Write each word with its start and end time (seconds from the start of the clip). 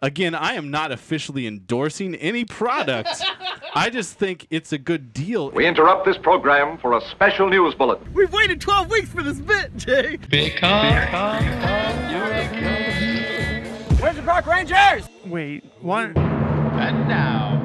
Again, 0.00 0.32
I 0.32 0.52
am 0.52 0.70
not 0.70 0.92
officially 0.92 1.48
endorsing 1.48 2.14
any 2.14 2.44
product. 2.44 3.08
I 3.74 3.90
just 3.90 4.14
think 4.14 4.46
it's 4.48 4.72
a 4.72 4.78
good 4.78 5.12
deal. 5.12 5.50
We 5.50 5.66
interrupt 5.66 6.06
this 6.06 6.16
program 6.16 6.78
for 6.78 6.96
a 6.96 7.00
special 7.10 7.48
news 7.48 7.74
bulletin. 7.74 8.12
We've 8.14 8.32
waited 8.32 8.60
12 8.60 8.90
weeks 8.90 9.08
for 9.08 9.24
this 9.24 9.40
bit, 9.40 9.76
Jay. 9.76 10.16
Because, 10.30 10.62
Where's 14.00 14.14
the 14.14 14.22
Park 14.22 14.46
Rangers? 14.46 15.08
Wait, 15.26 15.64
what? 15.80 16.16
And 16.16 17.08
now, 17.08 17.57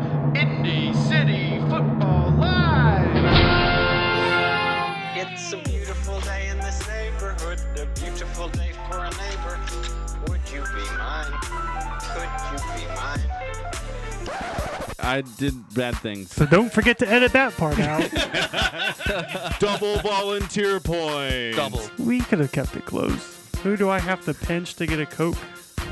I 15.00 15.22
did 15.38 15.54
bad 15.74 15.98
things. 15.98 16.32
So 16.32 16.46
don't 16.46 16.72
forget 16.72 16.98
to 17.00 17.08
edit 17.08 17.34
that 17.34 17.55
part 17.58 17.78
out. 17.80 18.10
Double 19.60 19.98
volunteer 19.98 20.80
point. 20.80 21.55
Double. 21.55 21.82
we 22.00 22.22
could 22.22 22.40
have 22.40 22.52
kept 22.52 22.76
it 22.76 22.86
close. 22.86 23.38
Who 23.64 23.76
do 23.76 23.90
I 23.90 24.00
have 24.00 24.24
to 24.26 24.34
pinch 24.34 24.76
to 24.76 24.86
get 24.86 25.00
a 25.00 25.05
Coke? 25.05 25.38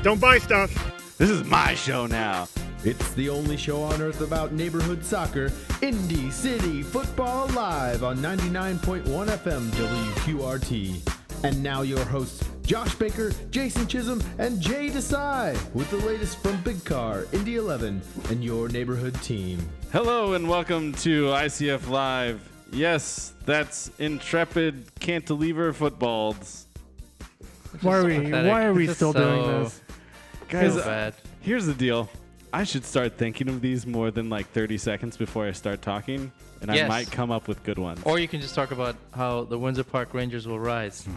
Don't 0.02 0.20
buy 0.20 0.38
stuff. 0.38 0.72
This 1.18 1.30
is 1.30 1.44
my 1.44 1.74
show 1.74 2.06
now. 2.06 2.48
It's 2.84 3.12
the 3.12 3.28
only 3.28 3.56
show 3.56 3.82
on 3.82 4.02
earth 4.02 4.22
about 4.22 4.52
neighborhood 4.52 5.04
soccer, 5.04 5.52
Indy 5.82 6.30
City 6.30 6.82
Football 6.82 7.46
Live 7.48 8.02
on 8.02 8.18
99.1 8.18 9.04
FM 9.04 9.70
WQRT. 9.70 11.21
And 11.44 11.60
now 11.62 11.82
your 11.82 12.04
hosts, 12.04 12.44
Josh 12.64 12.94
Baker, 12.94 13.32
Jason 13.50 13.86
Chisholm, 13.88 14.22
and 14.38 14.60
Jay 14.60 14.88
Desai 14.90 15.58
with 15.74 15.90
the 15.90 15.96
latest 15.98 16.38
from 16.42 16.60
Big 16.62 16.84
Car, 16.84 17.26
Indy 17.32 17.56
11, 17.56 18.00
and 18.30 18.44
your 18.44 18.68
neighborhood 18.68 19.14
team. 19.22 19.58
Hello 19.92 20.34
and 20.34 20.48
welcome 20.48 20.92
to 20.94 21.26
ICF 21.26 21.88
Live. 21.88 22.48
Yes, 22.72 23.32
that's 23.44 23.90
intrepid 23.98 24.84
cantilever 25.00 25.72
footballs. 25.72 26.66
Why 27.80 27.96
are 27.96 28.04
we? 28.04 28.18
pathetic. 28.20 28.50
Why 28.50 28.64
are 28.64 28.72
we 28.72 28.86
This 28.86 28.92
is 28.92 28.96
still 28.96 29.12
doing 29.12 29.42
this? 29.64 29.80
Guys, 30.48 30.74
So 30.74 30.84
bad. 30.84 31.14
here's 31.40 31.66
the 31.66 31.74
deal. 31.74 32.08
I 32.52 32.64
should 32.64 32.84
start 32.84 33.16
thinking 33.18 33.48
of 33.48 33.60
these 33.60 33.86
more 33.86 34.10
than 34.10 34.28
like 34.30 34.46
30 34.52 34.78
seconds 34.78 35.16
before 35.16 35.46
I 35.46 35.52
start 35.52 35.82
talking, 35.82 36.30
and 36.62 36.70
I 36.70 36.86
might 36.88 37.10
come 37.10 37.30
up 37.30 37.48
with 37.48 37.62
good 37.64 37.78
ones. 37.78 38.00
Or 38.04 38.18
you 38.18 38.28
can 38.28 38.40
just 38.40 38.54
talk 38.54 38.70
about 38.70 38.96
how 39.14 39.44
the 39.44 39.58
Windsor 39.58 39.84
Park 39.84 40.14
Rangers 40.14 40.46
will 40.46 40.60
rise. 40.60 41.06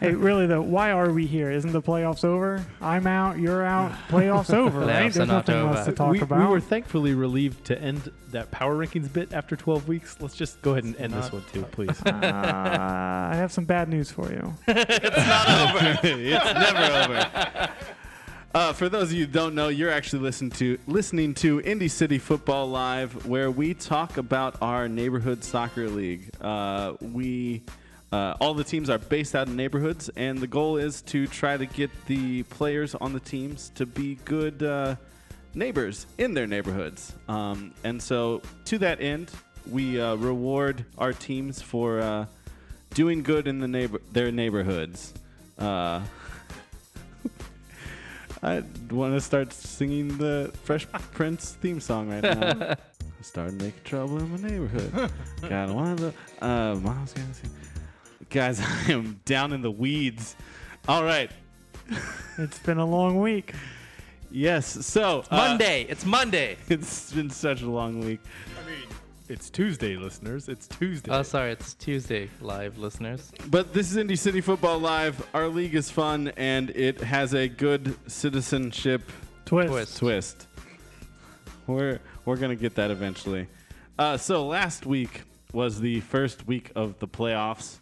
Hey, 0.00 0.12
really 0.14 0.46
though, 0.46 0.60
why 0.60 0.90
are 0.90 1.10
we 1.10 1.26
here? 1.26 1.50
Isn't 1.50 1.72
the 1.72 1.80
playoffs 1.80 2.22
over? 2.24 2.64
I'm 2.82 3.06
out. 3.06 3.38
You're 3.38 3.64
out. 3.64 3.92
Playoffs 4.08 4.52
over, 4.52 4.80
right? 4.80 4.88
Playoffs 4.88 5.06
are 5.06 5.10
There's 5.10 5.28
nothing 5.28 5.54
over. 5.54 5.74
else 5.76 5.86
to 5.86 5.92
talk 5.92 6.12
we, 6.12 6.20
about. 6.20 6.38
we 6.40 6.46
were 6.46 6.60
thankfully 6.60 7.14
relieved 7.14 7.64
to 7.66 7.80
end 7.80 8.10
that 8.30 8.50
power 8.50 8.74
rankings 8.76 9.10
bit 9.10 9.32
after 9.32 9.56
12 9.56 9.88
weeks. 9.88 10.16
Let's 10.20 10.34
just 10.34 10.60
go 10.62 10.72
ahead 10.72 10.84
and 10.84 10.96
end 10.96 11.14
this 11.14 11.32
one 11.32 11.44
too, 11.52 11.62
please. 11.62 12.00
uh, 12.02 12.12
I 13.32 13.36
have 13.36 13.52
some 13.52 13.64
bad 13.64 13.88
news 13.88 14.10
for 14.10 14.30
you. 14.30 14.54
It's 14.68 15.16
not 15.26 15.74
over. 15.74 16.00
it's 16.04 16.44
never 16.44 17.12
over. 17.14 17.70
Uh, 18.54 18.72
for 18.72 18.88
those 18.88 19.10
of 19.10 19.12
you 19.12 19.26
who 19.26 19.32
don't 19.32 19.54
know, 19.54 19.68
you're 19.68 19.90
actually 19.90 20.20
listening 20.20 20.50
to 20.50 20.78
listening 20.86 21.34
to 21.34 21.60
Indy 21.60 21.88
City 21.88 22.18
Football 22.18 22.68
Live, 22.68 23.26
where 23.26 23.50
we 23.50 23.74
talk 23.74 24.16
about 24.16 24.56
our 24.62 24.88
neighborhood 24.88 25.44
soccer 25.44 25.88
league. 25.88 26.30
Uh, 26.40 26.94
we 27.00 27.62
uh, 28.12 28.34
all 28.40 28.54
the 28.54 28.64
teams 28.64 28.88
are 28.88 28.98
based 28.98 29.34
out 29.34 29.48
in 29.48 29.56
neighborhoods, 29.56 30.08
and 30.16 30.38
the 30.38 30.46
goal 30.46 30.78
is 30.78 31.02
to 31.02 31.26
try 31.26 31.56
to 31.56 31.66
get 31.66 31.90
the 32.06 32.44
players 32.44 32.94
on 32.94 33.12
the 33.12 33.20
teams 33.20 33.70
to 33.74 33.84
be 33.84 34.14
good 34.24 34.62
uh, 34.62 34.96
neighbors 35.54 36.06
in 36.16 36.32
their 36.32 36.46
neighborhoods. 36.46 37.12
Um, 37.28 37.74
and 37.84 38.02
so, 38.02 38.40
to 38.66 38.78
that 38.78 39.02
end, 39.02 39.30
we 39.70 40.00
uh, 40.00 40.14
reward 40.14 40.86
our 40.96 41.12
teams 41.12 41.60
for 41.60 42.00
uh, 42.00 42.26
doing 42.94 43.22
good 43.22 43.48
in 43.48 43.58
the 43.58 43.68
neighbor 43.68 44.00
their 44.12 44.32
neighborhoods. 44.32 45.12
Uh, 48.46 48.62
I 48.90 48.94
want 48.94 49.12
to 49.12 49.20
start 49.20 49.52
singing 49.52 50.18
the 50.18 50.52
Fresh 50.62 50.86
Prince 51.12 51.56
theme 51.60 51.80
song 51.80 52.08
right 52.08 52.22
now. 52.22 52.76
Starting 53.20 53.58
to 53.58 53.64
make 53.64 53.82
trouble 53.82 54.18
in 54.18 54.30
my 54.30 54.48
neighborhood. 54.48 55.10
Got 55.48 55.70
one 55.70 55.90
of 55.90 55.98
the 55.98 56.14
uh, 56.40 56.76
mom's 56.76 57.12
gonna 57.12 57.34
sing. 57.34 57.50
Guys, 58.30 58.60
I 58.88 58.92
am 58.92 59.20
down 59.24 59.52
in 59.52 59.62
the 59.62 59.70
weeds. 59.70 60.36
All 60.88 61.02
right. 61.04 61.30
It's 62.38 62.58
been 62.58 62.76
a 62.76 62.84
long 62.84 63.18
week. 63.18 63.54
Yes. 64.30 64.84
So 64.86 65.24
uh, 65.30 65.36
Monday. 65.36 65.86
It's 65.88 66.04
Monday. 66.04 66.58
It's 66.68 67.10
been 67.10 67.30
such 67.30 67.62
a 67.62 67.70
long 67.70 68.00
week. 68.00 68.20
It's 69.28 69.50
Tuesday, 69.50 69.96
listeners. 69.96 70.48
It's 70.48 70.68
Tuesday. 70.68 71.10
Oh, 71.10 71.22
sorry. 71.22 71.52
It's 71.52 71.74
Tuesday, 71.74 72.30
live 72.40 72.78
listeners. 72.78 73.32
But 73.48 73.72
this 73.72 73.90
is 73.90 73.96
Indy 73.96 74.16
City 74.16 74.40
Football 74.40 74.78
Live. 74.78 75.26
Our 75.34 75.48
league 75.48 75.74
is 75.74 75.90
fun 75.90 76.32
and 76.36 76.70
it 76.70 77.00
has 77.00 77.34
a 77.34 77.48
good 77.48 77.96
citizenship 78.10 79.02
Twist. 79.44 79.68
Twist. 79.68 79.98
twist. 79.98 80.46
We're 81.66 82.00
we're 82.24 82.36
gonna 82.36 82.56
get 82.56 82.76
that 82.76 82.90
eventually. 82.90 83.48
Uh, 83.98 84.16
so 84.16 84.46
last 84.46 84.86
week 84.86 85.22
was 85.52 85.80
the 85.80 86.00
first 86.00 86.46
week 86.46 86.70
of 86.76 86.98
the 86.98 87.08
playoffs, 87.08 87.78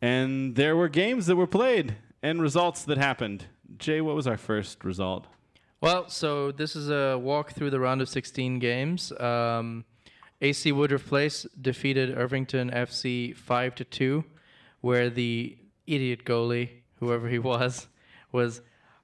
and 0.00 0.54
there 0.54 0.76
were 0.76 0.88
games 0.88 1.26
that 1.26 1.36
were 1.36 1.46
played 1.46 1.96
and 2.22 2.40
results 2.40 2.84
that 2.84 2.96
happened. 2.96 3.46
Jay, 3.76 4.00
what 4.00 4.14
was 4.14 4.26
our 4.26 4.36
first 4.36 4.84
result? 4.84 5.26
Well, 5.80 6.08
so 6.08 6.52
this 6.52 6.76
is 6.76 6.90
a 6.90 7.18
walk 7.18 7.52
through 7.52 7.70
the 7.70 7.80
round 7.80 8.02
of 8.02 8.08
16 8.08 8.58
games. 8.58 9.12
Um, 9.12 9.84
AC 10.40 10.72
Woodruff 10.72 11.06
Place 11.06 11.46
defeated 11.60 12.16
Irvington 12.16 12.70
FC 12.70 13.36
5 13.36 13.74
to 13.76 13.84
2, 13.84 14.24
where 14.80 15.10
the 15.10 15.56
idiot 15.86 16.24
goalie, 16.24 16.70
whoever 16.98 17.28
he 17.28 17.38
was, 17.52 17.88
was 18.32 18.62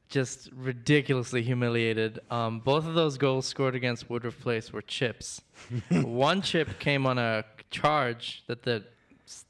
just 0.08 0.48
ridiculously 0.54 1.42
humiliated. 1.42 2.20
Um, 2.30 2.60
both 2.60 2.86
of 2.86 2.94
those 2.94 3.18
goals 3.18 3.46
scored 3.46 3.74
against 3.74 4.08
Woodruff 4.08 4.38
Place 4.40 4.72
were 4.72 4.82
chips. 4.82 5.42
One 5.90 6.42
chip 6.42 6.78
came 6.78 7.06
on 7.06 7.18
a 7.18 7.44
charge 7.70 8.44
that 8.46 8.62
the 8.62 8.84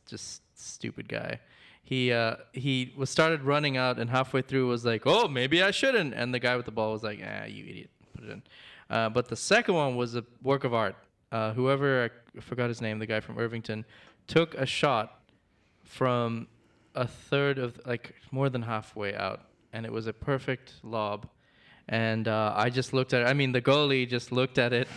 just 0.06 0.42
stupid 0.54 1.08
guy. 1.08 1.40
He 1.84 2.12
uh, 2.12 2.36
he 2.52 2.92
was 2.96 3.10
started 3.10 3.42
running 3.42 3.76
out 3.76 3.98
and 3.98 4.10
halfway 4.10 4.42
through 4.42 4.66
was 4.66 4.84
like, 4.84 5.02
oh 5.06 5.28
maybe 5.28 5.62
I 5.62 5.70
shouldn't, 5.70 6.14
and 6.14 6.34
the 6.34 6.40
guy 6.40 6.56
with 6.56 6.64
the 6.64 6.72
ball 6.72 6.92
was 6.92 7.02
like, 7.02 7.20
ah 7.22 7.44
you 7.44 7.64
idiot, 7.64 7.90
put 8.14 8.24
it 8.24 8.30
in. 8.30 8.42
Uh, 8.88 9.08
but 9.08 9.28
the 9.28 9.36
second 9.36 9.74
one 9.74 9.94
was 9.96 10.16
a 10.16 10.24
work 10.42 10.64
of 10.64 10.74
art. 10.74 10.96
Uh, 11.36 11.52
whoever 11.52 12.10
I 12.36 12.40
forgot 12.40 12.68
his 12.68 12.80
name, 12.80 12.98
the 12.98 13.04
guy 13.04 13.20
from 13.20 13.38
Irvington, 13.38 13.84
took 14.26 14.54
a 14.54 14.64
shot 14.64 15.20
from 15.84 16.46
a 16.94 17.06
third 17.06 17.58
of 17.58 17.78
like 17.84 18.14
more 18.30 18.48
than 18.48 18.62
halfway 18.62 19.14
out, 19.14 19.40
and 19.74 19.84
it 19.84 19.92
was 19.92 20.06
a 20.06 20.14
perfect 20.14 20.72
lob. 20.82 21.28
And 21.88 22.26
uh, 22.26 22.54
I 22.56 22.70
just 22.70 22.94
looked 22.94 23.12
at 23.12 23.20
it. 23.20 23.26
I 23.26 23.34
mean, 23.34 23.52
the 23.52 23.60
goalie 23.60 24.08
just 24.08 24.32
looked 24.32 24.56
at 24.56 24.72
it, 24.72 24.88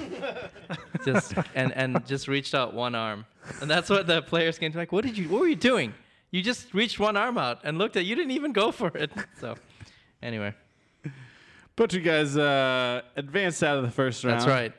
just 1.05 1.33
and 1.55 1.73
and 1.73 2.05
just 2.05 2.29
reached 2.29 2.55
out 2.55 2.73
one 2.73 2.95
arm, 2.95 3.25
and 3.59 3.69
that's 3.69 3.89
what 3.89 4.07
the 4.07 4.22
players 4.22 4.57
came 4.57 4.72
to 4.72 4.78
like. 4.78 4.94
What 4.94 5.03
did 5.03 5.17
you? 5.17 5.28
What 5.28 5.41
were 5.41 5.47
you 5.47 5.57
doing? 5.57 5.94
You 6.31 6.41
just 6.41 6.73
reached 6.73 6.99
one 6.99 7.17
arm 7.17 7.38
out 7.38 7.59
and 7.66 7.78
looked 7.78 7.97
at. 7.97 8.05
You 8.05 8.16
didn't 8.16 8.31
even 8.31 8.53
go 8.53 8.72
for 8.72 8.95
it. 8.95 9.11
So, 9.41 9.55
anyway, 10.23 10.53
But 11.75 11.91
you 11.91 11.99
guys 11.99 12.38
uh, 12.38 13.01
advanced 13.17 13.61
out 13.61 13.78
of 13.78 13.83
the 13.83 13.91
first 13.91 14.23
round. 14.23 14.39
that's 14.39 14.47
right. 14.49 14.73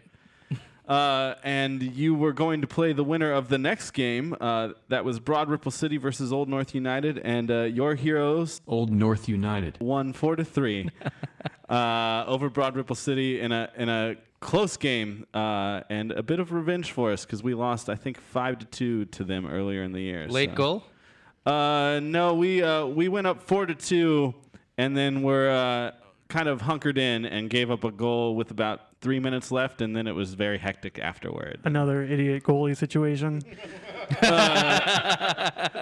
Uh, 0.91 1.37
and 1.45 1.81
you 1.81 2.17
were 2.17 2.33
going 2.33 2.61
to 2.61 2.67
play 2.67 2.93
the 2.93 3.05
winner 3.05 3.33
of 3.33 3.49
the 3.49 3.59
next 3.59 3.93
game. 3.93 4.37
Uh, 4.41 4.71
that 4.89 5.05
was 5.05 5.21
Broad 5.21 5.49
Ripple 5.49 5.71
City 5.71 5.99
versus 5.99 6.33
Old 6.33 6.49
North 6.49 6.75
United, 6.75 7.19
and 7.19 7.49
uh, 7.49 7.63
your 7.63 7.95
heroes 7.95 8.61
Old 8.67 8.91
North 8.91 9.29
United. 9.29 9.79
won 9.81 10.13
four 10.13 10.35
to 10.35 10.45
three 10.45 10.91
uh, 11.69 12.25
over 12.27 12.51
Broad 12.51 12.75
Ripple 12.75 12.97
City 12.97 13.41
in 13.41 13.53
a 13.53 13.71
in 13.77 13.89
a 13.89 14.17
close 14.41 14.77
game 14.77 15.27
uh, 15.33 15.83
and 15.91 16.11
a 16.11 16.25
bit 16.25 16.41
of 16.41 16.51
revenge 16.51 16.91
for 16.91 17.13
us 17.13 17.25
because 17.25 17.41
we 17.41 17.55
lost 17.55 17.89
I 17.89 17.95
think 17.95 18.21
five 18.21 18.59
to 18.59 18.67
two 18.67 19.05
to 19.05 19.23
them 19.23 19.47
earlier 19.47 19.85
in 19.85 19.93
the 19.93 20.01
year. 20.01 20.27
Late 20.27 20.51
so. 20.51 20.57
goal. 20.57 20.85
Uh, 21.47 22.01
no, 22.03 22.35
we 22.35 22.65
uh, 22.65 22.87
we 22.87 23.07
went 23.07 23.29
up 23.29 23.43
four 23.43 23.65
to 23.65 23.77
two, 23.77 24.35
and 24.77 24.97
then 24.97 25.23
we're 25.23 25.51
uh, 25.51 25.93
kind 26.31 26.49
of 26.49 26.63
hunkered 26.63 26.97
in 26.97 27.27
and 27.27 27.51
gave 27.51 27.71
up 27.71 27.85
a 27.85 27.91
goal 27.91 28.35
with 28.37 28.51
about 28.51 28.81
three 29.01 29.19
minutes 29.19 29.51
left, 29.51 29.83
and 29.83 29.95
then 29.95 30.07
it 30.07 30.15
was 30.15 30.35
very 30.35 30.59
hectic 30.59 30.99
afterward. 30.99 31.61
Another 31.65 32.03
idiot 32.03 32.45
goalie 32.45 32.77
situation. 32.77 33.43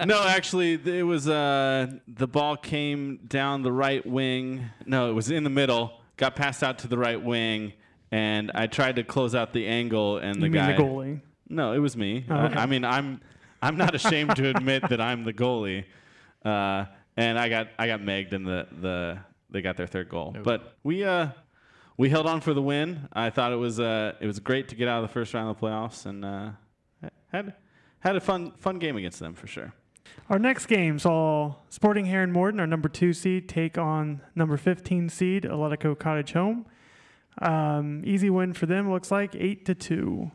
no, 0.05 0.23
actually, 0.27 0.73
it 0.73 1.05
was 1.05 1.27
uh, 1.29 1.87
the 2.07 2.27
ball 2.27 2.57
came 2.57 3.17
down 3.27 3.61
the 3.61 3.71
right 3.71 4.05
wing. 4.05 4.65
No, 4.85 5.09
it 5.09 5.13
was 5.13 5.31
in 5.31 5.43
the 5.43 5.49
middle. 5.49 5.93
Got 6.17 6.35
passed 6.35 6.63
out 6.63 6.79
to 6.79 6.87
the 6.87 6.97
right 6.97 7.21
wing, 7.21 7.73
and 8.11 8.51
I 8.53 8.67
tried 8.67 8.97
to 8.97 9.03
close 9.03 9.35
out 9.35 9.53
the 9.53 9.67
angle, 9.67 10.17
and 10.17 10.35
the 10.35 10.47
you 10.47 10.51
mean 10.51 10.61
guy. 10.61 10.75
the 10.75 10.83
goalie? 10.83 11.21
No, 11.47 11.73
it 11.73 11.79
was 11.79 11.95
me. 11.95 12.25
Oh, 12.29 12.35
I- 12.35 12.45
okay. 12.47 12.59
I, 12.59 12.65
mean, 12.65 12.83
I'm 12.83 13.21
I'm 13.61 13.77
not 13.77 13.95
ashamed 13.95 14.35
to 14.35 14.49
admit 14.49 14.89
that 14.89 14.99
I'm 14.99 15.23
the 15.23 15.33
goalie, 15.33 15.85
uh, 16.43 16.85
and 17.15 17.39
I 17.39 17.49
got 17.49 17.67
I 17.77 17.87
got 17.87 18.01
megged, 18.01 18.33
in 18.33 18.43
the 18.43 18.67
the 18.81 19.19
they 19.49 19.61
got 19.61 19.77
their 19.77 19.87
third 19.87 20.09
goal. 20.09 20.35
But 20.43 20.75
we 20.83 21.03
uh 21.03 21.29
we 21.97 22.09
held 22.09 22.25
on 22.27 22.39
for 22.41 22.53
the 22.53 22.61
win. 22.61 23.07
I 23.11 23.29
thought 23.29 23.51
it 23.51 23.57
was 23.57 23.79
uh, 23.79 24.13
it 24.21 24.25
was 24.27 24.39
great 24.39 24.69
to 24.69 24.75
get 24.75 24.87
out 24.87 25.03
of 25.03 25.09
the 25.09 25.13
first 25.13 25.33
round 25.33 25.49
of 25.49 25.59
the 25.59 25.65
playoffs, 25.67 26.05
and 26.05 26.23
uh, 26.23 26.51
had 27.31 27.55
had 27.99 28.15
a 28.15 28.21
fun 28.21 28.53
fun 28.57 28.79
game 28.79 28.95
against 28.95 29.19
them 29.19 29.33
for 29.33 29.47
sure. 29.47 29.73
Our 30.29 30.39
next 30.39 30.65
game 30.67 30.97
saw 30.97 31.55
Sporting 31.69 32.05
Heron 32.05 32.31
Morton, 32.31 32.59
our 32.59 32.67
number 32.67 32.87
two 32.89 33.13
seed, 33.13 33.47
take 33.49 33.77
on 33.77 34.21
number 34.35 34.57
15 34.57 35.09
seed 35.09 35.43
Atletico 35.43 35.97
Cottage 35.97 36.31
Home. 36.33 36.65
Um, 37.41 38.01
easy 38.05 38.29
win 38.29 38.53
for 38.53 38.65
them. 38.65 38.91
Looks 38.91 39.11
like 39.11 39.35
eight 39.35 39.65
to 39.65 39.75
two. 39.75 40.31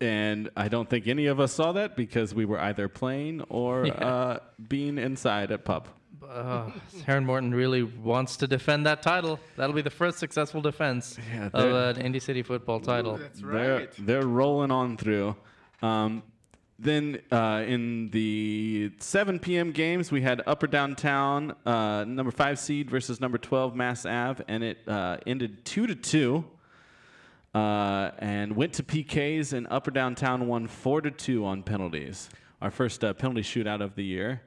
And 0.00 0.50
I 0.56 0.68
don't 0.68 0.88
think 0.88 1.06
any 1.06 1.26
of 1.26 1.40
us 1.40 1.52
saw 1.52 1.72
that 1.72 1.96
because 1.96 2.34
we 2.34 2.44
were 2.44 2.60
either 2.60 2.88
playing 2.88 3.42
or 3.48 3.86
Yeah. 3.86 3.92
uh, 3.94 4.38
being 4.68 4.98
inside 4.98 5.50
at 5.50 5.64
pub. 5.64 5.88
Uh, 6.30 6.70
Heron 7.06 7.24
Morton 7.24 7.54
really 7.54 7.82
wants 7.82 8.36
to 8.38 8.46
defend 8.46 8.86
that 8.86 9.02
title. 9.02 9.38
That'll 9.56 9.74
be 9.74 9.82
the 9.82 9.90
first 9.90 10.18
successful 10.18 10.60
defense 10.60 11.18
Yeah, 11.32 11.50
of 11.52 11.96
an 11.96 12.04
Indy 12.04 12.20
City 12.20 12.42
football 12.42 12.80
title. 12.80 13.18
They're 13.34 13.88
they're 13.98 14.26
rolling 14.26 14.70
on 14.70 14.96
through. 14.96 15.36
Um, 15.82 16.22
then 16.78 17.20
uh, 17.32 17.64
in 17.66 18.10
the 18.10 18.92
7 18.98 19.38
p.m. 19.38 19.72
games, 19.72 20.12
we 20.12 20.20
had 20.20 20.42
Upper 20.46 20.66
Downtown, 20.66 21.54
uh, 21.64 22.04
number 22.04 22.30
five 22.30 22.58
seed 22.58 22.90
versus 22.90 23.18
number 23.18 23.38
12 23.38 23.74
Mass 23.74 24.04
Ave, 24.04 24.44
and 24.46 24.62
it 24.62 24.86
uh, 24.86 25.16
ended 25.26 25.64
two 25.64 25.86
to 25.86 25.94
two. 25.94 26.44
Uh, 27.54 28.10
and 28.18 28.54
went 28.54 28.74
to 28.74 28.82
PKs, 28.82 29.54
and 29.54 29.66
Upper 29.70 29.90
Downtown 29.90 30.46
won 30.46 30.66
four 30.66 31.00
to 31.00 31.10
two 31.10 31.46
on 31.46 31.62
penalties. 31.62 32.28
Our 32.60 32.70
first 32.70 33.02
uh, 33.02 33.14
penalty 33.14 33.40
shootout 33.40 33.80
of 33.80 33.94
the 33.94 34.04
year. 34.04 34.42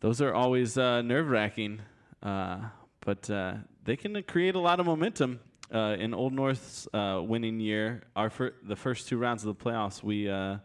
Those 0.00 0.22
are 0.22 0.32
always 0.34 0.78
uh, 0.78 1.02
nerve 1.02 1.28
wracking, 1.28 1.80
uh, 2.22 2.60
but 3.00 3.28
uh, 3.28 3.54
they 3.84 3.96
can 3.96 4.22
create 4.22 4.54
a 4.54 4.58
lot 4.58 4.80
of 4.80 4.86
momentum. 4.86 5.40
Uh, 5.72 5.94
in 6.00 6.12
Old 6.14 6.32
North's 6.32 6.88
uh, 6.92 7.22
winning 7.22 7.60
year, 7.60 8.02
our 8.16 8.28
fir- 8.28 8.54
the 8.64 8.74
first 8.74 9.06
two 9.06 9.18
rounds 9.18 9.44
of 9.44 9.56
the 9.56 9.64
playoffs, 9.64 10.02
we 10.02 10.28
uh, 10.28 10.56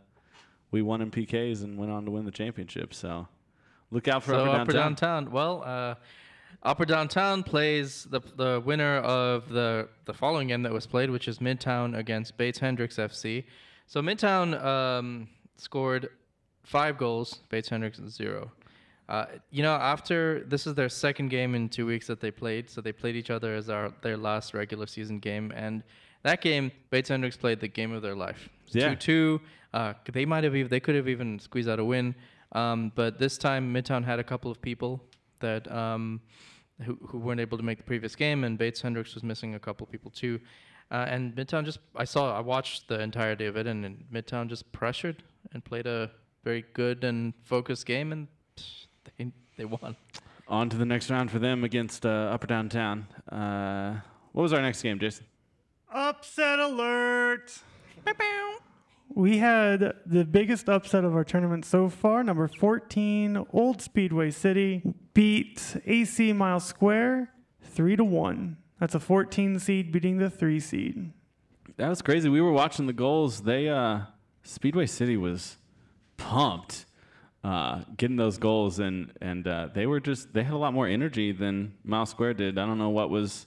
we 0.72 0.82
won 0.82 1.02
in 1.02 1.12
PKs 1.12 1.64
and 1.64 1.78
went 1.78 1.92
on 1.92 2.06
to 2.06 2.12
win 2.12 2.26
the 2.26 2.32
championship. 2.32 2.92
So 2.92 3.28
look 3.92 4.08
out 4.08 4.24
for 4.24 4.32
so 4.32 4.46
Upper 4.46 4.62
Upper 4.62 4.72
Downtown. 4.72 5.26
Downtown. 5.26 5.32
Well, 5.32 5.64
uh, 5.64 5.96
Upper 6.64 6.86
Downtown 6.86 7.44
plays 7.44 8.06
the 8.06 8.22
the 8.36 8.64
winner 8.66 8.98
of 8.98 9.48
the 9.50 9.90
the 10.06 10.14
following 10.14 10.48
game 10.48 10.64
that 10.64 10.72
was 10.74 10.88
played, 10.88 11.12
which 11.12 11.28
is 11.28 11.38
Midtown 11.38 11.96
against 11.96 12.36
Bates 12.38 12.58
Hendricks 12.58 12.96
FC. 12.96 13.44
So 13.86 14.02
Midtown 14.02 14.60
um, 14.64 15.28
scored 15.58 16.10
five 16.64 16.98
goals, 16.98 17.42
Bates 17.50 17.70
Hendricks 17.70 18.02
zero. 18.10 18.52
Uh, 19.08 19.26
you 19.52 19.62
know, 19.62 19.76
after 19.76 20.44
this 20.46 20.66
is 20.66 20.74
their 20.74 20.90
second 20.90 21.30
game 21.30 21.54
in 21.54 21.70
two 21.70 21.86
weeks 21.86 22.08
that 22.08 22.20
they 22.20 22.32
played, 22.32 22.70
so 22.70 22.82
they 22.82 22.92
played 22.92 23.16
each 23.16 23.30
other 23.30 23.56
as 23.56 23.70
our 23.70 23.94
their 24.02 24.18
last 24.18 24.54
regular 24.54 24.88
season 24.88 25.20
game, 25.20 25.52
and 25.56 25.84
that 26.24 26.42
game 26.42 26.72
Bates 26.90 27.10
Hendricks 27.10 27.38
played 27.38 27.60
the 27.60 27.68
game 27.68 27.92
of 27.92 28.02
their 28.02 28.16
life. 28.16 28.50
Yeah. 28.70 28.90
Two 28.90 28.96
two. 28.96 29.42
Uh, 29.74 29.94
they 30.12 30.26
might 30.26 30.44
have 30.44 30.56
even 30.56 30.70
they 30.70 30.80
could 30.80 30.96
have 30.96 31.08
even 31.08 31.38
squeezed 31.38 31.70
out 31.70 31.80
a 31.80 31.86
win, 31.86 32.16
um, 32.54 32.92
but 32.96 33.20
this 33.20 33.38
time 33.38 33.74
Midtown 33.74 34.04
had 34.04 34.20
a 34.20 34.24
couple 34.24 34.50
of 34.50 34.60
people 34.62 35.04
that 35.40 35.72
um, 35.72 36.20
who 36.82 36.98
who 37.08 37.20
weren't 37.20 37.42
able 37.42 37.58
to 37.58 37.64
make 37.64 37.78
the 37.78 37.84
previous 37.84 38.16
game, 38.16 38.44
and 38.44 38.58
Bates 38.58 38.82
Hendricks 38.82 39.14
was 39.14 39.24
missing 39.24 39.54
a 39.54 39.60
couple 39.60 39.86
of 39.86 39.92
people 39.92 40.10
too. 40.10 40.40
Uh, 40.92 41.06
and 41.10 41.36
Midtown 41.36 41.64
just 41.64 41.80
I 41.96 42.06
saw 42.06 42.36
I 42.36 42.42
watched 42.42 42.88
the 42.88 43.00
entirety 43.00 43.46
of 43.46 43.56
it, 43.56 43.68
and, 43.68 43.86
and 43.86 44.04
Midtown 44.12 44.48
just 44.48 44.72
pressured 44.72 45.24
and 45.54 45.64
played 45.64 45.86
a 45.86 46.10
very 46.44 46.66
good 46.74 47.04
and 47.04 47.34
focused 47.44 47.86
game, 47.86 48.12
and 48.12 48.28
they 49.18 49.32
they 49.58 49.66
won. 49.66 49.96
On 50.48 50.70
to 50.70 50.78
the 50.78 50.86
next 50.86 51.10
round 51.10 51.32
for 51.32 51.40
them 51.40 51.64
against 51.64 52.06
uh, 52.06 52.30
Upper 52.32 52.48
Downtown. 52.48 53.08
Uh, 53.32 54.00
what 54.32 54.44
was 54.44 54.54
our 54.54 54.62
next 54.62 54.82
game, 54.82 55.00
Jason? 55.00 55.26
Upset 55.92 56.60
alert! 56.60 57.60
We 59.14 59.38
had 59.38 59.94
the 60.06 60.26
biggest 60.26 60.68
upset 60.68 61.06
of 61.06 61.16
our 61.16 61.24
tournament 61.24 61.64
so 61.64 61.90
far. 61.90 62.24
Number 62.24 62.48
14, 62.48 63.46
Old 63.54 63.82
Speedway 63.82 64.30
City 64.32 64.84
beat 65.14 65.78
AC 65.86 66.34
Mile 66.34 66.60
Square 66.60 67.30
3 67.62 67.96
to 67.96 68.04
1. 68.04 68.58
That's 68.80 68.94
a 68.94 69.00
14 69.00 69.60
seed 69.60 69.92
beating 69.92 70.18
the 70.18 70.30
3 70.30 70.60
seed. 70.60 71.12
That 71.78 71.90
was 71.90 72.02
crazy. 72.02 72.30
We 72.30 72.42
were 72.42 72.52
watching 72.52 72.88
the 72.88 72.94
goals. 72.94 73.42
They 73.42 73.70
uh, 73.70 74.02
Speedway 74.44 74.86
City 74.86 75.18
was 75.18 75.58
pumped 76.18 76.86
uh, 77.46 77.82
getting 77.96 78.16
those 78.16 78.40
goals, 78.40 78.80
and 78.80 79.12
and 79.22 79.48
uh, 79.48 79.70
they 79.72 79.86
were 79.86 80.00
just 80.00 80.34
they 80.34 80.44
had 80.44 80.54
a 80.54 80.58
lot 80.58 80.74
more 80.74 80.88
energy 80.88 81.32
than 81.32 81.74
Mile 81.84 82.08
Square 82.08 82.34
did. 82.36 82.58
I 82.58 82.66
don't 82.66 82.80
know 82.80 82.90
what 82.90 83.12
was 83.12 83.46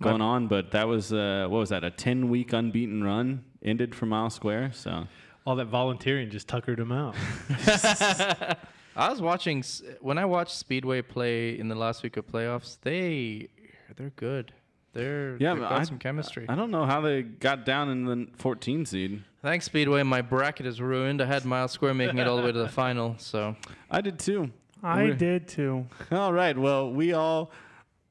going 0.00 0.20
on, 0.20 0.46
but 0.46 0.70
that 0.70 0.86
was 0.86 1.12
uh, 1.12 1.46
what 1.48 1.58
was 1.58 1.70
that? 1.70 1.82
A 1.82 1.90
ten 1.90 2.28
week 2.28 2.52
unbeaten 2.52 3.02
run 3.02 3.44
ended 3.60 3.96
for 3.96 4.06
Mile 4.06 4.30
Square. 4.30 4.70
So 4.74 5.08
All 5.44 5.56
that 5.56 5.64
volunteering 5.66 6.30
just 6.30 6.46
tuckered 6.46 6.78
him 6.78 6.92
out. 6.92 7.16
I 8.94 9.08
was 9.10 9.20
watching 9.20 9.64
when 10.00 10.18
I 10.18 10.24
watched 10.24 10.56
Speedway 10.56 11.02
play 11.02 11.58
in 11.58 11.66
the 11.66 11.74
last 11.74 12.04
week 12.04 12.16
of 12.16 12.26
playoffs. 12.28 12.78
They 12.82 13.48
they're 13.96 14.10
good. 14.10 14.52
They're 14.92 15.36
yeah, 15.38 15.54
they've 15.54 15.62
got 15.62 15.72
I, 15.72 15.82
some 15.84 15.98
chemistry. 15.98 16.46
I 16.48 16.54
don't 16.54 16.70
know 16.70 16.84
how 16.84 17.00
they 17.00 17.22
got 17.22 17.64
down 17.64 17.88
in 17.90 18.04
the 18.04 18.28
14 18.36 18.84
seed. 18.84 19.22
Thanks 19.40 19.64
Speedway. 19.64 20.02
My 20.02 20.20
bracket 20.22 20.66
is 20.66 20.80
ruined. 20.80 21.22
I 21.22 21.26
had 21.26 21.44
Mile 21.44 21.68
Square 21.68 21.94
making 21.94 22.18
it 22.18 22.26
all 22.26 22.36
the 22.36 22.42
way 22.42 22.52
to 22.52 22.58
the 22.58 22.68
final. 22.82 23.16
So 23.18 23.56
I 23.90 24.00
did 24.02 24.18
too. 24.18 24.50
I 24.82 25.04
We're- 25.04 25.16
did 25.16 25.48
too. 25.48 25.86
All 26.10 26.32
right. 26.32 26.58
Well, 26.58 26.90
we 26.92 27.12
all 27.12 27.52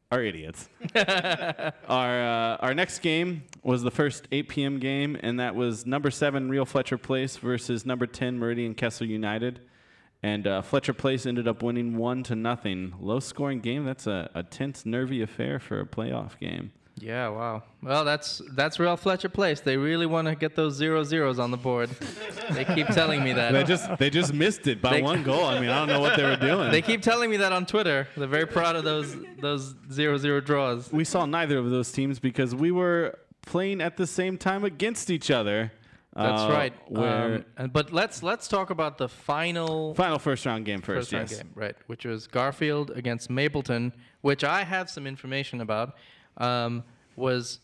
are 0.09 0.23
idiots. 0.23 0.69
our 0.95 2.21
uh, 2.23 2.57
our 2.57 2.73
next 2.73 2.99
game 2.99 3.43
was 3.61 3.81
the 3.83 3.91
first 3.91 4.27
8 4.31 4.47
p.m. 4.47 4.79
game, 4.79 5.17
and 5.21 5.39
that 5.39 5.53
was 5.53 5.85
number 5.85 6.09
seven 6.09 6.49
Real 6.49 6.65
Fletcher 6.65 6.97
Place 6.97 7.35
versus 7.37 7.85
number 7.85 8.07
10 8.07 8.39
Meridian 8.39 8.73
Kessler 8.73 9.07
United. 9.07 9.59
And 10.23 10.45
uh, 10.45 10.62
Fletcher 10.62 10.94
Place 10.94 11.25
ended 11.25 11.47
up 11.47 11.63
winning 11.63 11.97
one 11.97 12.21
to 12.23 12.35
nothing. 12.35 12.94
Low 13.00 13.19
scoring 13.19 13.59
game. 13.59 13.85
That's 13.85 14.06
a, 14.06 14.29
a 14.35 14.44
tense, 14.44 14.85
nervy 14.85 15.21
affair 15.23 15.59
for 15.59 15.79
a 15.79 15.85
playoff 15.85 16.38
game. 16.39 16.71
yeah, 17.00 17.27
wow. 17.29 17.63
Well, 17.81 18.06
that's 18.06 18.39
that's 18.53 18.79
Real 18.79 18.95
Fletcher 18.97 19.29
Place. 19.29 19.62
They 19.62 19.77
really 19.77 20.06
want 20.06 20.27
to 20.27 20.35
get 20.35 20.56
those 20.56 20.75
zero 20.75 21.03
zeros 21.03 21.39
on 21.39 21.50
the 21.50 21.57
board. 21.57 21.89
they 22.51 22.63
keep 22.65 22.85
telling 22.88 23.23
me 23.23 23.33
that. 23.33 23.53
They 23.53 23.63
just 23.63 23.97
they 23.97 24.12
just 24.12 24.31
missed 24.33 24.68
it 24.68 24.79
by 24.79 24.91
They- 24.97 25.01
one 25.01 25.23
goal. 25.23 25.44
I 25.45 25.59
mean, 25.59 25.69
I 25.71 25.79
don't 25.79 25.88
know 25.88 26.01
what 26.01 26.15
they 26.18 26.24
were 26.24 26.35
doing. 26.35 26.69
They 26.69 26.83
keep 26.83 27.01
telling 27.01 27.31
me 27.31 27.38
that 27.38 27.51
on 27.51 27.65
Twitter. 27.65 28.07
They're 28.15 28.27
very 28.27 28.45
proud 28.45 28.75
of 28.75 28.83
those 28.83 29.15
those 29.39 29.74
zero 29.91 30.17
zero 30.17 30.39
draws. 30.41 30.91
we 30.91 31.03
saw 31.03 31.25
neither 31.25 31.57
of 31.57 31.71
those 31.71 31.91
teams 31.91 32.19
because 32.19 32.53
we 32.53 32.69
were 32.71 33.17
playing 33.47 33.81
at 33.81 33.97
the 33.97 34.06
same 34.06 34.38
time 34.38 34.63
against 34.63 35.10
each 35.10 35.31
other. 35.31 35.72
That's 36.13 36.41
Uh, 36.41 36.50
right. 36.51 36.74
Where 36.89 37.36
Um, 37.36 37.46
and, 37.58 37.74
but 37.74 37.94
let's 37.94 38.22
let's 38.22 38.48
talk 38.48 38.70
about 38.70 38.98
the 38.98 39.08
final 39.08 39.94
final 39.94 40.20
first 40.20 40.46
round 40.46 40.65
game 40.65 40.82
first. 40.82 41.10
first 41.10 41.13
round 41.13 41.30
yes. 41.32 41.41
game, 41.41 41.51
right? 41.56 41.75
Which 41.88 42.06
was 42.06 42.27
Garfield 42.27 42.91
against 42.91 43.30
Mapleton, 43.30 43.94
which 44.22 44.44
I 44.44 44.63
have 44.63 44.89
some 44.89 45.08
information 45.08 45.62
about. 45.62 45.96
Um, 46.38 46.84
was 47.15 47.60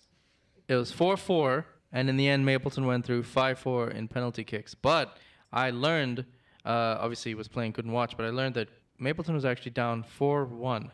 it 0.67 0.75
was 0.75 0.91
four 0.91 1.17
four, 1.17 1.65
and 1.91 2.09
in 2.09 2.15
the 2.15 2.29
end, 2.29 2.45
Mapleton 2.45 2.85
went 2.85 3.05
through 3.05 3.23
five 3.23 3.59
four 3.59 3.89
in 3.89 4.07
penalty 4.07 4.45
kicks. 4.45 4.73
But 4.73 5.17
I 5.51 5.71
learned, 5.71 6.25
uh, 6.65 6.97
obviously, 6.99 7.33
was 7.35 7.49
playing 7.49 7.73
couldn't 7.73 7.91
watch, 7.91 8.15
but 8.15 8.25
I 8.25 8.29
learned 8.29 8.55
that 8.55 8.69
Mapleton 8.97 9.35
was 9.35 9.43
actually 9.45 9.71
down 9.71 10.03
four 10.03 10.45
one, 10.45 10.91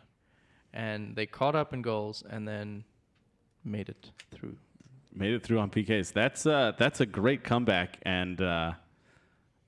and 0.72 1.14
they 1.14 1.26
caught 1.26 1.54
up 1.54 1.72
in 1.72 1.82
goals 1.82 2.24
and 2.28 2.48
then 2.48 2.84
made 3.64 3.88
it 3.88 4.10
through. 4.32 4.56
Made 5.14 5.32
it 5.34 5.42
through 5.42 5.60
on 5.60 5.70
PKs. 5.70 6.12
That's 6.12 6.44
uh, 6.44 6.72
that's 6.78 7.00
a 7.00 7.06
great 7.06 7.44
comeback, 7.44 7.98
and 8.02 8.40
uh, 8.42 8.72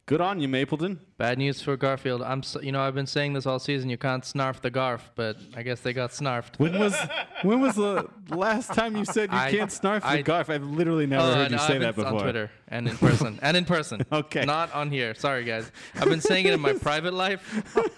good 0.06 0.20
on 0.20 0.40
you, 0.40 0.48
Mapleton. 0.48 0.98
Bad 1.18 1.38
news 1.38 1.62
for 1.62 1.76
Garfield. 1.76 2.20
I'm, 2.20 2.42
so, 2.42 2.60
you 2.60 2.72
know, 2.72 2.80
I've 2.80 2.94
been 2.96 3.06
saying 3.06 3.32
this 3.32 3.46
all 3.46 3.58
season. 3.60 3.88
You 3.88 3.96
can't 3.96 4.24
snarf 4.24 4.60
the 4.60 4.70
Garf, 4.72 5.00
but 5.14 5.36
I 5.56 5.62
guess 5.62 5.80
they 5.80 5.92
got 5.92 6.10
snarfed. 6.10 6.58
When 6.58 6.76
was 6.78 6.94
when 7.42 7.60
was 7.60 7.76
the 7.76 8.08
last 8.28 8.74
time 8.74 8.96
you 8.96 9.04
said 9.04 9.30
you 9.30 9.38
I- 9.38 9.50
can't 9.52 9.70
snarf 9.70 10.02
the 10.02 10.22
garf? 10.24 10.48
I've 10.52 10.64
literally 10.64 11.06
never 11.06 11.22
Oh, 11.22 11.34
heard 11.34 11.52
you 11.52 11.58
say 11.58 11.76
I've 11.76 11.80
that 11.80 11.94
been 11.94 12.04
before. 12.04 12.18
On 12.18 12.22
Twitter 12.24 12.50
and 12.68 12.88
in 12.88 12.96
person. 12.96 13.38
and 13.40 13.56
in 13.56 13.64
person. 13.64 14.02
Okay. 14.12 14.44
Not 14.44 14.74
on 14.74 14.90
here. 14.90 15.14
Sorry, 15.14 15.44
guys. 15.44 15.70
I've 15.94 16.08
been 16.08 16.20
saying 16.20 16.46
it 16.46 16.54
in 16.54 16.60
my 16.60 16.72
private 16.88 17.14
life 17.14 17.40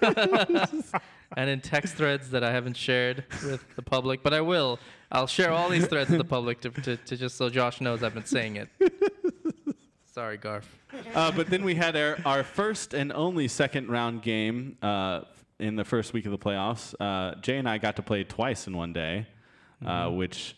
and 1.36 1.50
in 1.50 1.60
text 1.60 1.94
threads 1.94 2.30
that 2.30 2.42
I 2.42 2.52
haven't 2.52 2.76
shared 2.76 3.24
with 3.44 3.64
the 3.76 3.82
public, 3.82 4.22
but 4.22 4.32
I 4.32 4.40
will. 4.40 4.78
I'll 5.10 5.26
share 5.26 5.52
all 5.52 5.68
these 5.68 5.86
threads 5.86 6.10
with 6.10 6.18
the 6.18 6.24
public 6.24 6.60
to, 6.60 6.70
to, 6.70 6.96
to 6.96 7.16
just 7.16 7.36
so 7.36 7.48
Josh 7.48 7.80
knows 7.80 8.02
I've 8.02 8.14
been 8.14 8.24
saying 8.24 8.56
it. 8.56 8.68
Sorry, 10.06 10.38
Garf. 10.38 10.64
Uh, 11.14 11.30
but 11.30 11.48
then 11.48 11.64
we 11.64 11.74
had 11.74 11.94
our, 11.96 12.18
our 12.24 12.42
first 12.42 12.94
and 12.94 13.12
only 13.12 13.46
second 13.46 13.88
round 13.88 14.22
game 14.22 14.76
uh, 14.82 15.20
in 15.58 15.76
the 15.76 15.84
first 15.84 16.12
week 16.12 16.24
of 16.24 16.32
the 16.32 16.38
playoffs. 16.38 16.94
Uh, 16.98 17.34
Jay 17.40 17.58
and 17.58 17.68
I 17.68 17.78
got 17.78 17.96
to 17.96 18.02
play 18.02 18.24
twice 18.24 18.66
in 18.66 18.76
one 18.76 18.92
day, 18.92 19.26
uh, 19.84 20.08
which 20.08 20.56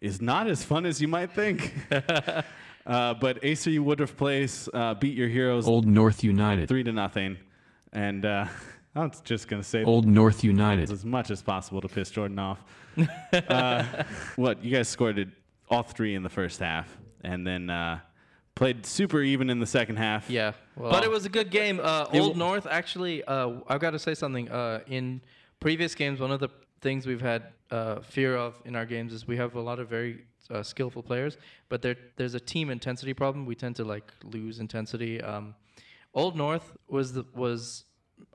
is 0.00 0.20
not 0.20 0.48
as 0.48 0.64
fun 0.64 0.86
as 0.86 1.00
you 1.00 1.08
might 1.08 1.30
think. 1.32 1.74
uh, 1.90 3.14
but 3.14 3.40
ACU 3.42 3.80
Woodruff 3.80 4.16
Place 4.16 4.68
uh, 4.72 4.94
beat 4.94 5.16
your 5.16 5.28
heroes 5.28 5.66
Old 5.66 5.86
North 5.86 6.24
United. 6.24 6.68
three 6.68 6.82
to 6.82 6.92
nothing, 6.92 7.36
and 7.92 8.24
uh, 8.24 8.46
I'm 8.94 9.12
just 9.24 9.48
gonna 9.48 9.62
say 9.62 9.84
Old 9.84 10.06
North 10.06 10.42
United. 10.42 10.90
as 10.90 11.04
much 11.04 11.30
as 11.30 11.42
possible 11.42 11.80
to 11.80 11.88
piss 11.88 12.10
Jordan 12.10 12.38
off. 12.38 12.62
uh, 13.48 13.84
what 14.36 14.64
you 14.64 14.70
guys 14.74 14.88
scored 14.88 15.18
it 15.18 15.28
all 15.68 15.82
three 15.82 16.14
in 16.14 16.22
the 16.22 16.28
first 16.28 16.60
half, 16.60 16.96
and 17.22 17.46
then 17.46 17.70
uh, 17.70 18.00
played 18.54 18.84
super 18.86 19.20
even 19.22 19.50
in 19.50 19.60
the 19.60 19.66
second 19.66 19.96
half. 19.96 20.28
Yeah, 20.28 20.52
but 20.76 21.04
it 21.04 21.10
was 21.10 21.24
a 21.26 21.28
good 21.28 21.50
game. 21.50 21.80
Uh, 21.80 22.06
Old 22.06 22.12
w- 22.14 22.34
North 22.36 22.66
actually. 22.66 23.22
Uh, 23.24 23.60
I've 23.68 23.80
got 23.80 23.90
to 23.90 23.98
say 23.98 24.14
something. 24.14 24.50
Uh, 24.50 24.80
in 24.88 25.20
previous 25.60 25.94
games, 25.94 26.18
one 26.20 26.32
of 26.32 26.40
the 26.40 26.48
things 26.80 27.06
we've 27.06 27.20
had 27.20 27.44
uh, 27.70 28.00
fear 28.00 28.36
of 28.36 28.54
in 28.64 28.74
our 28.74 28.86
games 28.86 29.12
is 29.12 29.26
we 29.28 29.36
have 29.36 29.54
a 29.54 29.60
lot 29.60 29.78
of 29.78 29.88
very 29.88 30.24
uh, 30.50 30.62
skillful 30.62 31.02
players, 31.02 31.36
but 31.68 31.82
there 31.82 31.96
there's 32.16 32.34
a 32.34 32.40
team 32.40 32.70
intensity 32.70 33.14
problem. 33.14 33.46
We 33.46 33.54
tend 33.54 33.76
to 33.76 33.84
like 33.84 34.10
lose 34.24 34.58
intensity. 34.58 35.20
Um, 35.20 35.54
Old 36.14 36.36
North 36.36 36.72
was 36.88 37.12
the 37.12 37.24
was. 37.34 37.84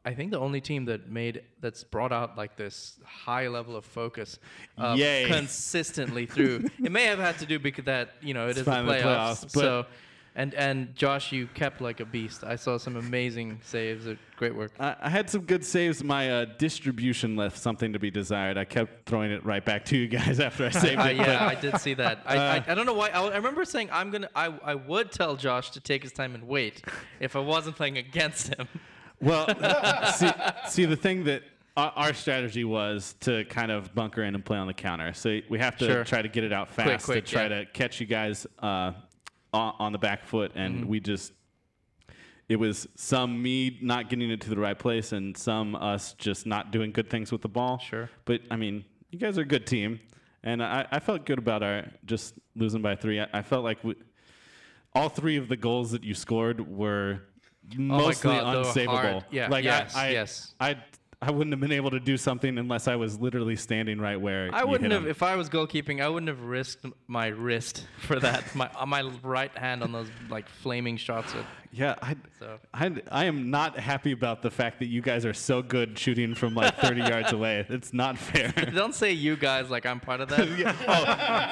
I 0.05 0.13
think 0.13 0.31
the 0.31 0.39
only 0.39 0.59
team 0.59 0.85
that 0.85 1.09
made 1.09 1.43
that's 1.61 1.83
brought 1.83 2.11
out 2.11 2.37
like 2.37 2.57
this 2.57 2.99
high 3.05 3.47
level 3.47 3.75
of 3.75 3.85
focus 3.85 4.37
Yay. 4.95 5.25
consistently 5.29 6.25
through. 6.25 6.65
it 6.83 6.91
may 6.91 7.05
have 7.05 7.19
had 7.19 7.39
to 7.39 7.45
do 7.45 7.57
because 7.59 7.85
that 7.85 8.09
you 8.21 8.33
know 8.33 8.47
it 8.47 8.51
It's 8.51 8.59
is 8.59 8.65
the 8.65 8.71
playoffs, 8.71 9.49
so 9.51 9.85
and 10.35 10.53
and 10.55 10.95
Josh, 10.95 11.31
you 11.31 11.45
kept 11.47 11.79
like 11.79 11.99
a 11.99 12.05
beast. 12.05 12.43
I 12.43 12.55
saw 12.55 12.77
some 12.77 12.95
amazing 12.97 13.59
saves. 13.63 14.07
Uh, 14.07 14.15
Great 14.35 14.55
work. 14.55 14.71
I, 14.79 14.95
I 15.03 15.09
had 15.09 15.29
some 15.29 15.41
good 15.41 15.63
saves. 15.63 16.03
My 16.03 16.29
uh, 16.31 16.45
distribution 16.57 17.35
left 17.35 17.57
something 17.59 17.93
to 17.93 17.99
be 17.99 18.09
desired. 18.11 18.57
I 18.57 18.65
kept 18.65 19.05
throwing 19.07 19.31
it 19.31 19.45
right 19.45 19.63
back 19.63 19.85
to 19.85 19.97
you 19.97 20.07
guys 20.07 20.39
after 20.47 20.65
I 20.65 20.69
saved 20.71 20.99
Uh, 20.99 21.03
it. 21.03 21.15
yeah, 21.17 21.45
I 21.47 21.53
did 21.55 21.79
see 21.79 21.93
that. 21.93 22.23
I, 22.25 22.35
Uh, 22.37 22.41
I, 22.67 22.71
I 22.71 22.75
don't 22.75 22.87
know 22.87 22.95
why. 22.95 23.09
I, 23.09 23.21
I 23.25 23.35
remember 23.37 23.63
saying 23.63 23.89
I'm 23.91 24.09
gonna. 24.09 24.29
I, 24.35 24.47
I 24.65 24.73
would 24.75 25.11
tell 25.11 25.35
Josh 25.35 25.69
to 25.71 25.79
take 25.79 26.01
his 26.03 26.11
time 26.11 26.33
and 26.35 26.45
wait 26.47 26.81
if 27.19 27.35
I 27.35 27.39
wasn't 27.39 27.75
playing 27.75 27.97
against 27.99 28.53
him. 28.55 28.67
Well, 29.23 29.47
see, 30.13 30.29
see, 30.69 30.85
the 30.85 30.95
thing 30.95 31.23
that 31.25 31.43
our, 31.77 31.91
our 31.95 32.13
strategy 32.13 32.63
was 32.63 33.15
to 33.21 33.45
kind 33.45 33.71
of 33.71 33.93
bunker 33.95 34.23
in 34.23 34.35
and 34.35 34.43
play 34.43 34.57
on 34.57 34.67
the 34.67 34.73
counter. 34.73 35.13
So 35.13 35.39
we 35.49 35.59
have 35.59 35.77
to 35.77 35.85
Sure. 35.85 36.03
try 36.03 36.21
to 36.21 36.27
get 36.27 36.43
it 36.43 36.53
out 36.53 36.69
fast 36.69 37.05
quick, 37.05 37.25
to 37.25 37.31
try 37.31 37.43
yeah. 37.43 37.59
to 37.59 37.65
catch 37.65 37.99
you 37.99 38.05
guys 38.05 38.45
uh, 38.61 38.91
on, 39.53 39.73
on 39.79 39.91
the 39.91 39.97
back 39.97 40.25
foot, 40.25 40.51
and 40.55 40.81
Mm-hmm. 40.81 40.87
we 40.87 40.99
just. 40.99 41.33
It 42.49 42.57
was 42.57 42.87
some 42.95 43.41
me 43.41 43.79
not 43.81 44.09
getting 44.09 44.29
it 44.29 44.41
to 44.41 44.49
the 44.49 44.57
right 44.59 44.77
place, 44.77 45.13
and 45.13 45.35
some 45.35 45.75
us 45.75 46.13
just 46.17 46.45
not 46.45 46.71
doing 46.71 46.91
good 46.91 47.09
things 47.09 47.31
with 47.31 47.41
the 47.41 47.47
ball. 47.47 47.79
Sure. 47.79 48.09
But 48.25 48.41
I 48.51 48.57
mean, 48.57 48.83
you 49.11 49.17
guys 49.17 49.37
are 49.37 49.41
a 49.41 49.45
good 49.45 49.65
team, 49.65 50.01
and 50.43 50.61
I, 50.61 50.85
I 50.91 50.99
felt 50.99 51.25
good 51.25 51.39
about 51.39 51.63
our 51.63 51.85
just 52.05 52.33
losing 52.55 52.81
by 52.81 52.95
three. 52.97 53.21
I, 53.21 53.27
I 53.33 53.41
felt 53.43 53.63
like 53.63 53.81
we, 53.83 53.95
all 54.93 55.07
three 55.07 55.37
of 55.37 55.47
the 55.47 55.55
goals 55.55 55.91
that 55.91 56.03
you 56.03 56.13
scored 56.13 56.59
were 56.67 57.21
mostly 57.75 58.31
Oh 58.31 58.41
God, 58.41 58.65
unsavable. 58.65 59.23
Yeah, 59.31 59.47
like 59.49 59.63
yes, 59.63 59.95
I, 59.95 60.07
I, 60.07 60.09
yes. 60.09 60.53
I, 60.59 60.77
I 61.25 61.31
wouldn't 61.31 61.53
have 61.53 61.59
been 61.61 61.71
able 61.71 61.91
to 61.91 61.99
do 61.99 62.17
something 62.17 62.57
unless 62.57 62.87
I 62.87 62.95
was 62.97 63.19
literally 63.19 63.55
standing 63.55 63.99
right 63.99 64.19
where 64.19 64.49
I 64.53 64.63
wouldn't 64.63 64.91
have, 64.91 65.03
'em. 65.03 65.09
if 65.09 65.23
I 65.23 65.35
was 65.35 65.49
goalkeeping, 65.49 66.01
I 66.01 66.09
wouldn't 66.09 66.27
have 66.27 66.41
risked 66.41 66.85
my 67.07 67.27
wrist 67.27 67.87
for 67.99 68.19
that. 68.19 68.53
My 68.55 68.69
on 68.75 68.89
my 68.89 69.01
right 69.23 69.55
hand 69.57 69.83
on 69.83 69.91
those 69.91 70.09
like 70.29 70.49
flaming 70.49 70.97
shots. 70.97 71.33
Yeah, 71.71 71.95
I, 72.03 72.15
So- 72.37 72.59
I, 72.73 72.91
I 73.09 73.25
am 73.25 73.49
not 73.49 73.79
happy 73.79 74.11
about 74.11 74.43
the 74.43 74.51
fact 74.51 74.77
that 74.79 74.87
you 74.87 75.01
guys 75.01 75.25
are 75.25 75.33
so 75.33 75.63
good 75.63 75.97
shooting 75.97 76.35
from 76.35 76.53
like 76.53 76.77
30 76.77 77.01
yards 77.13 77.31
away. 77.31 77.65
It's 77.67 77.93
not 77.93 78.15
fair. 78.15 78.51
don't 78.75 78.93
say 78.93 79.11
you 79.11 79.35
guys 79.35 79.71
like 79.71 79.85
I'm 79.87 79.99
part 79.99 80.21
of 80.21 80.29
that. 80.29 80.47
Yeah, 80.55 80.75
oh, 80.87 81.03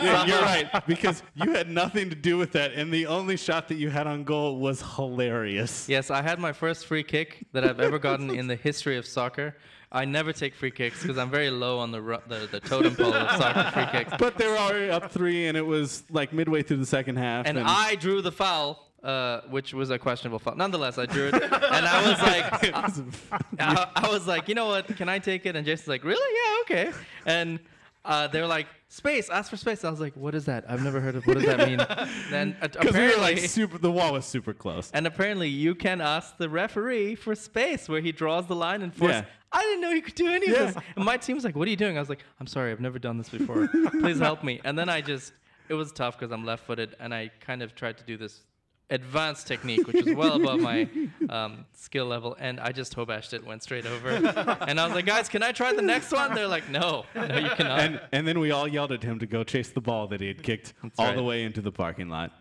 yeah, 0.06 0.26
you're 0.26 0.42
right 0.42 0.86
because 0.86 1.24
you 1.34 1.52
had 1.54 1.70
nothing 1.70 2.10
to 2.12 2.16
do 2.16 2.38
with 2.38 2.52
that, 2.52 2.74
and 2.74 2.94
the 2.94 3.08
only 3.08 3.36
shot 3.38 3.68
that 3.70 3.76
you 3.76 3.90
had 3.90 4.06
on 4.06 4.24
goal 4.24 4.60
was 4.60 4.84
hilarious. 4.96 5.88
Yes, 5.90 6.12
I 6.12 6.22
had 6.22 6.40
my 6.40 6.54
first 6.54 6.86
free 6.86 7.04
kick 7.04 7.48
that 7.54 7.64
I've 7.64 7.80
ever 7.80 7.98
gotten 7.98 8.30
in 8.30 8.46
the 8.48 8.56
history 8.56 8.98
of 8.98 9.06
soccer. 9.08 9.56
I 9.92 10.06
never 10.06 10.32
take 10.32 10.56
free 10.56 10.72
kicks 10.72 11.02
because 11.02 11.18
I'm 11.18 11.30
very 11.30 11.50
low 11.50 11.80
on 11.80 11.92
the, 11.92 12.02
ru- 12.02 12.18
the 12.28 12.48
the 12.50 12.60
totem 12.62 12.96
pole 12.96 13.14
of 13.14 13.30
soccer 13.42 13.72
free 13.72 13.86
kicks. 14.00 14.14
But 14.18 14.38
they 14.38 14.48
were 14.48 14.58
already 14.58 14.90
up 14.90 15.12
three, 15.12 15.48
and 15.48 15.58
it 15.58 15.66
was 15.66 16.04
like 16.10 16.32
midway 16.32 16.64
through 16.64 16.78
the 16.78 16.86
second 16.86 17.18
half. 17.18 17.46
And 17.46 17.60
I 17.60 17.96
drew 17.96 18.22
the 18.22 18.32
foul, 18.32 18.88
uh, 19.04 19.42
which 19.50 19.74
was 19.74 19.90
a 19.90 20.00
questionable 20.00 20.40
foul. 20.40 20.56
Nonetheless, 20.56 20.98
I 20.98 21.08
drew 21.08 21.28
it, 21.28 21.34
and 21.34 21.44
I 21.54 22.10
was 22.10 22.22
like, 22.22 22.74
I, 23.60 23.88
I 23.96 24.10
was 24.10 24.28
like, 24.28 24.48
you 24.48 24.56
know 24.56 24.68
what? 24.68 24.88
Can 24.96 25.10
I 25.10 25.20
take 25.20 25.46
it? 25.46 25.56
And 25.58 25.66
Jason's 25.66 25.90
like, 25.90 26.04
really? 26.06 26.38
Yeah, 26.70 26.90
okay. 26.90 26.98
And 27.26 27.60
uh, 28.06 28.28
they 28.28 28.40
were 28.42 28.48
like, 28.48 28.68
space, 28.88 29.30
ask 29.30 29.50
for 29.50 29.58
space. 29.58 29.84
I 29.84 29.90
was 29.90 30.00
like, 30.00 30.16
what 30.16 30.36
is 30.36 30.46
that? 30.46 30.66
I've 30.70 30.84
never 30.84 31.00
heard 31.00 31.16
of. 31.16 31.28
What 31.28 31.38
does 31.38 31.46
that 31.46 31.68
mean? 31.68 31.78
then 32.32 32.56
uh, 32.62 32.68
because 32.68 32.94
we 32.94 33.00
were 33.00 33.08
apparently, 33.08 33.36
like 33.36 33.40
super, 33.50 33.78
the 33.78 33.92
wall 33.92 34.14
was 34.14 34.26
super 34.26 34.54
close. 34.54 34.90
and 34.94 35.06
apparently, 35.06 35.50
you 35.50 35.76
can 35.76 36.02
ask 36.02 36.38
the 36.38 36.50
referee 36.50 37.16
for 37.16 37.36
space 37.36 37.88
where 37.90 38.02
he 38.02 38.12
draws 38.12 38.48
the 38.48 38.56
line 38.56 38.82
and 38.82 38.94
force. 38.96 39.12
Yeah. 39.12 39.26
I 39.54 39.62
didn't 39.62 39.82
know 39.82 39.90
you 39.90 40.02
could 40.02 40.16
do 40.16 40.28
any 40.28 40.52
of 40.52 40.58
this. 40.58 40.84
And 40.96 41.04
my 41.06 41.18
team 41.18 41.36
was 41.36 41.44
like, 41.44 41.56
"What 41.56 41.68
are 41.68 41.72
you 41.72 41.78
doing?" 41.78 41.98
I 41.98 42.00
was 42.00 42.10
like, 42.10 42.24
"I'm 42.40 42.48
sorry, 42.48 42.72
I've 42.72 42.80
never 42.80 43.00
done 43.00 43.18
this 43.18 43.30
before. 43.30 43.68
Please 44.00 44.20
help 44.20 44.44
me." 44.44 44.62
And 44.64 44.78
then 44.78 44.90
I 44.90 45.02
just, 45.02 45.34
it 45.70 45.74
was 45.74 45.92
tough 45.92 46.18
because 46.18 46.32
I'm 46.32 46.46
left-footed, 46.46 46.96
and 47.00 47.14
I 47.14 47.32
kind 47.40 47.62
of 47.62 47.76
tried 47.76 47.98
to 47.98 48.04
do 48.04 48.18
this 48.18 48.42
advanced 48.90 49.48
technique, 49.48 49.88
which 49.88 50.06
was 50.06 50.16
well 50.16 50.36
above 50.36 50.60
my 50.60 50.88
um, 51.30 51.66
skill 51.74 52.06
level, 52.06 52.36
and 52.40 52.60
I 52.60 52.72
just 52.72 52.92
toe 52.92 53.06
bashed 53.06 53.34
it, 53.34 53.46
went 53.46 53.64
straight 53.64 53.86
over. 53.86 54.10
and 54.10 54.80
I 54.80 54.86
was 54.86 54.94
like, 54.94 55.06
"Guys, 55.06 55.28
can 55.28 55.44
I 55.44 55.52
try 55.52 55.74
the 55.74 55.82
next 55.82 56.12
one?" 56.12 56.34
They're 56.34 56.48
like, 56.48 56.70
"No, 56.70 57.06
no, 57.16 57.24
you 57.24 57.50
cannot." 57.50 57.80
and 57.80 58.02
and 58.12 58.28
then 58.28 58.40
we 58.40 58.52
all 58.52 58.68
yelled 58.68 58.92
at 58.92 59.04
him 59.04 59.20
to 59.20 59.26
go 59.26 59.44
chase 59.44 59.70
the 59.70 59.82
ball 59.82 60.08
that 60.08 60.22
he 60.22 60.28
had 60.28 60.44
kicked 60.44 60.74
all 60.98 61.14
the 61.14 61.24
way 61.24 61.44
into 61.44 61.62
the 61.62 61.72
parking 61.72 62.10
lot. 62.10 62.32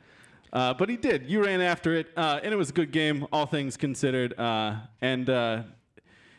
Uh, 0.52 0.74
but 0.74 0.88
he 0.88 0.96
did. 0.96 1.30
You 1.30 1.44
ran 1.44 1.60
after 1.60 1.94
it, 1.94 2.08
uh, 2.16 2.40
and 2.42 2.52
it 2.52 2.56
was 2.56 2.70
a 2.70 2.72
good 2.72 2.90
game, 2.90 3.26
all 3.32 3.46
things 3.46 3.76
considered. 3.76 4.38
Uh, 4.38 4.76
and 5.00 5.30
uh, 5.30 5.62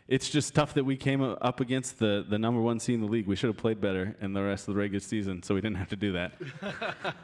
it's 0.08 0.30
just 0.30 0.54
tough 0.54 0.74
that 0.74 0.84
we 0.84 0.98
came 0.98 1.22
up 1.22 1.60
against 1.60 2.00
the, 2.00 2.26
the 2.28 2.38
number 2.38 2.62
one 2.62 2.80
seed 2.80 2.96
in 2.96 3.02
the 3.02 3.08
league. 3.08 3.28
We 3.28 3.36
should 3.36 3.48
have 3.48 3.58
played 3.58 3.80
better 3.80 4.16
in 4.22 4.34
the 4.34 4.44
rest 4.44 4.68
of 4.68 4.74
the 4.74 4.80
regular 4.80 5.00
season, 5.00 5.44
so 5.44 5.56
we 5.56 5.62
didn't 5.62 5.78
have 5.78 5.90
to 5.90 5.96
do 5.96 6.12
that. 6.14 6.34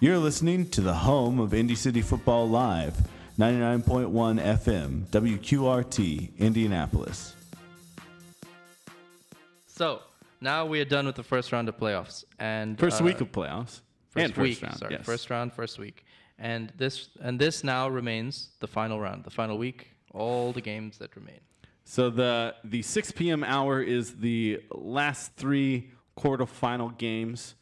You're 0.00 0.18
listening 0.18 0.68
to 0.70 0.80
the 0.80 0.94
home 0.94 1.38
of 1.38 1.54
Indy 1.54 1.74
City 1.74 2.02
Football 2.02 2.48
Live, 2.48 2.96
99.1 3.38 4.10
FM, 4.40 5.06
WQRT, 5.06 6.38
Indianapolis. 6.38 7.34
so 9.66 10.00
now 10.40 10.66
we 10.66 10.80
are 10.80 10.84
done 10.84 11.06
with 11.06 11.14
the 11.14 11.22
first 11.22 11.52
round 11.52 11.68
of 11.68 11.76
playoffs, 11.78 12.24
and 12.38 12.78
First 12.78 13.00
uh, 13.00 13.04
week 13.04 13.20
of 13.20 13.30
playoffs 13.30 13.80
first 14.12 14.24
and 14.24 14.34
first 14.34 14.42
week, 14.42 14.62
round. 14.62 14.78
Sorry, 14.78 14.92
yes. 14.94 15.06
first 15.06 15.30
round, 15.30 15.52
first 15.52 15.78
week, 15.78 16.04
and 16.38 16.72
this 16.76 17.08
and 17.20 17.38
this 17.38 17.64
now 17.64 17.88
remains 17.88 18.50
the 18.60 18.66
final 18.66 19.00
round, 19.00 19.24
the 19.24 19.30
final 19.30 19.56
week, 19.56 19.92
all 20.12 20.52
the 20.52 20.60
games 20.60 20.98
that 20.98 21.14
remain. 21.16 21.40
So 21.84 22.10
the 22.10 22.54
the 22.64 22.82
6 22.82 23.12
p.m. 23.12 23.44
hour 23.44 23.82
is 23.82 24.16
the 24.16 24.60
last 24.70 25.34
three 25.36 25.90
quarterfinal 26.16 26.96
games. 26.96 27.54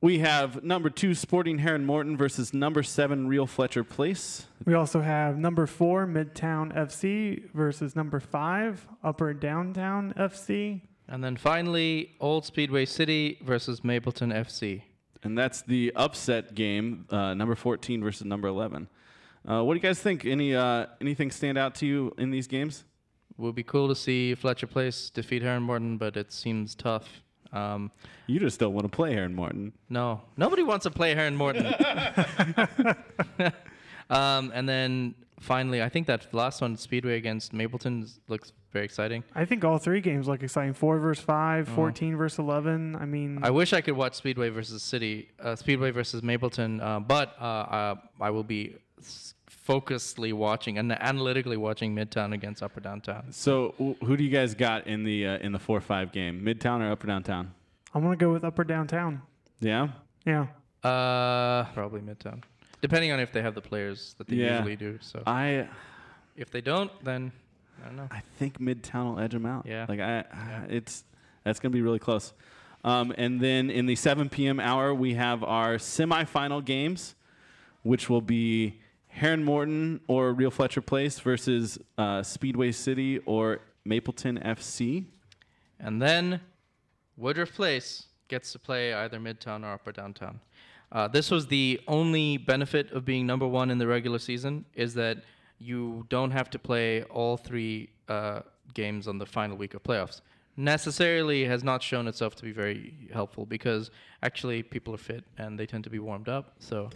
We 0.00 0.20
have 0.20 0.62
number 0.62 0.90
two 0.90 1.12
Sporting 1.12 1.58
Heron 1.58 1.84
Morton 1.84 2.16
versus 2.16 2.54
number 2.54 2.84
seven 2.84 3.26
Real 3.26 3.48
Fletcher 3.48 3.82
Place. 3.82 4.46
We 4.64 4.74
also 4.74 5.00
have 5.00 5.36
number 5.36 5.66
four, 5.66 6.06
Midtown 6.06 6.72
FC 6.72 7.50
versus 7.52 7.96
number 7.96 8.20
five, 8.20 8.86
Upper 9.02 9.34
Downtown 9.34 10.14
FC. 10.16 10.82
And 11.08 11.24
then 11.24 11.36
finally, 11.36 12.12
Old 12.20 12.44
Speedway 12.44 12.84
City 12.84 13.38
versus 13.42 13.82
Mapleton 13.82 14.30
FC. 14.30 14.82
And 15.24 15.36
that's 15.36 15.62
the 15.62 15.92
upset 15.96 16.54
game, 16.54 17.06
uh, 17.10 17.34
number 17.34 17.56
14 17.56 18.00
versus 18.00 18.24
number 18.24 18.46
11. 18.46 18.88
Uh, 19.48 19.64
what 19.64 19.74
do 19.74 19.78
you 19.78 19.82
guys 19.82 19.98
think? 19.98 20.24
Any 20.24 20.54
uh, 20.54 20.86
anything 21.00 21.32
stand 21.32 21.58
out 21.58 21.74
to 21.76 21.86
you 21.86 22.14
in 22.18 22.30
these 22.30 22.46
games? 22.46 22.84
Would 23.38 23.54
be 23.54 23.62
cool 23.62 23.86
to 23.88 23.94
see 23.94 24.34
Fletcher 24.34 24.66
Place 24.66 25.10
defeat 25.10 25.42
Heron 25.42 25.62
Morton, 25.62 25.96
but 25.96 26.16
it 26.16 26.32
seems 26.32 26.74
tough. 26.74 27.08
Um, 27.52 27.90
You 28.26 28.38
just 28.40 28.58
don't 28.60 28.74
want 28.74 28.84
to 28.90 28.94
play 28.94 29.14
Heron 29.14 29.34
Morton. 29.34 29.72
no, 29.88 30.20
nobody 30.36 30.62
wants 30.62 30.82
to 30.84 30.90
play 30.90 31.14
Heron 31.14 31.36
Morton. 31.36 31.64
um, 34.10 34.50
and 34.54 34.68
then 34.68 35.14
finally, 35.40 35.82
I 35.82 35.88
think 35.88 36.06
that 36.08 36.32
last 36.34 36.60
one, 36.60 36.76
Speedway 36.76 37.16
against 37.16 37.52
Mapleton, 37.52 38.06
looks 38.28 38.52
very 38.72 38.84
exciting. 38.84 39.24
I 39.34 39.44
think 39.44 39.64
all 39.64 39.78
three 39.78 40.00
games 40.00 40.26
look 40.28 40.42
exciting. 40.42 40.74
Four 40.74 40.98
versus 40.98 41.24
five, 41.24 41.68
14 41.68 42.16
versus 42.16 42.38
11. 42.38 42.96
I 42.96 43.04
mean, 43.06 43.38
I 43.42 43.50
wish 43.50 43.72
I 43.72 43.80
could 43.80 43.96
watch 43.96 44.14
Speedway 44.14 44.48
versus 44.50 44.82
City, 44.82 45.30
uh, 45.40 45.56
Speedway 45.56 45.90
versus 45.90 46.22
Mapleton, 46.22 46.80
uh, 46.80 47.00
but 47.00 47.34
uh, 47.40 47.44
uh, 47.44 47.94
I 48.20 48.30
will 48.30 48.44
be 48.44 48.76
s- 48.98 49.34
focusedly 49.68 50.32
watching 50.32 50.78
and 50.78 50.90
analytically 50.92 51.56
watching 51.56 51.94
Midtown 51.94 52.32
against 52.32 52.62
Upper 52.62 52.80
Downtown. 52.80 53.26
So 53.30 53.74
who 54.02 54.16
do 54.16 54.24
you 54.24 54.30
guys 54.30 54.54
got 54.54 54.86
in 54.86 55.04
the 55.04 55.26
uh, 55.26 55.38
in 55.38 55.52
the 55.52 55.58
four 55.58 55.80
five 55.80 56.10
game? 56.12 56.42
Midtown 56.42 56.80
or 56.80 56.90
Upper 56.90 57.06
Downtown? 57.06 57.52
I'm 57.94 58.02
going 58.02 58.16
to 58.18 58.24
go 58.24 58.32
with 58.32 58.44
Upper 58.44 58.64
Downtown. 58.64 59.22
Yeah. 59.60 59.88
Yeah. 60.24 60.46
Uh, 60.82 61.64
probably 61.74 62.00
Midtown, 62.00 62.42
depending 62.80 63.10
on 63.12 63.18
if 63.20 63.32
they 63.32 63.42
have 63.42 63.54
the 63.54 63.60
players 63.60 64.14
that 64.18 64.26
they 64.28 64.36
Yeah. 64.36 64.54
usually 64.58 64.76
do. 64.76 64.98
So 65.00 65.22
I 65.26 65.68
if 66.36 66.50
they 66.50 66.60
don't, 66.60 66.90
then 67.04 67.32
I 67.82 67.86
don't 67.88 67.96
know. 67.96 68.08
I 68.10 68.22
think 68.38 68.58
Midtown 68.60 69.14
will 69.14 69.20
edge 69.20 69.32
them 69.32 69.44
out. 69.44 69.66
Yeah. 69.66 69.86
Like 69.88 70.00
I, 70.00 70.24
it's 70.68 71.04
that's 71.44 71.58
gonna 71.60 71.72
be 71.72 71.82
really 71.82 71.98
close. 71.98 72.32
Um, 72.84 73.12
and 73.18 73.40
then 73.40 73.70
in 73.70 73.86
the 73.86 73.96
7 73.96 74.28
p.m. 74.28 74.60
hour, 74.60 74.94
we 74.94 75.14
have 75.14 75.42
our 75.42 75.74
semifinal 75.78 76.64
games, 76.64 77.16
which 77.82 78.08
will 78.08 78.20
be 78.20 78.78
Heron 79.18 79.42
Morton 79.42 80.00
or 80.06 80.32
Real 80.32 80.50
Fletcher 80.50 80.80
Place 80.80 81.18
versus 81.18 81.76
uh, 81.98 82.22
Speedway 82.22 82.70
City 82.70 83.18
or 83.26 83.60
Mapleton 83.84 84.38
FC. 84.38 85.06
And 85.80 86.00
then 86.00 86.40
Woodruff 87.16 87.52
Place 87.52 88.06
gets 88.28 88.52
to 88.52 88.60
play 88.60 88.94
either 88.94 89.18
Midtown 89.18 89.64
or 89.64 89.72
Upper 89.72 89.90
Downtown. 89.90 90.38
Uh, 90.92 91.08
this 91.08 91.32
was 91.32 91.48
the 91.48 91.80
only 91.88 92.36
benefit 92.36 92.92
of 92.92 93.04
being 93.04 93.26
number 93.26 93.46
one 93.46 93.70
in 93.70 93.78
the 93.78 93.88
regular 93.88 94.20
season 94.20 94.64
is 94.74 94.94
that 94.94 95.18
you 95.58 96.06
don't 96.08 96.30
have 96.30 96.48
to 96.50 96.58
play 96.58 97.02
all 97.04 97.36
three 97.36 97.90
uh, 98.08 98.40
games 98.72 99.08
on 99.08 99.18
the 99.18 99.26
final 99.26 99.56
week 99.56 99.74
of 99.74 99.82
playoffs. 99.82 100.20
Necessarily 100.56 101.44
has 101.44 101.64
not 101.64 101.82
shown 101.82 102.06
itself 102.06 102.36
to 102.36 102.44
be 102.44 102.52
very 102.52 102.94
helpful 103.12 103.46
because 103.46 103.90
actually 104.22 104.62
people 104.62 104.94
are 104.94 104.98
fit 104.98 105.24
and 105.36 105.58
they 105.58 105.66
tend 105.66 105.82
to 105.84 105.90
be 105.90 105.98
warmed 105.98 106.28
up. 106.28 106.54
So 106.60 106.90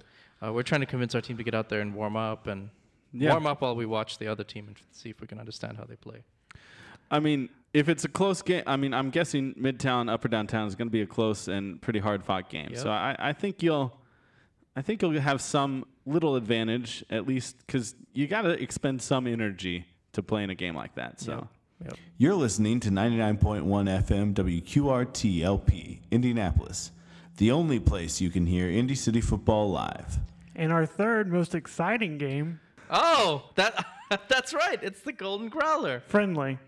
uh, 0.45 0.53
we're 0.53 0.63
trying 0.63 0.81
to 0.81 0.87
convince 0.87 1.15
our 1.15 1.21
team 1.21 1.37
to 1.37 1.45
get 1.45 1.55
out 1.55 1.69
there 1.69 1.81
and 1.81 1.95
warm 1.95 2.17
up 2.17 2.47
and 2.47 2.71
Yeah. 3.13 3.31
warm 3.33 3.47
up 3.47 3.61
while 3.61 3.77
we 3.77 3.87
watch 3.87 4.19
the 4.19 4.27
other 4.27 4.45
team 4.45 4.69
and 4.69 4.77
see 4.91 5.11
if 5.11 5.21
we 5.21 5.27
can 5.27 5.39
understand 5.39 5.77
how 5.77 5.85
they 5.85 5.97
play. 5.97 6.23
I 7.11 7.21
mean, 7.21 7.51
if 7.75 7.89
it's 7.89 8.05
a 8.05 8.09
close 8.09 8.41
game, 8.43 8.63
I 8.67 8.77
mean, 8.77 8.95
I'm 8.95 9.11
guessing 9.11 9.55
Midtown, 9.55 10.11
Upper 10.11 10.29
Downtown 10.29 10.67
is 10.67 10.75
going 10.75 10.89
to 10.89 10.93
be 10.93 11.03
a 11.03 11.07
close 11.07 11.47
and 11.49 11.81
pretty 11.81 11.99
hard 11.99 12.25
fought 12.25 12.49
game. 12.49 12.71
Yep. 12.71 12.79
So 12.79 12.91
I, 12.91 13.15
I 13.19 13.33
think 13.35 13.63
you'll, 13.63 13.95
I 14.75 14.83
think 14.83 15.03
you'll 15.03 15.21
have 15.21 15.41
some 15.43 15.85
little 16.07 16.37
advantage 16.37 17.05
at 17.11 17.27
least 17.27 17.57
because 17.67 17.95
you 18.15 18.27
got 18.27 18.43
to 18.43 18.61
expend 18.63 19.03
some 19.03 19.27
energy 19.27 19.85
to 20.13 20.23
play 20.23 20.43
in 20.43 20.51
a 20.51 20.55
game 20.55 20.75
like 20.75 20.95
that. 20.97 21.21
So. 21.21 21.49
Yep. 21.85 21.95
You're 22.17 22.35
listening 22.37 22.79
to 22.81 22.91
99.1 22.91 23.65
FM 23.65 24.35
WQRT 24.35 25.43
LP, 25.43 26.01
Indianapolis, 26.13 26.93
the 27.39 27.51
only 27.51 27.81
place 27.81 28.21
you 28.21 28.31
can 28.31 28.47
hear 28.47 28.71
Indy 28.71 28.95
City 28.95 29.21
football 29.21 29.69
live. 29.71 30.19
And 30.55 30.73
our 30.73 30.87
third 30.87 31.31
most 31.33 31.55
exciting 31.55 32.19
game, 32.19 32.61
Oh, 32.91 33.51
that 33.55 33.85
that's 34.29 34.53
right. 34.53 34.79
It's 34.83 35.01
the 35.01 35.13
Golden 35.13 35.49
Growler. 35.49 36.03
friendly. 36.07 36.59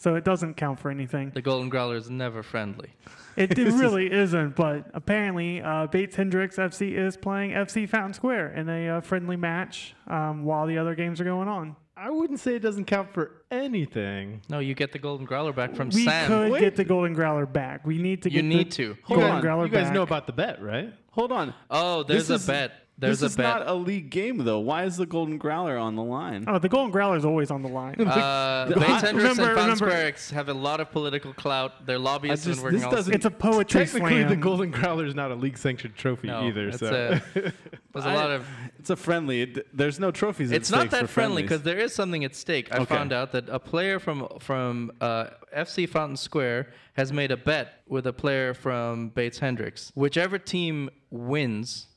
So 0.00 0.14
it 0.14 0.24
doesn't 0.24 0.54
count 0.56 0.78
for 0.78 0.90
anything. 0.92 1.30
The 1.34 1.42
Golden 1.42 1.68
Growler 1.68 1.96
is 1.96 2.08
never 2.08 2.44
friendly. 2.44 2.90
It, 3.36 3.58
it 3.58 3.72
really 3.72 4.10
isn't, 4.12 4.54
but 4.54 4.88
apparently 4.94 5.60
uh, 5.60 5.88
Bates 5.88 6.14
Hendricks 6.14 6.54
FC 6.56 6.92
is 6.96 7.16
playing 7.16 7.50
FC 7.50 7.88
Fountain 7.88 8.14
Square 8.14 8.52
in 8.54 8.68
a 8.68 8.88
uh, 8.88 9.00
friendly 9.00 9.34
match 9.36 9.94
um, 10.06 10.44
while 10.44 10.66
the 10.68 10.78
other 10.78 10.94
games 10.94 11.20
are 11.20 11.24
going 11.24 11.48
on. 11.48 11.74
I 11.96 12.10
wouldn't 12.10 12.38
say 12.38 12.54
it 12.54 12.60
doesn't 12.60 12.84
count 12.84 13.12
for 13.12 13.42
anything. 13.50 14.40
No, 14.48 14.60
you 14.60 14.74
get 14.74 14.92
the 14.92 15.00
Golden 15.00 15.26
Growler 15.26 15.52
back 15.52 15.74
from 15.74 15.90
Sam. 15.90 16.00
We 16.00 16.04
Sam. 16.06 16.50
could 16.52 16.60
get 16.60 16.76
the 16.76 16.84
Golden 16.84 17.12
Growler 17.12 17.44
back. 17.46 17.84
We 17.84 17.98
need 17.98 18.22
to 18.22 18.30
You 18.30 18.42
get 18.42 18.44
need 18.48 18.66
the 18.70 18.76
to. 18.76 18.96
Hold 19.02 19.18
Golden 19.20 19.36
on. 19.36 19.42
Growler 19.42 19.64
You 19.66 19.72
guys 19.72 19.84
back. 19.86 19.94
know 19.94 20.02
about 20.02 20.26
the 20.28 20.32
bet, 20.32 20.62
right? 20.62 20.92
Hold 21.10 21.32
on. 21.32 21.54
Oh, 21.70 22.04
there's 22.04 22.28
This 22.28 22.30
a 22.30 22.34
is- 22.34 22.46
bet. 22.46 22.72
There's 23.00 23.20
this 23.20 23.30
is 23.30 23.34
a 23.36 23.38
bet. 23.38 23.58
not 23.60 23.68
a 23.68 23.74
league 23.74 24.10
game 24.10 24.38
though. 24.38 24.58
Why 24.58 24.82
is 24.84 24.96
the 24.96 25.06
Golden 25.06 25.38
Growler 25.38 25.76
on 25.78 25.94
the 25.94 26.02
line? 26.02 26.44
Oh, 26.48 26.58
the 26.58 26.68
Golden 26.68 26.90
Growler 26.90 27.16
is 27.16 27.24
always 27.24 27.50
on 27.50 27.62
the 27.62 27.68
line. 27.68 27.94
Uh, 28.00 28.64
The- 28.68 28.74
Bates 28.80 29.02
Hendricks 29.02 29.38
and 29.38 29.54
Fountain 29.56 29.76
Square 29.76 30.06
X 30.06 30.30
have 30.32 30.48
a 30.48 30.54
lot 30.54 30.80
of 30.80 30.90
political 30.90 31.32
clout. 31.32 31.86
Their 31.86 31.98
lobbyists 31.98 32.44
I 32.46 32.50
have 32.50 32.56
just- 32.56 32.58
been 32.58 32.64
working 32.64 32.78
this 32.80 32.86
on 32.86 32.92
doesn't- 32.94 33.14
it's 33.14 33.24
a 33.24 33.30
poetry 33.30 33.84
Technically, 33.84 34.10
slam. 34.10 34.28
the 34.28 34.36
Golden 34.36 34.70
Growler 34.72 35.04
is 35.06 35.14
not 35.14 35.30
a 35.30 35.34
league 35.36 35.56
sanctioned 35.58 35.94
trophy 35.96 36.26
No, 36.26 36.42
either. 36.48 36.68
it's 36.68 36.78
So 36.80 36.88
a- 37.36 37.40
There's 37.92 38.04
a 38.04 38.08
I- 38.10 38.14
lot 38.14 38.30
of. 38.30 38.46
It's 38.78 38.90
a 38.90 38.96
friendly. 38.96 39.42
It, 39.42 39.76
there's 39.76 39.98
no 39.98 40.10
trophies. 40.10 40.52
at 40.52 40.56
It's 40.56 40.70
not 40.70 40.90
that 40.90 41.08
friendly 41.10 41.42
because 41.42 41.62
there 41.62 41.78
is 41.78 41.92
something 41.94 42.24
at 42.24 42.34
stake. 42.36 42.72
I 42.72 42.76
Okay. 42.78 42.94
found 42.94 43.12
out 43.12 43.32
that 43.32 43.48
a 43.48 43.58
player 43.58 43.98
from 43.98 44.28
from 44.38 44.92
uh, 45.00 45.26
FC 45.56 45.88
Fountain 45.88 46.16
Square 46.16 46.68
has 46.94 47.12
made 47.12 47.30
a 47.32 47.36
bet 47.36 47.80
with 47.88 48.06
a 48.06 48.12
player 48.12 48.54
from 48.54 49.08
Bates 49.08 49.40
Hendricks. 49.40 49.90
Whichever 49.96 50.38
team 50.38 50.90
wins, 51.10 51.87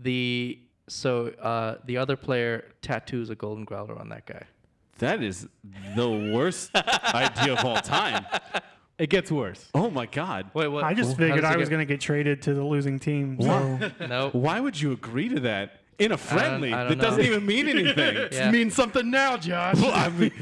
the 0.00 0.58
so 0.88 1.28
uh, 1.40 1.76
the 1.84 1.96
other 1.96 2.16
player 2.16 2.64
tattoos 2.82 3.30
a 3.30 3.34
golden 3.34 3.64
growler 3.64 3.98
on 3.98 4.08
that 4.10 4.26
guy. 4.26 4.42
that 4.98 5.22
is 5.22 5.46
the 5.96 6.08
worst 6.34 6.70
idea 7.14 7.54
of 7.54 7.64
all 7.64 7.76
time. 7.80 8.24
it 8.98 9.08
gets 9.08 9.30
worse. 9.30 9.68
Oh 9.74 9.90
my 9.90 10.06
God. 10.06 10.50
Wait, 10.54 10.68
what? 10.68 10.84
I 10.84 10.94
just 10.94 11.12
how 11.12 11.16
figured 11.18 11.44
I 11.44 11.56
was 11.56 11.68
going 11.68 11.80
to 11.86 11.92
get 11.92 12.00
traded 12.00 12.42
to 12.42 12.54
the 12.54 12.64
losing 12.64 12.98
team. 12.98 13.38
So. 13.40 13.78
No. 14.08 14.30
Why 14.30 14.60
would 14.60 14.80
you 14.80 14.92
agree 14.92 15.28
to 15.30 15.40
that 15.40 15.80
in 15.98 16.12
a 16.12 16.16
friendly? 16.18 16.72
I 16.72 16.80
don't 16.88 16.98
that 16.98 17.00
doesn't 17.04 17.20
know. 17.22 17.30
even 17.30 17.46
mean 17.46 17.68
anything. 17.76 18.28
Yeah. 18.32 18.50
means 18.50 18.74
something 18.74 19.10
now, 19.10 19.36
Josh. 19.36 19.76
Well, 19.76 19.92
I 19.94 20.08
mean, 20.10 20.32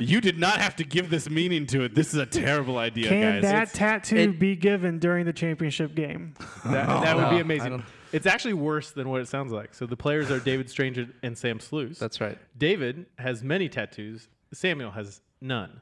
you 0.00 0.20
did 0.20 0.38
not 0.38 0.58
have 0.60 0.76
to 0.76 0.84
give 0.84 1.10
this 1.10 1.28
meaning 1.28 1.66
to 1.66 1.82
it. 1.82 1.94
This 1.94 2.08
is 2.14 2.20
a 2.20 2.26
terrible 2.26 2.78
idea, 2.78 3.08
Can 3.08 3.20
guys. 3.34 3.42
that 3.42 3.54
It's- 3.62 3.72
tattoo 3.72 4.16
it- 4.16 4.38
be 4.38 4.56
given 4.56 4.98
during 4.98 5.26
the 5.26 5.32
championship 5.32 5.94
game? 5.94 6.34
That, 6.64 6.86
that 6.86 7.16
would 7.16 7.22
No, 7.24 7.30
be 7.30 7.36
I 7.36 7.40
amazing. 7.40 7.70
don't- 7.70 7.84
It's 8.12 8.26
actually 8.26 8.54
worse 8.54 8.90
than 8.90 9.08
what 9.08 9.20
it 9.20 9.28
sounds 9.28 9.52
like. 9.52 9.74
So 9.74 9.86
the 9.86 9.96
players 9.96 10.30
are 10.30 10.40
David 10.40 10.68
Strange 10.68 10.98
and 11.22 11.36
Sam 11.38 11.60
Sluice. 11.60 11.98
That's 11.98 12.20
right. 12.20 12.36
David 12.58 13.06
has 13.18 13.42
many 13.42 13.68
tattoos. 13.68 14.28
Samuel 14.52 14.90
has 14.90 15.20
none. 15.40 15.80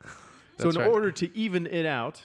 so 0.59 0.65
That's 0.65 0.77
in 0.77 0.83
right. 0.83 0.91
order 0.91 1.11
to 1.13 1.37
even 1.37 1.67
it 1.67 1.87
out, 1.87 2.21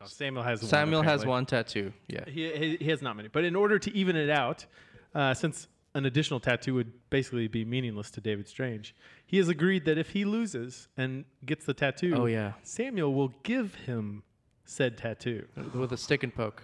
Oh, 0.00 0.06
Samuel 0.06 0.42
has 0.42 0.60
one. 0.60 0.68
Samuel 0.68 1.02
has 1.02 1.22
apparently. 1.22 1.28
one 1.30 1.46
tattoo. 1.46 1.92
Yeah. 2.08 2.24
He, 2.26 2.52
he, 2.52 2.76
he 2.76 2.90
has 2.90 3.00
not 3.00 3.16
many. 3.16 3.28
But 3.28 3.44
in 3.44 3.56
order 3.56 3.78
to 3.78 3.96
even 3.96 4.16
it 4.16 4.28
out, 4.28 4.66
uh, 5.14 5.32
since 5.32 5.66
an 5.94 6.04
additional 6.04 6.40
tattoo 6.40 6.74
would 6.74 6.92
basically 7.08 7.48
be 7.48 7.64
meaningless 7.64 8.10
to 8.10 8.20
David 8.20 8.46
Strange, 8.48 8.94
he 9.26 9.38
has 9.38 9.48
agreed 9.48 9.84
that 9.86 9.96
if 9.96 10.10
he 10.10 10.24
loses 10.26 10.88
and 10.98 11.24
gets 11.46 11.64
the 11.64 11.72
tattoo, 11.72 12.14
Oh, 12.18 12.26
yeah. 12.26 12.52
Samuel 12.64 13.14
will 13.14 13.32
give 13.44 13.74
him 13.76 14.24
said 14.66 14.98
tattoo. 14.98 15.46
With 15.72 15.92
a 15.92 15.96
stick 15.96 16.22
and 16.22 16.34
poke. 16.34 16.62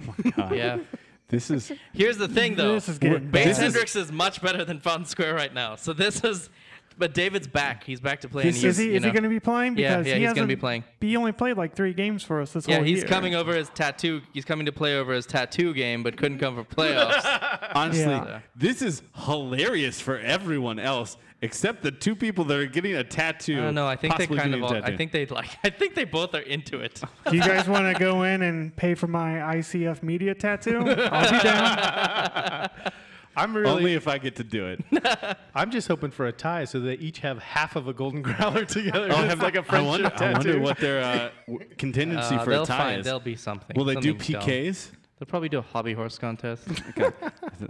Oh 0.00 0.14
my 0.24 0.30
god. 0.30 0.56
Yeah. 0.56 0.78
This 1.28 1.50
is 1.50 1.72
Here's 1.92 2.16
the 2.18 2.28
thing, 2.28 2.54
though. 2.54 2.74
This 2.74 2.88
is 2.88 2.98
getting 2.98 3.30
Bates 3.30 3.58
bad. 3.58 3.64
Hendricks 3.64 3.96
is 3.96 4.12
much 4.12 4.40
better 4.42 4.64
than 4.64 4.80
Fountain 4.80 5.06
Square 5.06 5.34
right 5.34 5.52
now. 5.52 5.74
So 5.76 5.92
this 5.92 6.22
is, 6.22 6.50
but 6.98 7.14
David's 7.14 7.46
back. 7.48 7.82
He's 7.82 7.98
back 8.00 8.20
to 8.20 8.28
play. 8.28 8.42
and 8.42 8.50
Is 8.50 8.60
he's, 8.62 8.76
he, 8.76 8.84
you 8.84 8.90
is 8.92 9.02
he 9.02 9.08
know- 9.08 9.12
going 9.12 9.22
to 9.24 9.28
be 9.28 9.40
playing? 9.40 9.76
Yeah, 9.78 9.96
Because 9.96 10.06
yeah, 10.08 10.14
he 10.14 10.20
he's 10.20 10.28
gonna 10.28 10.40
hasn't- 10.40 10.48
be 10.48 10.56
playing. 10.56 10.84
He 11.00 11.16
only 11.16 11.32
played 11.32 11.56
like 11.56 11.74
three 11.74 11.92
games 11.94 12.22
for 12.22 12.40
us 12.40 12.52
this 12.52 12.68
Yeah, 12.68 12.76
whole 12.76 12.84
he's 12.84 13.02
coming 13.04 13.34
over 13.34 13.54
his 13.54 13.68
tattoo. 13.70 14.20
He's 14.32 14.44
coming 14.44 14.66
to 14.66 14.72
play 14.72 14.96
over 14.96 15.12
his 15.12 15.26
tattoo 15.26 15.72
game, 15.74 16.02
but 16.02 16.16
couldn't 16.16 16.38
come 16.38 16.54
for 16.56 16.64
playoffs. 16.76 17.70
honestly, 17.74 18.04
Yeah. 18.04 18.40
this 18.54 18.82
is 18.82 19.02
hilarious 19.24 20.00
for 20.00 20.18
everyone 20.18 20.78
else 20.78 21.16
except 21.44 21.82
the 21.82 21.90
two 21.92 22.16
people 22.16 22.44
that 22.46 22.58
are 22.58 22.66
getting 22.66 22.94
a 22.94 23.04
tattoo. 23.04 23.58
I 23.58 23.62
don't 23.62 23.74
know. 23.74 23.86
I 23.86 23.96
think 23.96 24.16
they 24.16 24.26
possibly 24.26 24.38
kind 24.38 24.54
of. 24.54 24.62
All, 24.64 24.74
I 24.82 24.96
think 24.96 25.12
they 25.12 25.26
like. 25.26 25.50
I 25.64 25.70
think 25.70 25.94
they 25.94 26.04
both 26.04 26.34
are 26.34 26.40
into 26.40 26.80
it. 26.80 27.00
Do 27.30 27.36
you 27.36 27.42
guys 27.42 27.68
want 27.68 27.92
to 27.94 27.98
go 28.02 28.22
in 28.24 28.42
and 28.42 28.74
pay 28.74 28.94
for 28.94 29.06
my 29.06 29.34
ICF 29.56 30.02
media 30.02 30.34
tattoo? 30.34 30.78
I'll 30.78 31.30
be 31.30 31.38
down. 31.38 32.70
I'm 33.36 33.52
really, 33.56 33.68
only 33.70 33.94
if 33.94 34.06
I 34.06 34.18
get 34.18 34.36
to 34.36 34.44
do 34.44 34.66
it. 34.68 35.36
I'm 35.56 35.72
just 35.72 35.88
hoping 35.88 36.12
for 36.12 36.26
a 36.28 36.32
tie 36.32 36.64
so 36.66 36.78
they 36.78 36.94
each 36.94 37.18
have 37.18 37.40
half 37.40 37.74
of 37.74 37.88
a 37.88 37.92
golden 37.92 38.22
growler 38.22 38.64
together. 38.64 39.08
Oh, 39.10 39.22
it's 39.22 39.30
have- 39.30 39.42
like 39.42 39.56
a 39.56 39.60
I 39.60 39.62
friendship 39.62 39.88
wonder, 40.04 40.08
tattoo. 40.10 40.24
I 40.24 40.32
wonder 40.32 40.60
what 40.60 40.78
their 40.78 41.02
uh, 41.02 41.30
w- 41.48 41.68
contingency 41.76 42.36
Uh, 42.36 42.44
for 42.44 42.50
they'll 42.50 42.62
a 42.62 42.66
tie 42.66 42.78
find. 42.78 43.00
is. 43.00 43.04
There'll 43.06 43.18
be 43.18 43.34
something. 43.34 43.74
Will 43.76 43.86
they 43.86 43.96
do 43.96 44.14
PKs? 44.14 44.90
dumb. 44.92 45.00
PKs? 45.14 45.18
They'll 45.18 45.26
probably 45.26 45.48
do 45.48 45.58
a 45.58 45.62
hobby 45.62 45.92
horse 45.94 46.18
contest. 46.18 46.66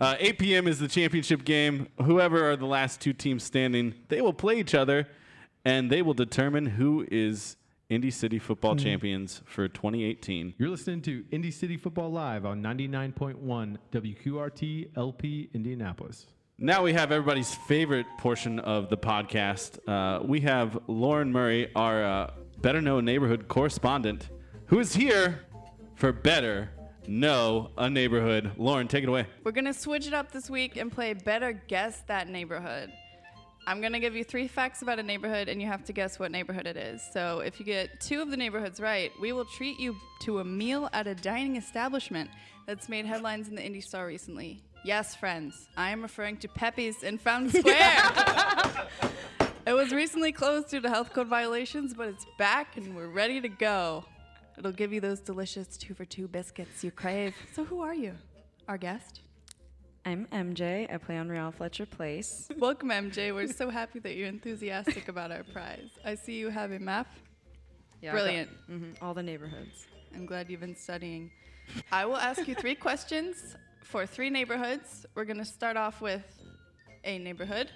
Uh, 0.00 0.16
8 0.18 0.38
p.m. 0.38 0.66
is 0.66 0.78
the 0.78 0.88
championship 0.88 1.44
game. 1.44 1.88
Whoever 2.02 2.50
are 2.50 2.56
the 2.56 2.66
last 2.66 3.00
two 3.00 3.12
teams 3.12 3.44
standing, 3.44 3.94
they 4.08 4.22
will 4.22 4.32
play 4.32 4.58
each 4.58 4.74
other, 4.74 5.06
and 5.64 5.90
they 5.90 6.00
will 6.00 6.14
determine 6.14 6.66
who 6.66 7.06
is 7.10 7.56
Indy 7.90 8.10
City 8.10 8.38
football 8.38 8.74
champions 8.74 9.42
for 9.44 9.68
2018. 9.68 10.54
You're 10.58 10.70
listening 10.70 11.02
to 11.02 11.24
Indy 11.30 11.50
City 11.50 11.76
Football 11.76 12.10
Live 12.12 12.46
on 12.46 12.62
99.1 12.62 13.76
WQRT 13.92 14.88
LP 14.96 15.50
Indianapolis. 15.52 16.26
Now 16.58 16.82
we 16.82 16.92
have 16.94 17.12
everybody's 17.12 17.54
favorite 17.54 18.06
portion 18.18 18.58
of 18.60 18.88
the 18.88 18.96
podcast. 18.96 19.78
Uh, 19.86 20.22
we 20.24 20.40
have 20.40 20.78
Lauren 20.86 21.30
Murray, 21.30 21.70
our 21.76 22.04
uh, 22.04 22.30
better 22.62 22.80
known 22.80 23.04
Neighborhood 23.04 23.48
correspondent, 23.48 24.30
who 24.66 24.78
is 24.78 24.94
here 24.94 25.44
for 25.94 26.10
Better 26.10 26.70
Know 27.06 27.70
a 27.76 27.90
Neighborhood. 27.90 28.52
Lauren, 28.56 28.88
take 28.88 29.02
it 29.02 29.08
away. 29.08 29.26
We're 29.44 29.52
going 29.52 29.66
to 29.66 29.74
switch 29.74 30.06
it 30.06 30.14
up 30.14 30.32
this 30.32 30.48
week 30.48 30.76
and 30.76 30.90
play 30.90 31.12
Better 31.12 31.52
Guess 31.52 32.02
That 32.06 32.28
Neighborhood. 32.28 32.90
I'm 33.66 33.80
going 33.80 33.92
to 33.94 34.00
give 34.00 34.14
you 34.14 34.24
three 34.24 34.46
facts 34.46 34.82
about 34.82 34.98
a 34.98 35.02
neighborhood, 35.02 35.48
and 35.48 35.60
you 35.60 35.66
have 35.68 35.84
to 35.84 35.92
guess 35.92 36.18
what 36.18 36.30
neighborhood 36.30 36.66
it 36.66 36.76
is. 36.76 37.02
So 37.12 37.40
if 37.40 37.58
you 37.58 37.64
get 37.64 37.98
two 38.00 38.20
of 38.20 38.30
the 38.30 38.36
neighborhoods 38.36 38.78
right, 38.78 39.10
we 39.20 39.32
will 39.32 39.46
treat 39.46 39.80
you 39.80 39.96
to 40.22 40.40
a 40.40 40.44
meal 40.44 40.90
at 40.92 41.06
a 41.06 41.14
dining 41.14 41.56
establishment 41.56 42.28
that's 42.66 42.88
made 42.88 43.06
headlines 43.06 43.48
in 43.48 43.54
the 43.54 43.62
Indy 43.64 43.80
Star 43.80 44.06
recently. 44.06 44.60
Yes, 44.84 45.14
friends, 45.14 45.68
I 45.78 45.90
am 45.90 46.02
referring 46.02 46.36
to 46.38 46.48
Pepe's 46.48 47.02
in 47.02 47.16
Fountain 47.16 47.50
Square. 47.60 48.12
it 49.66 49.72
was 49.72 49.92
recently 49.92 50.30
closed 50.30 50.68
due 50.68 50.80
to 50.82 50.88
health 50.90 51.14
code 51.14 51.28
violations, 51.28 51.94
but 51.94 52.08
it's 52.08 52.26
back 52.38 52.76
and 52.76 52.94
we're 52.94 53.08
ready 53.08 53.40
to 53.40 53.48
go. 53.48 54.04
It'll 54.58 54.72
give 54.72 54.92
you 54.92 55.00
those 55.00 55.20
delicious 55.20 55.76
two 55.76 55.94
for 55.94 56.04
two 56.04 56.28
biscuits 56.28 56.84
you 56.84 56.90
crave. 56.90 57.34
So, 57.54 57.64
who 57.64 57.80
are 57.80 57.94
you? 57.94 58.14
Our 58.68 58.78
guest? 58.78 59.20
I'm 60.06 60.26
MJ. 60.32 60.92
I 60.92 60.96
play 60.98 61.16
on 61.16 61.28
Real 61.28 61.50
Fletcher 61.50 61.86
Place. 61.86 62.48
Welcome, 62.58 62.90
MJ. 62.90 63.34
We're 63.34 63.48
so 63.52 63.70
happy 63.70 63.98
that 64.00 64.14
you're 64.16 64.28
enthusiastic 64.28 65.08
about 65.08 65.32
our 65.32 65.42
prize. 65.44 65.90
I 66.04 66.14
see 66.14 66.34
you 66.34 66.50
have 66.50 66.72
a 66.72 66.78
map. 66.78 67.08
Yeah, 68.00 68.10
I've 68.10 68.16
got- 68.16 68.22
Brilliant. 68.24 68.50
mhm, 68.70 69.02
all 69.02 69.14
the 69.14 69.22
neighborhoods. 69.22 69.86
I'm 70.14 70.26
glad 70.26 70.50
you've 70.50 70.60
been 70.60 70.76
studying. 70.76 71.30
I 71.90 72.04
will 72.06 72.16
ask 72.18 72.46
you 72.46 72.54
three 72.54 72.74
questions 72.86 73.56
for 73.82 74.06
three 74.06 74.30
neighborhoods. 74.30 75.06
We're 75.14 75.24
going 75.24 75.38
to 75.38 75.44
start 75.44 75.76
off 75.76 76.00
with 76.00 76.22
a 77.04 77.18
neighborhood. 77.18 77.70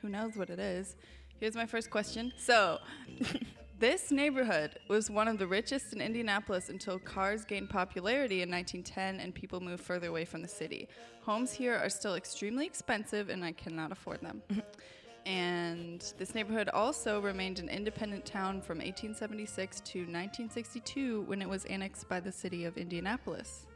Who 0.00 0.08
knows 0.08 0.34
what 0.36 0.50
it 0.50 0.58
is? 0.58 0.96
Here's 1.38 1.54
my 1.54 1.66
first 1.66 1.90
question. 1.90 2.32
So, 2.38 2.78
This 3.78 4.10
neighborhood 4.10 4.78
was 4.88 5.10
one 5.10 5.28
of 5.28 5.36
the 5.36 5.46
richest 5.46 5.92
in 5.92 6.00
Indianapolis 6.00 6.70
until 6.70 6.98
cars 6.98 7.44
gained 7.44 7.68
popularity 7.68 8.40
in 8.40 8.50
1910 8.50 9.20
and 9.20 9.34
people 9.34 9.60
moved 9.60 9.84
further 9.84 10.08
away 10.08 10.24
from 10.24 10.40
the 10.40 10.48
city. 10.48 10.88
Homes 11.20 11.52
here 11.52 11.74
are 11.76 11.90
still 11.90 12.14
extremely 12.14 12.64
expensive 12.64 13.28
and 13.28 13.44
I 13.44 13.52
cannot 13.52 13.92
afford 13.92 14.22
them. 14.22 14.40
and 15.26 16.00
this 16.16 16.34
neighborhood 16.34 16.70
also 16.70 17.20
remained 17.20 17.58
an 17.58 17.68
independent 17.68 18.24
town 18.24 18.62
from 18.62 18.78
1876 18.78 19.80
to 19.80 19.98
1962 19.98 21.20
when 21.26 21.42
it 21.42 21.48
was 21.48 21.66
annexed 21.66 22.08
by 22.08 22.18
the 22.18 22.32
city 22.32 22.64
of 22.64 22.78
Indianapolis. 22.78 23.66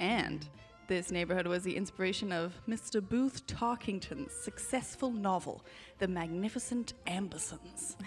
And 0.00 0.46
this 0.86 1.10
neighborhood 1.10 1.46
was 1.46 1.62
the 1.62 1.74
inspiration 1.74 2.30
of 2.30 2.52
Mr. 2.68 3.00
Booth 3.00 3.46
Tarkington's 3.46 4.34
successful 4.34 5.10
novel, 5.10 5.64
The 5.96 6.08
Magnificent 6.08 6.92
Ambersons. 7.06 7.96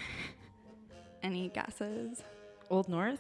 Any 1.26 1.50
guesses? 1.50 2.22
Old 2.70 2.88
North? 2.88 3.20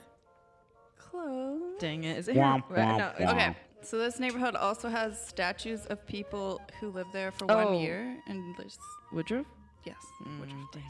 Close. 0.99 1.59
Dang 1.79 2.03
it. 2.03 2.17
Is 2.17 2.27
it 2.27 2.35
Womp, 2.35 2.67
here? 2.67 2.77
Right, 2.77 2.87
womp, 2.99 3.19
no, 3.19 3.25
womp. 3.25 3.31
Okay, 3.33 3.55
so 3.81 3.97
this 3.97 4.19
neighborhood 4.19 4.55
also 4.55 4.89
has 4.89 5.19
statues 5.27 5.87
of 5.87 6.05
people 6.05 6.61
who 6.79 6.91
lived 6.91 7.11
there 7.13 7.31
for 7.31 7.45
Oh. 7.51 7.65
one 7.65 7.79
year, 7.79 8.15
and 8.27 8.55
there's 8.57 8.77
Woodruff? 9.11 9.47
yes, 9.85 9.97
Mm, 10.23 10.39
Woodruff 10.39 10.71
Place. 10.71 10.83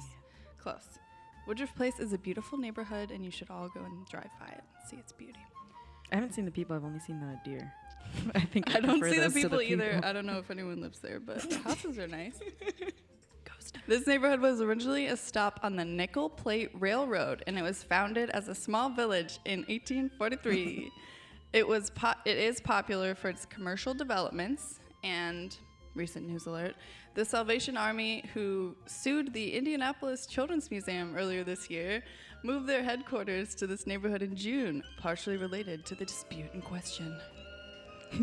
Close. 0.58 1.00
Woodruff 1.48 1.74
Place 1.76 2.00
is 2.00 2.12
a 2.12 2.18
beautiful 2.18 2.58
neighborhood, 2.58 3.12
and 3.12 3.24
you 3.24 3.32
should 3.32 3.50
all 3.50 3.70
go 3.70 3.80
and 3.82 4.06
drive 4.08 4.30
by 4.38 4.48
it 4.48 4.64
and 4.80 4.90
see 4.90 4.98
its 4.98 5.14
beauty. 5.14 5.40
I 6.12 6.16
haven't 6.16 6.34
seen 6.34 6.44
the 6.46 6.52
people. 6.52 6.76
I've 6.76 6.84
only 6.84 7.00
seen 7.00 7.22
the 7.22 7.40
deer. 7.50 7.72
I 8.36 8.42
think 8.42 8.76
I 8.76 8.82
don't 8.82 9.00
prefer 9.00 9.14
see 9.14 9.20
the 9.20 9.24
those 9.30 9.34
to 9.36 9.40
people 9.42 9.62
either. 9.62 10.02
I 10.04 10.12
don't 10.12 10.26
know 10.26 10.38
if 10.40 10.52
anyone 10.52 10.82
lives 10.82 11.00
there, 11.00 11.22
but 11.22 11.50
the 11.50 11.58
houses 11.64 11.98
are 11.98 12.08
nice. 12.08 12.38
This 13.88 14.08
neighborhood 14.08 14.40
was 14.40 14.62
originally 14.62 15.08
a 15.08 15.18
stop 15.18 15.60
on 15.64 15.76
the 15.76 15.86
Nickel 15.86 16.30
Plate 16.30 16.72
Railroad, 16.74 17.44
and 17.48 17.58
it 17.58 17.62
was 17.62 17.84
founded 17.84 18.30
as 18.32 18.48
a 18.48 18.56
small 18.56 18.90
village 18.90 19.40
in 19.46 19.60
1843. 19.60 20.92
it 21.54 21.68
was 21.68 21.90
po- 21.92 22.14
it 22.26 22.38
is 22.38 22.60
popular 22.60 23.16
for 23.16 23.30
its 23.30 23.46
commercial 23.46 23.94
developments 23.94 24.80
and 25.04 25.58
recent 25.94 26.28
news 26.28 26.46
alert. 26.46 26.76
The 27.14 27.24
Salvation 27.24 27.78
Army, 27.78 28.26
who 28.34 28.76
sued 28.86 29.34
the 29.34 29.54
Indianapolis 29.54 30.26
Children's 30.26 30.70
Museum 30.70 31.16
earlier 31.16 31.44
this 31.44 31.70
year, 31.70 32.04
moved 32.44 32.68
their 32.68 32.84
headquarters 32.84 33.56
to 33.56 33.68
this 33.68 33.88
neighborhood 33.88 34.22
in 34.22 34.36
June, 34.36 34.84
partially 35.00 35.38
related 35.38 35.86
to 35.86 35.96
the 35.96 36.06
dispute 36.06 36.54
in 36.54 36.62
question. 36.62 37.18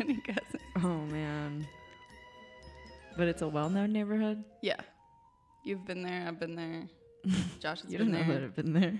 Any 0.00 0.16
guesses? 0.26 0.60
Oh 0.76 0.98
man. 1.06 1.66
But 3.18 3.26
it's 3.26 3.42
a 3.42 3.48
well-known 3.48 3.92
neighborhood. 3.92 4.44
Yeah. 4.62 4.76
You've 5.64 5.84
been 5.84 6.02
there. 6.04 6.24
I've 6.28 6.38
been 6.38 6.54
there. 6.54 6.84
Josh 7.60 7.80
has 7.82 7.90
You 7.92 7.98
been 7.98 8.12
don't 8.12 8.28
know 8.28 8.32
that 8.32 8.44
I've 8.44 8.54
been 8.54 8.72
there. 8.72 8.94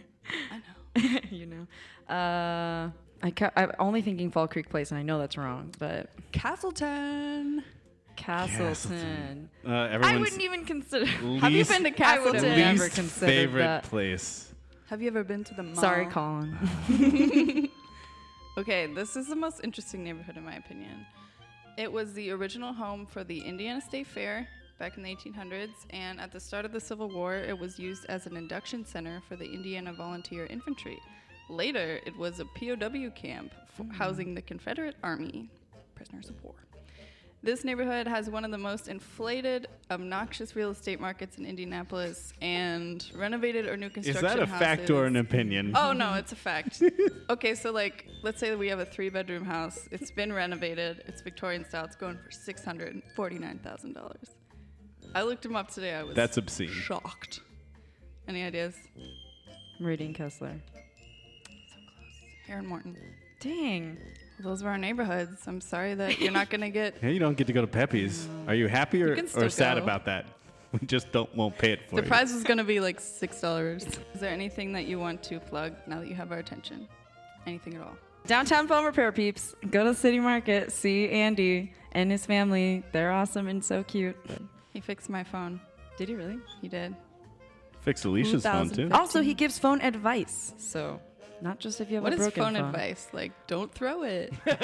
I 0.50 0.56
know. 0.56 1.20
you 1.30 1.46
know. 1.46 2.12
Uh, 2.12 2.90
I 3.22 3.30
ca- 3.30 3.52
I'm 3.56 3.70
only 3.78 4.02
thinking 4.02 4.32
Fall 4.32 4.48
Creek 4.48 4.68
Place, 4.70 4.90
and 4.90 4.98
I 4.98 5.04
know 5.04 5.20
that's 5.20 5.36
wrong, 5.38 5.72
but 5.78 6.10
Castleton. 6.32 7.62
Castleton. 8.16 9.48
Uh, 9.64 9.70
I 9.70 10.16
wouldn't 10.16 10.42
even 10.42 10.64
consider. 10.64 11.06
Have 11.40 11.52
you 11.52 11.64
been 11.64 11.84
to 11.84 12.04
I 12.04 12.18
would 12.18 12.34
have 12.34 12.42
Castleton? 12.42 12.42
never 12.58 12.82
least 12.84 12.96
considered 12.96 13.26
favorite 13.32 13.62
that. 13.62 13.84
place. 13.84 14.52
Have 14.88 15.00
you 15.00 15.06
ever 15.08 15.22
been 15.22 15.44
to 15.44 15.54
the 15.54 15.62
mall? 15.62 15.76
Sorry, 15.76 16.06
Colin. 16.06 16.58
Okay, 18.58 18.92
this 18.92 19.14
is 19.14 19.28
the 19.28 19.36
most 19.36 19.60
interesting 19.62 20.02
neighborhood 20.02 20.36
in 20.36 20.44
my 20.44 20.56
opinion. 20.56 21.06
It 21.78 21.92
was 21.92 22.12
the 22.12 22.32
original 22.32 22.72
home 22.72 23.06
for 23.06 23.22
the 23.22 23.38
Indiana 23.38 23.80
State 23.80 24.08
Fair 24.08 24.48
back 24.80 24.96
in 24.96 25.04
the 25.04 25.14
1800s, 25.14 25.86
and 25.90 26.20
at 26.20 26.32
the 26.32 26.40
start 26.40 26.64
of 26.64 26.72
the 26.72 26.80
Civil 26.80 27.08
War, 27.08 27.36
it 27.36 27.56
was 27.56 27.78
used 27.78 28.04
as 28.06 28.26
an 28.26 28.36
induction 28.36 28.84
center 28.84 29.22
for 29.28 29.36
the 29.36 29.44
Indiana 29.44 29.92
Volunteer 29.92 30.46
Infantry. 30.46 30.98
Later, 31.48 32.00
it 32.04 32.16
was 32.16 32.40
a 32.40 32.46
POW 32.46 33.10
camp 33.10 33.54
housing 33.92 34.34
the 34.34 34.42
Confederate 34.42 34.96
Army 35.04 35.48
prisoners 35.94 36.30
of 36.30 36.42
war. 36.42 36.56
This 37.40 37.64
neighborhood 37.64 38.08
has 38.08 38.28
one 38.28 38.44
of 38.44 38.50
the 38.50 38.58
most 38.58 38.88
inflated, 38.88 39.68
obnoxious 39.92 40.56
real 40.56 40.70
estate 40.70 40.98
markets 41.00 41.38
in 41.38 41.46
Indianapolis, 41.46 42.32
and 42.42 43.08
renovated 43.14 43.66
or 43.66 43.76
new 43.76 43.88
construction. 43.88 44.26
Is 44.26 44.34
that 44.34 44.42
a 44.42 44.46
fact 44.46 44.90
or 44.90 45.06
an 45.06 45.14
opinion? 45.14 45.72
Oh 45.76 45.92
no, 45.92 46.14
it's 46.14 46.32
a 46.32 46.36
fact. 46.36 46.82
okay, 47.30 47.54
so 47.54 47.70
like, 47.70 48.08
let's 48.24 48.40
say 48.40 48.50
that 48.50 48.58
we 48.58 48.68
have 48.68 48.80
a 48.80 48.84
three-bedroom 48.84 49.44
house. 49.44 49.88
It's 49.92 50.10
been 50.10 50.32
renovated. 50.32 51.04
It's 51.06 51.22
Victorian 51.22 51.64
style. 51.64 51.84
It's 51.84 51.94
going 51.94 52.18
for 52.18 52.30
six 52.32 52.64
hundred 52.64 52.94
and 52.94 53.02
forty-nine 53.14 53.60
thousand 53.60 53.92
dollars. 53.92 54.34
I 55.14 55.22
looked 55.22 55.44
him 55.44 55.54
up 55.54 55.70
today. 55.70 55.94
I 55.94 56.02
was 56.02 56.16
That's 56.16 56.36
obscene. 56.38 56.68
shocked. 56.68 57.40
Any 58.26 58.42
ideas? 58.42 58.74
Meridian 59.78 60.12
Kessler. 60.12 60.56
Heron 62.46 62.66
Morton. 62.66 62.96
Dang. 63.40 63.96
Well, 64.38 64.50
those 64.50 64.62
were 64.62 64.70
our 64.70 64.78
neighborhoods. 64.78 65.46
I'm 65.46 65.60
sorry 65.60 65.94
that 65.94 66.20
you're 66.20 66.32
not 66.32 66.48
gonna 66.50 66.70
get. 66.70 66.96
Hey, 67.00 67.12
you 67.12 67.18
don't 67.18 67.36
get 67.36 67.46
to 67.48 67.52
go 67.52 67.60
to 67.60 67.66
Pepe's. 67.66 68.28
Are 68.46 68.54
you 68.54 68.68
happy 68.68 69.02
or, 69.02 69.14
can 69.16 69.26
or 69.36 69.48
sad 69.48 69.76
go. 69.76 69.82
about 69.82 70.04
that? 70.06 70.26
We 70.70 70.86
just 70.86 71.10
don't 71.12 71.34
won't 71.34 71.56
pay 71.56 71.72
it 71.72 71.88
for 71.88 71.96
The 71.96 72.02
you. 72.02 72.08
prize 72.08 72.30
was 72.30 72.44
gonna 72.44 72.62
be 72.62 72.78
like 72.78 73.00
six 73.00 73.40
dollars. 73.40 73.86
Is 74.12 74.20
there 74.20 74.30
anything 74.30 74.74
that 74.74 74.84
you 74.84 74.98
want 74.98 75.22
to 75.24 75.40
plug 75.40 75.72
now 75.86 75.98
that 76.00 76.08
you 76.08 76.14
have 76.14 76.30
our 76.30 76.36
attention? 76.38 76.86
Anything 77.46 77.74
at 77.76 77.80
all? 77.80 77.96
Downtown 78.26 78.68
Phone 78.68 78.84
Repair 78.84 79.10
peeps. 79.10 79.54
Go 79.70 79.84
to 79.84 79.94
City 79.94 80.20
Market. 80.20 80.70
See 80.70 81.08
Andy 81.08 81.72
and 81.92 82.10
his 82.10 82.26
family. 82.26 82.82
They're 82.92 83.10
awesome 83.12 83.48
and 83.48 83.64
so 83.64 83.82
cute. 83.82 84.14
He 84.74 84.80
fixed 84.80 85.08
my 85.08 85.24
phone. 85.24 85.58
Did 85.96 86.10
he 86.10 86.14
really? 86.14 86.38
He 86.60 86.68
did. 86.68 86.94
Fixed 87.80 88.04
Alicia's 88.04 88.42
phone 88.42 88.68
too. 88.68 88.90
Also, 88.92 89.22
he 89.22 89.32
gives 89.32 89.58
phone 89.58 89.80
advice. 89.80 90.52
So, 90.58 91.00
not 91.40 91.58
just 91.58 91.80
if 91.80 91.88
you 91.88 91.96
have 91.96 92.04
What 92.04 92.12
a 92.12 92.16
is 92.16 92.22
broken 92.22 92.42
phone 92.42 92.56
advice? 92.56 93.08
Like, 93.12 93.32
don't 93.46 93.72
throw 93.72 94.02
it. 94.02 94.32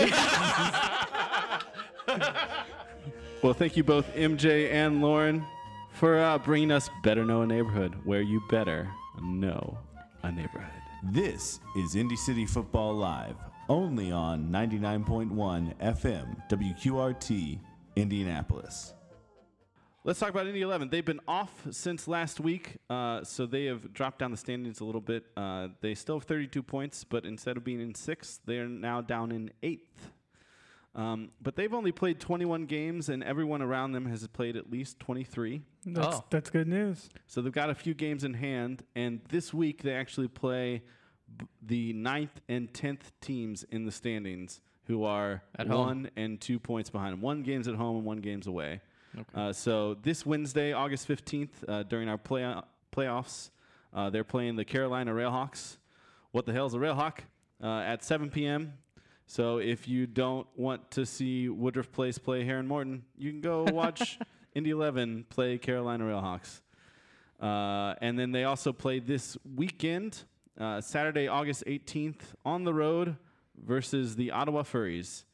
Well, 3.42 3.52
thank 3.52 3.76
you 3.76 3.84
both, 3.84 4.10
MJ 4.14 4.70
and 4.72 5.02
Lauren, 5.02 5.44
for 5.92 6.18
uh, 6.18 6.38
bringing 6.38 6.70
us 6.70 6.88
Better 7.02 7.26
Know 7.26 7.42
a 7.42 7.46
Neighborhood, 7.46 7.94
where 8.04 8.22
you 8.22 8.40
better 8.48 8.88
know 9.22 9.76
a 10.22 10.32
neighborhood. 10.32 10.80
This 11.02 11.60
is 11.76 11.94
Indy 11.94 12.16
City 12.16 12.46
Football 12.46 12.94
Live, 12.94 13.36
only 13.68 14.10
on 14.10 14.48
99.1 14.48 15.74
FM, 15.76 16.48
WQRT, 16.48 17.60
Indianapolis. 17.96 18.94
Let's 20.06 20.18
talk 20.20 20.28
about 20.28 20.46
Indy 20.46 20.60
11. 20.60 20.90
They've 20.90 21.04
been 21.04 21.20
off 21.26 21.50
since 21.70 22.06
last 22.06 22.38
week, 22.38 22.76
uh, 22.90 23.24
so 23.24 23.46
they 23.46 23.64
have 23.64 23.94
dropped 23.94 24.18
down 24.18 24.30
the 24.32 24.36
standings 24.36 24.80
a 24.80 24.84
little 24.84 25.00
bit. 25.00 25.24
Uh, 25.34 25.68
they 25.80 25.94
still 25.94 26.16
have 26.16 26.24
32 26.24 26.62
points, 26.62 27.04
but 27.04 27.24
instead 27.24 27.56
of 27.56 27.64
being 27.64 27.80
in 27.80 27.94
sixth, 27.94 28.40
they 28.44 28.58
are 28.58 28.68
now 28.68 29.00
down 29.00 29.32
in 29.32 29.50
eighth. 29.62 30.10
Um, 30.94 31.30
but 31.40 31.56
they've 31.56 31.72
only 31.72 31.90
played 31.90 32.20
21 32.20 32.66
games, 32.66 33.08
and 33.08 33.24
everyone 33.24 33.62
around 33.62 33.92
them 33.92 34.04
has 34.04 34.26
played 34.28 34.56
at 34.58 34.70
least 34.70 35.00
23. 35.00 35.62
That's, 35.86 36.16
Oh. 36.18 36.24
that's 36.28 36.50
good 36.50 36.68
news. 36.68 37.08
So 37.26 37.40
they've 37.40 37.50
got 37.50 37.70
a 37.70 37.74
few 37.74 37.94
games 37.94 38.24
in 38.24 38.34
hand, 38.34 38.82
and 38.94 39.22
this 39.30 39.54
week 39.54 39.82
they 39.82 39.94
actually 39.94 40.28
play 40.28 40.82
b- 41.34 41.46
the 41.62 41.92
ninth 41.94 42.42
and 42.46 42.72
tenth 42.74 43.10
teams 43.22 43.64
in 43.70 43.86
the 43.86 43.90
standings, 43.92 44.60
who 44.84 45.02
are 45.04 45.42
At 45.58 45.66
home. 45.66 45.86
one 45.86 46.10
and 46.14 46.38
two 46.38 46.58
points 46.60 46.90
behind 46.90 47.14
them. 47.14 47.22
One 47.22 47.42
game's 47.42 47.68
at 47.68 47.74
home 47.76 47.96
and 47.96 48.04
one 48.04 48.18
game's 48.18 48.46
away. 48.46 48.82
Uh, 49.34 49.52
so 49.52 49.94
this 49.94 50.24
Wednesday, 50.26 50.72
August 50.72 51.06
fifteenth, 51.06 51.64
uh, 51.68 51.82
during 51.84 52.08
our 52.08 52.18
play 52.18 52.54
playoffs, 52.94 53.50
uh, 53.92 54.10
they're 54.10 54.24
playing 54.24 54.56
the 54.56 54.64
Carolina 54.64 55.12
Railhawks. 55.12 55.76
What 56.32 56.46
the 56.46 56.52
hell's 56.52 56.74
a 56.74 56.78
Railhawk? 56.78 57.18
Uh, 57.62 57.78
at 57.78 58.02
7 58.02 58.28
p.m. 58.30 58.74
So 59.26 59.58
if 59.58 59.88
you 59.88 60.06
don't 60.06 60.46
want 60.56 60.90
to 60.92 61.06
see 61.06 61.48
Woodruff 61.48 61.90
Place 61.92 62.18
play 62.18 62.44
Heron 62.44 62.66
Morton, 62.66 63.04
you 63.16 63.30
can 63.30 63.40
go 63.40 63.62
watch 63.72 64.18
Indy 64.54 64.70
11 64.70 65.26
play 65.30 65.58
Carolina 65.58 66.04
Railhawks. 66.04 66.60
Uh, 67.40 67.94
and 68.00 68.18
then 68.18 68.32
they 68.32 68.44
also 68.44 68.72
play 68.72 68.98
this 68.98 69.36
weekend, 69.54 70.24
uh, 70.58 70.80
Saturday, 70.80 71.28
August 71.28 71.64
18th, 71.66 72.20
on 72.44 72.64
the 72.64 72.74
road 72.74 73.16
versus 73.56 74.16
the 74.16 74.30
Ottawa 74.30 74.62
Furries 74.62 75.24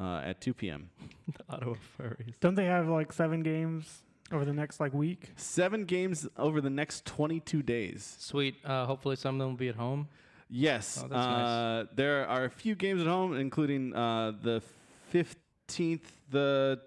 uh, 0.00 0.22
at 0.24 0.40
2 0.40 0.54
p.m. 0.54 0.88
the 1.26 1.44
Ottawa 1.54 1.74
Furries. 1.98 2.34
Don't 2.40 2.54
they 2.54 2.64
have 2.66 2.88
like 2.88 3.12
seven 3.12 3.42
games 3.42 4.02
over 4.32 4.44
the 4.44 4.52
next 4.52 4.80
like 4.80 4.94
week? 4.94 5.30
Seven 5.36 5.84
games 5.84 6.26
over 6.38 6.60
the 6.60 6.70
next 6.70 7.04
22 7.04 7.62
days. 7.62 8.16
Sweet. 8.18 8.54
Uh, 8.64 8.86
hopefully, 8.86 9.16
some 9.16 9.34
of 9.36 9.38
them 9.40 9.48
will 9.50 9.56
be 9.56 9.68
at 9.68 9.76
home. 9.76 10.08
Yes. 10.48 10.98
Oh, 10.98 11.08
that's 11.08 11.12
nice. 11.12 11.46
uh, 11.46 11.84
There 11.94 12.26
are 12.26 12.44
a 12.44 12.50
few 12.50 12.74
games 12.74 13.00
at 13.00 13.06
home, 13.06 13.36
including 13.36 13.94
uh, 13.94 14.32
the 14.42 14.62
15th, 15.12 16.00
the 16.30 16.80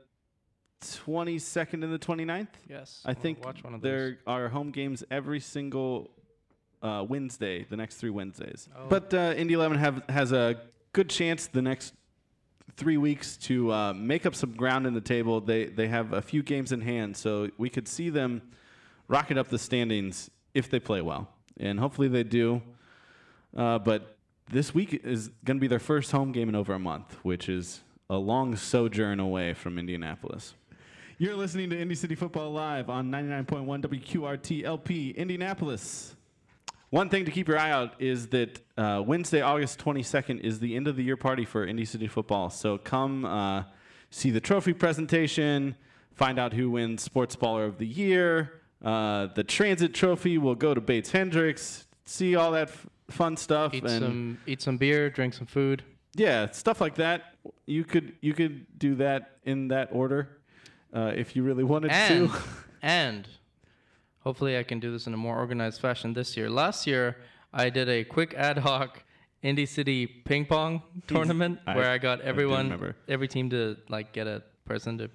22nd, 0.82 1.84
and 1.84 1.94
the 1.94 2.00
29th. 2.00 2.48
Yes. 2.70 3.02
I 3.06 3.10
I'll 3.10 3.16
think 3.16 3.46
watch 3.46 3.64
one 3.64 3.74
of 3.74 3.82
there 3.82 4.18
are 4.28 4.50
home 4.50 4.72
games 4.72 5.04
every 5.10 5.40
single 5.40 6.12
uh, 6.82 7.06
Wednesday, 7.08 7.66
the 7.70 7.78
next 7.78 7.96
three 7.96 8.10
Wednesdays. 8.10 8.68
Oh. 8.78 8.88
But 8.90 9.14
uh, 9.14 9.34
Indy 9.38 9.54
11 9.54 9.78
have, 9.78 10.04
has 10.10 10.32
a 10.34 10.60
good 10.92 11.10
chance 11.10 11.48
the 11.48 11.62
next 11.62 11.94
three 12.76 12.98
weeks 12.98 13.38
to 13.38 13.72
uh, 13.72 13.94
make 13.94 14.26
up 14.26 14.36
some 14.36 14.52
ground 14.52 14.88
in 14.88 14.94
the 14.94 15.02
table. 15.02 15.42
They, 15.42 15.66
they 15.66 15.88
have 15.88 16.14
a 16.14 16.22
few 16.22 16.44
games 16.44 16.72
in 16.72 16.82
hand, 16.82 17.16
so 17.18 17.50
we 17.58 17.70
could 17.70 17.88
see 17.88 18.10
them 18.10 18.42
rocket 19.08 19.38
up 19.38 19.50
the 19.50 19.60
standings 19.60 20.30
if 20.54 20.70
they 20.70 20.80
play 20.80 21.02
well, 21.02 21.30
and 21.58 21.80
hopefully 21.80 22.08
they 22.08 22.24
do. 22.24 22.62
Uh, 23.56 23.80
but 23.80 24.18
this 24.52 24.74
week 24.74 24.94
is 25.04 25.30
going 25.46 25.58
to 25.58 25.62
be 25.62 25.68
their 25.68 25.80
first 25.80 26.12
home 26.12 26.32
game 26.32 26.50
in 26.50 26.56
over 26.56 26.74
a 26.74 26.80
month, 26.80 27.18
which 27.24 27.50
is 27.50 27.82
a 28.10 28.18
long 28.18 28.56
sojourn 28.56 29.20
away 29.20 29.54
from 29.54 29.78
Indianapolis. 29.78 30.54
You're 31.18 31.36
listening 31.36 31.70
to 31.70 31.80
Indy 31.80 31.96
City 31.96 32.16
Football 32.16 32.52
Live 32.52 32.90
on 32.90 33.12
99.1 33.12 33.82
WQRT 33.82 34.64
LP, 34.64 35.12
Indianapolis. 35.12 36.16
One 36.94 37.10
thing 37.10 37.26
to 37.26 37.32
keep 37.32 37.48
your 37.48 37.58
eye 37.58 37.72
out 37.72 37.96
is 37.98 38.28
that 38.28 38.60
uh, 38.78 39.02
Wednesday, 39.04 39.42
August 39.42 39.84
22nd, 39.84 40.42
is 40.42 40.60
the 40.60 40.76
end 40.76 40.88
of 40.88 40.96
the 40.96 41.02
year 41.02 41.18
party 41.18 41.44
for 41.44 41.66
Indy 41.66 41.86
City 41.86 42.06
Football. 42.06 42.52
So 42.52 42.78
come 42.78 43.26
uh, 43.26 43.64
see 44.12 44.30
the 44.30 44.40
trophy 44.40 44.74
presentation, 44.74 45.76
find 46.14 46.38
out 46.38 46.54
who 46.54 46.70
wins 46.70 47.02
Sports 47.02 47.36
Baller 47.36 47.66
of 47.66 47.80
the 47.80 47.88
Year. 47.88 48.62
Uh, 48.80 49.26
the 49.34 49.44
Transit 49.44 49.96
Trophy 49.96 50.38
will 50.38 50.54
go 50.54 50.76
to 50.76 50.82
Bates 50.82 51.10
Hendricks. 51.10 51.88
See 52.06 52.36
all 52.36 52.52
that 52.52 52.68
f- 52.68 52.86
fun 53.10 53.38
stuff. 53.38 53.74
Eat 53.74 53.86
and 53.86 53.92
some 53.92 54.38
eat 54.46 54.62
some 54.62 54.78
beer, 54.78 55.10
drink 55.10 55.34
some 55.34 55.48
food. 55.48 55.82
yeah, 56.14 56.52
stuff 56.52 56.80
like 56.80 56.94
that. 56.96 57.34
You 57.66 57.86
could 57.86 58.14
you 58.22 58.34
could 58.34 58.68
do 58.78 58.94
that 58.98 59.40
in 59.46 59.70
that 59.70 59.90
order 59.92 60.38
uh, 60.94 61.14
if 61.16 61.36
you 61.36 61.42
really 61.42 61.64
wanted 61.64 61.90
and 61.90 62.30
to. 62.30 62.38
and 62.84 63.28
hopefully 64.24 64.58
I 64.58 64.64
can 64.64 64.80
do 64.80 64.92
this 64.92 65.08
in 65.08 65.14
a 65.14 65.18
more 65.18 65.38
organized 65.38 65.80
fashion 65.82 66.14
this 66.14 66.36
year. 66.38 66.50
Last 66.50 66.88
year 66.88 67.18
I 67.54 67.70
did 67.70 67.90
a 67.90 68.04
quick 68.04 68.34
ad 68.36 68.58
hoc 68.60 69.04
Indy 69.42 69.66
City 69.66 70.06
ping 70.08 70.46
pong 70.46 70.82
tournament 71.08 71.60
I- 71.68 71.76
where 71.76 71.90
I 71.90 71.98
got 71.98 72.22
everyone, 72.22 72.66
remember. 72.66 72.96
every 73.08 73.28
team 73.28 73.50
to 73.52 73.78
like 73.90 74.14
get 74.14 74.28
a 74.28 74.42
person 74.66 74.98
to, 75.00 75.10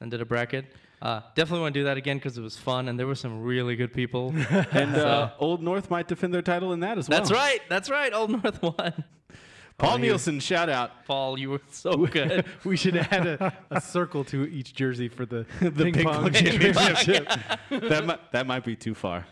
and 0.00 0.10
did 0.10 0.20
a 0.20 0.24
bracket. 0.26 0.64
Uh, 1.00 1.20
definitely 1.36 1.60
want 1.60 1.74
to 1.74 1.80
do 1.80 1.84
that 1.84 1.96
again 1.96 2.16
because 2.18 2.36
it 2.36 2.40
was 2.42 2.56
fun 2.56 2.88
and 2.88 2.98
there 2.98 3.06
were 3.06 3.14
some 3.14 3.40
really 3.42 3.76
good 3.76 3.92
people. 3.92 4.34
and 4.72 4.94
So- 4.96 5.06
uh, 5.06 5.30
Old 5.38 5.62
North 5.62 5.90
might 5.90 6.08
defend 6.08 6.34
their 6.34 6.42
title 6.42 6.72
in 6.72 6.80
that 6.80 6.98
as 6.98 7.08
well. 7.08 7.18
that's 7.20 7.30
right. 7.30 7.60
That's 7.68 7.88
right. 7.88 8.12
Old 8.12 8.30
North 8.30 8.60
won. 8.78 9.04
Paul 9.78 9.94
Oh, 9.94 9.96
he- 9.96 10.02
Nielsen, 10.02 10.40
shout 10.40 10.68
out. 10.68 10.90
Paul, 11.06 11.38
you 11.38 11.50
were 11.50 11.60
so 11.70 11.96
good. 12.06 12.44
we 12.64 12.76
should 12.76 12.96
add 12.96 13.26
a, 13.26 13.52
a 13.70 13.80
circle 13.80 14.24
to 14.24 14.44
each 14.46 14.74
jersey 14.74 15.08
for 15.08 15.24
the, 15.24 15.46
the 15.60 15.70
ping, 15.70 15.94
ping 15.94 16.04
pong 16.04 16.22
pong 16.24 16.32
championship. 16.32 17.28
that 17.70 18.04
might 18.04 18.32
that 18.32 18.46
might 18.46 18.64
be 18.64 18.74
too 18.74 18.94
far. 18.94 19.24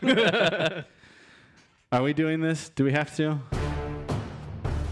Are 1.92 2.02
we 2.02 2.12
doing 2.12 2.40
this? 2.40 2.68
Do 2.70 2.84
we 2.84 2.92
have 2.92 3.14
to? 3.16 3.38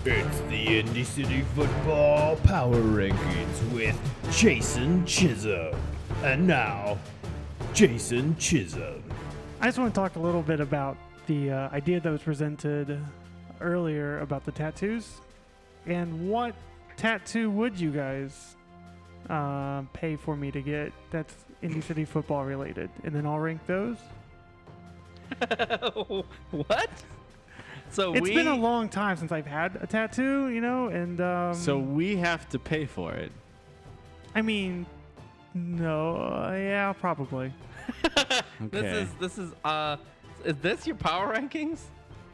It's 0.05 0.41
the 0.51 0.81
Indy 0.81 1.05
City 1.05 1.43
Football 1.55 2.37
Power 2.37 2.77
Rankings 2.77 3.73
with 3.73 3.99
Jason 4.33 5.07
Chisholm. 5.07 5.75
And 6.23 6.47
now, 6.47 6.99
Jason 7.73 8.37
Chisholm. 8.39 9.03
I 9.61 9.67
just 9.67 9.79
want 9.79 9.95
to 9.95 9.99
talk 10.01 10.17
a 10.17 10.21
little 10.21 10.43
bit 10.43 10.61
about 10.61 10.97
the 11.27 11.51
uh, 11.51 11.69
idea 11.71 12.01
that 12.01 12.11
was 12.11 12.23
presented 12.23 12.99
earlier 13.61 14.19
about 14.21 14.45
the 14.45 14.53
tattoos, 14.53 15.21
and 15.87 16.29
what 16.29 16.55
tattoo 16.97 17.51
would 17.51 17.79
you 17.79 17.91
guys 17.91 18.57
uh, 19.31 19.83
pay 19.93 20.17
for 20.17 20.37
me 20.37 20.51
to 20.51 20.61
get 20.61 20.93
that's 21.11 21.35
Indy 21.63 21.81
City 21.81 22.05
football 22.05 22.45
related, 22.45 22.91
and 23.05 23.15
then 23.15 23.27
I'll 23.27 23.39
rank 23.39 23.61
those. 23.67 23.97
what? 26.51 26.91
So 27.91 28.13
It's 28.13 28.23
we 28.23 28.35
been 28.35 28.49
a 28.49 28.57
long 28.57 28.89
time 28.89 29.17
since 29.17 29.31
I've 29.33 29.47
had 29.47 29.79
a 29.81 29.87
tattoo, 29.87 30.49
you 30.49 30.61
know, 30.61 30.89
and 30.89 31.21
um, 31.21 31.55
So 31.55 31.79
we 31.79 32.17
have 32.17 32.49
to 32.51 32.59
pay 32.59 32.87
for 32.87 33.13
it. 33.13 33.31
I 34.35 34.43
mean, 34.43 34.85
no, 35.55 36.17
uh, 36.17 36.53
yeah, 36.57 36.93
probably. 36.93 37.53
okay. 38.17 38.41
This 38.61 38.97
is 38.97 39.15
this 39.21 39.39
is 39.39 39.53
uh 39.65 39.97
is 40.45 40.57
this 40.57 40.87
your 40.87 40.97
power 40.97 41.35
rankings? 41.35 41.79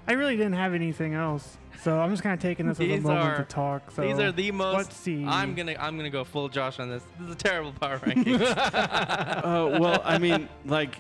I 0.09 0.13
really 0.13 0.37
didn't 0.37 0.55
have 0.55 0.75
anything 0.75 1.15
else, 1.15 1.57
so 1.83 2.01
I'm 2.01 2.11
just 2.11 2.23
kind 2.23 2.35
of 2.35 2.41
taking 2.41 2.67
this 2.67 2.79
as 2.81 2.85
a 2.85 2.89
These 2.89 3.03
moment 3.03 3.27
are 3.27 3.37
to 3.39 3.45
talk. 3.45 3.91
So 3.93 4.03
these 4.03 4.19
are 4.19 4.33
the 4.33 4.51
most. 4.51 4.77
Let's 4.77 4.97
see. 4.97 5.25
I'm 5.25 5.55
gonna 5.55 5.77
I'm 5.79 5.97
gonna 5.97 6.11
go 6.11 6.25
full 6.25 6.49
Josh 6.49 6.79
on 6.81 6.89
this. 6.91 7.03
This 7.19 7.29
is 7.29 7.35
a 7.35 7.39
terrible 7.39 7.73
power 7.73 7.99
rankings. 8.01 8.41
Uh, 8.43 9.79
well, 9.81 10.01
I 10.05 10.19
mean, 10.19 10.49
like, 10.65 10.97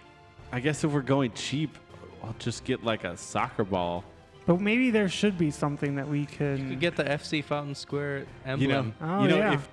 I 0.53 0.61
guess 0.61 0.85
if 0.85 0.93
we're 0.93 1.01
going 1.03 1.33
cheap, 1.33 1.77
I'll 2.23 2.35
just 2.39 2.65
get 2.65 2.85
like 2.85 3.05
a 3.05 3.17
soccer 3.17 3.65
ball. 3.65 4.05
But 4.47 4.61
maybe 4.61 4.91
there 4.91 5.09
should 5.09 5.37
be 5.39 5.51
something 5.51 5.95
that 5.97 6.09
we 6.09 6.27
can. 6.27 6.59
you 6.59 6.69
could 6.71 6.81
get 6.81 6.97
the 6.97 7.05
FC 7.05 7.45
Fountain 7.45 7.75
Square 7.75 8.27
emblem. 8.45 8.61
You 8.61 8.69
know, 8.69 8.93
Oh, 9.19 9.23
you 9.23 9.29
know, 9.29 9.37
yeah. 9.37 9.55
if 9.55 9.69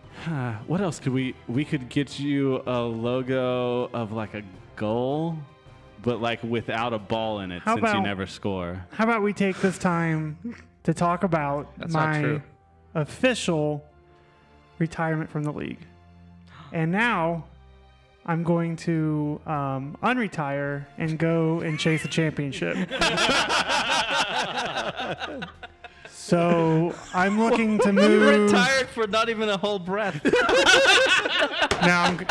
what 0.67 0.81
else 0.81 0.99
could 0.99 1.13
we? 1.13 1.35
We 1.47 1.63
could 1.65 1.89
get 1.89 2.19
you 2.19 2.61
a 2.65 2.81
logo 2.81 3.85
of 3.93 4.11
like 4.11 4.33
a 4.33 4.43
goal, 4.75 5.37
but 6.07 6.21
like 6.21 6.41
without 6.41 6.93
a 6.93 6.97
ball 6.97 7.41
in 7.41 7.51
it, 7.51 7.61
How 7.63 7.75
since 7.75 7.83
you 7.83 7.89
about- 7.91 8.03
never 8.03 8.25
score. 8.25 8.85
How 8.93 9.03
about 9.03 9.21
we 9.23 9.33
take 9.33 9.59
this 9.59 9.77
time 9.77 10.37
to 10.83 10.93
talk 10.93 11.23
about 11.25 11.67
That's 11.77 11.91
not 11.91 12.09
my 12.13 12.21
true. 12.21 12.41
official 12.95 13.83
retirement 14.79 15.29
from 15.29 15.43
the 15.43 15.51
league? 15.51 15.81
And 16.71 16.93
now 16.93 17.43
I'm 18.25 18.43
going 18.43 18.77
to 18.87 19.41
um, 19.45 19.97
unretire 20.01 20.85
and 20.97 21.19
go 21.19 21.59
and 21.59 21.77
chase 21.77 22.05
a 22.05 22.07
championship. 22.07 22.77
so 26.09 26.95
I'm 27.13 27.37
looking 27.39 27.79
to 27.79 27.87
You 27.87 27.93
move. 27.93 28.51
retired 28.51 28.87
for 28.87 29.07
not 29.07 29.27
even 29.27 29.49
a 29.49 29.57
whole 29.57 29.79
breath. 29.79 30.23
now 31.81 32.03
I'm, 32.03 32.17
g- 32.19 32.25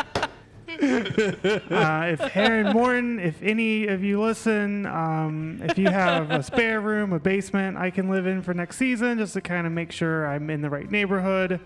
uh, 0.86 2.06
if 2.12 2.20
Heron 2.20 2.72
Morton, 2.72 3.18
if 3.18 3.42
any 3.42 3.86
of 3.86 4.02
you 4.04 4.20
listen, 4.22 4.86
um, 4.86 5.60
if 5.62 5.78
you 5.78 5.88
have 5.88 6.30
a 6.30 6.42
spare 6.42 6.80
room, 6.80 7.12
a 7.12 7.18
basement 7.18 7.76
I 7.76 7.90
can 7.90 8.08
live 8.08 8.26
in 8.26 8.42
for 8.42 8.54
next 8.54 8.76
season, 8.76 9.18
just 9.18 9.34
to 9.34 9.40
kind 9.40 9.66
of 9.66 9.72
make 9.72 9.92
sure 9.92 10.26
I'm 10.26 10.48
in 10.50 10.60
the 10.62 10.70
right 10.70 10.90
neighborhood. 10.90 11.60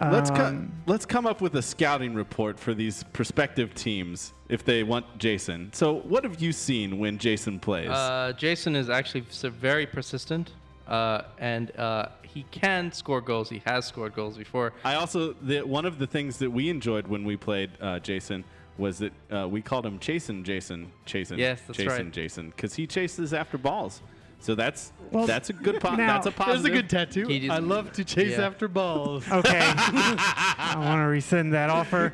Let's 0.00 0.28
co- 0.30 0.46
Um, 0.46 0.72
let's 0.86 1.06
come 1.06 1.24
up 1.24 1.40
with 1.40 1.54
a 1.54 1.62
scouting 1.62 2.14
report 2.14 2.58
for 2.58 2.74
these 2.74 3.04
prospective 3.12 3.74
teams 3.74 4.32
if 4.48 4.64
they 4.64 4.82
want 4.82 5.18
Jason. 5.18 5.70
So, 5.72 6.00
what 6.00 6.24
have 6.24 6.40
you 6.42 6.50
seen 6.52 6.98
when 6.98 7.16
Jason 7.16 7.60
plays? 7.60 7.90
Uh, 7.90 8.32
Jason 8.36 8.74
is 8.74 8.90
actually 8.90 9.20
very 9.20 9.86
persistent, 9.86 10.50
uh, 10.88 11.22
and 11.38 11.70
uh, 11.78 12.08
he 12.34 12.44
can 12.50 12.90
score 12.92 13.20
goals. 13.20 13.48
He 13.48 13.62
has 13.64 13.86
scored 13.86 14.14
goals 14.14 14.36
before. 14.36 14.72
I 14.84 14.96
also 14.96 15.34
the, 15.34 15.62
one 15.62 15.86
of 15.86 15.98
the 15.98 16.06
things 16.06 16.38
that 16.38 16.50
we 16.50 16.68
enjoyed 16.68 17.06
when 17.06 17.24
we 17.24 17.36
played 17.36 17.70
uh, 17.80 18.00
Jason 18.00 18.44
was 18.76 18.98
that 18.98 19.12
uh, 19.32 19.46
we 19.48 19.62
called 19.62 19.86
him 19.86 20.00
Chasin 20.00 20.42
Jason 20.42 20.90
Chasin. 21.06 21.38
Yes, 21.38 21.62
that's 21.66 21.78
Chasin 21.78 22.06
right. 22.06 22.12
Jason 22.12 22.50
because 22.50 22.74
he 22.74 22.88
chases 22.88 23.32
after 23.32 23.56
balls. 23.56 24.02
So 24.44 24.54
that's 24.54 24.92
Well, 25.10 25.26
that's 25.26 25.48
a 25.48 25.54
good 25.54 25.80
po- 25.80 25.94
now- 25.94 26.20
that's 26.20 26.26
a 26.26 26.30
That's 26.38 26.64
a 26.64 26.70
good 26.70 26.90
tattoo. 26.90 27.24
Just- 27.26 27.50
I 27.50 27.60
love 27.60 27.92
to 27.92 28.04
chase 28.04 28.36
yeah. 28.36 28.46
after 28.46 28.68
balls. 28.68 29.24
Okay. 29.32 29.58
I 29.58 30.74
want 30.76 31.00
to 31.00 31.06
rescind 31.06 31.54
that 31.54 31.70
offer. 31.70 32.12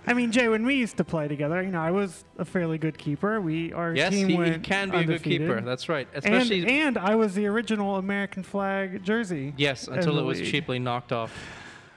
I 0.06 0.14
mean, 0.14 0.30
Jay, 0.30 0.46
when 0.46 0.64
we 0.64 0.76
used 0.76 0.96
to 0.98 1.04
play 1.04 1.26
together, 1.26 1.60
you 1.60 1.72
know, 1.72 1.80
I 1.80 1.90
was 1.90 2.24
a 2.38 2.44
fairly 2.44 2.78
good 2.78 2.96
keeper. 2.98 3.40
We 3.40 3.72
our 3.72 3.96
Yes, 3.96 4.12
team 4.12 4.28
he, 4.28 4.36
he 4.52 4.58
can 4.60 4.90
be 4.90 4.98
a 4.98 5.04
good 5.04 5.24
keeper. 5.24 5.60
That's 5.60 5.88
right. 5.88 6.06
and, 6.14 6.24
Especially 6.24 6.68
and 6.68 6.96
I 6.96 7.16
was 7.16 7.34
the 7.34 7.46
original 7.46 7.96
American 7.96 8.44
flag 8.44 9.02
jersey. 9.02 9.54
yes, 9.56 9.88
until 9.88 10.20
it 10.20 10.22
was 10.22 10.38
league. 10.40 10.52
cheaply 10.52 10.78
knocked 10.78 11.10
off. 11.10 11.32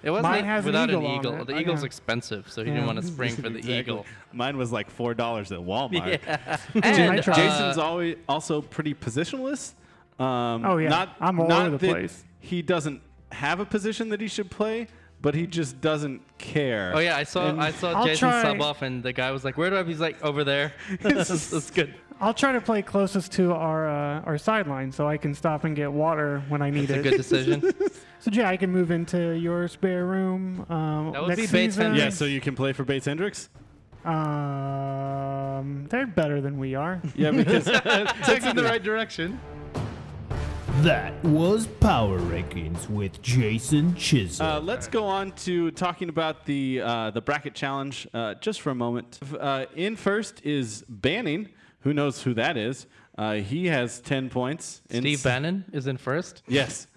It 0.06 0.12
wasn't 0.12 0.32
Mine 0.32 0.44
it 0.44 0.48
has 0.48 0.64
an 0.64 0.68
without 0.68 0.90
eagle 0.90 1.00
an 1.02 1.06
on 1.08 1.20
eagle. 1.20 1.42
it. 1.42 1.48
The 1.48 1.56
I 1.56 1.60
eagle's 1.60 1.80
know. 1.82 1.86
expensive, 1.88 2.50
so 2.50 2.62
he 2.64 2.70
Yeah. 2.70 2.76
didn't 2.76 2.86
want 2.88 3.02
to 3.02 3.08
spring 3.08 3.36
for 3.36 3.42
the 3.42 3.58
Exactly. 3.58 3.78
eagle. 3.80 4.06
Mine 4.32 4.56
was 4.56 4.72
like 4.72 4.90
four 4.92 5.14
dollars 5.16 5.52
at 5.52 5.60
Walmart. 5.60 6.20
Yeah. 6.24 6.58
And 6.84 7.24
tried. 7.24 7.36
Jason's 7.36 7.78
uh, 7.78 7.84
always 7.84 8.16
also 8.30 8.62
pretty 8.62 8.94
positionless. 8.94 9.74
Um, 10.20 10.64
Oh, 10.66 10.78
yeah. 10.78 10.90
not, 10.90 11.16
I'm 11.20 11.40
all 11.40 11.48
not 11.48 11.66
over 11.68 11.78
the 11.78 11.88
that 11.88 11.94
place. 11.94 12.24
He 12.40 12.62
doesn't 12.62 13.02
have 13.32 13.60
a 13.60 13.66
position 13.66 14.10
that 14.10 14.22
he 14.22 14.28
should 14.28 14.50
play, 14.52 14.88
but 15.22 15.34
he 15.34 15.48
just 15.48 15.82
doesn't 15.82 16.22
care. 16.38 16.94
Oh 16.96 17.00
yeah, 17.00 17.18
I 17.18 17.24
saw 17.24 17.50
And- 17.50 17.60
I 17.60 17.72
saw 17.72 17.94
I'll 17.94 18.06
Jason 18.06 18.30
try- 18.30 18.42
sub 18.44 18.62
off, 18.62 18.84
and 18.84 19.02
the 19.02 19.12
guy 19.12 19.32
was 19.32 19.44
like, 19.44 19.58
"Where 19.58 19.70
do 19.72 19.78
I?" 19.78 19.84
He's 19.84 20.00
like, 20.00 20.24
"Over 20.24 20.44
there." 20.44 20.74
that's, 21.02 21.30
that's 21.50 21.72
good. 21.72 21.96
I'll 22.20 22.34
try 22.34 22.54
to 22.54 22.62
play 22.62 22.82
closest 22.82 23.34
to 23.34 23.54
our 23.54 23.90
uh, 23.90 24.22
our 24.22 24.38
sideline 24.38 24.92
so 24.92 25.08
I 25.08 25.18
can 25.18 25.34
stop 25.34 25.64
and 25.66 25.76
get 25.76 25.92
water 25.92 26.42
when 26.48 26.62
I 26.62 26.70
need 26.70 26.84
It's 26.90 26.92
a 26.94 27.00
it. 27.00 27.04
good 27.04 27.18
decision. 27.18 27.74
So 28.20 28.32
Jay, 28.32 28.44
I 28.44 28.58
can 28.58 28.72
move 28.72 28.90
into 28.90 29.34
your 29.38 29.68
spare 29.68 30.04
room. 30.06 30.66
Um, 30.68 31.12
That 31.12 31.22
would 31.22 31.28
next 31.38 31.42
be 31.42 31.48
Bates 31.48 31.76
season. 31.76 31.94
Yeah, 31.94 32.10
so 32.10 32.26
you 32.26 32.42
can 32.42 32.56
play 32.56 32.74
for 32.74 32.84
Bates 32.84 33.06
Hendricks. 33.06 33.50
Um, 34.04 35.86
they're 35.90 36.08
better 36.08 36.42
than 36.42 36.58
we 36.58 36.74
are. 36.74 37.02
Yeah, 37.16 37.30
because 37.32 37.66
Takes 38.26 38.46
in 38.46 38.56
the 38.56 38.64
right 38.64 38.82
direction. 38.82 39.40
That 40.82 41.24
was 41.24 41.68
Power 41.68 42.20
Rankings 42.20 42.90
with 42.90 43.22
Jason 43.22 43.94
Chisholm. 43.96 44.48
Uh, 44.48 44.60
let's 44.60 44.88
go 44.88 45.06
on 45.06 45.32
to 45.44 45.70
talking 45.72 46.10
about 46.10 46.46
the 46.46 46.82
uh, 46.82 47.12
the 47.12 47.22
bracket 47.22 47.54
challenge 47.54 48.08
uh, 48.14 48.34
just 48.36 48.60
for 48.62 48.72
a 48.72 48.76
moment. 48.76 49.20
Uh, 49.40 49.66
in 49.76 49.96
first 49.96 50.42
is 50.44 50.84
Banning. 50.90 51.50
Who 51.86 51.94
knows 51.94 52.24
who 52.24 52.34
that 52.34 52.58
is? 52.58 52.88
Uh, 53.16 53.36
he 53.36 53.68
has 53.68 54.02
ten 54.02 54.30
points. 54.30 54.82
Steve 54.90 55.24
Bannon 55.24 55.66
is 55.72 55.86
in 55.86 55.98
first. 55.98 56.42
Yes. 56.48 56.88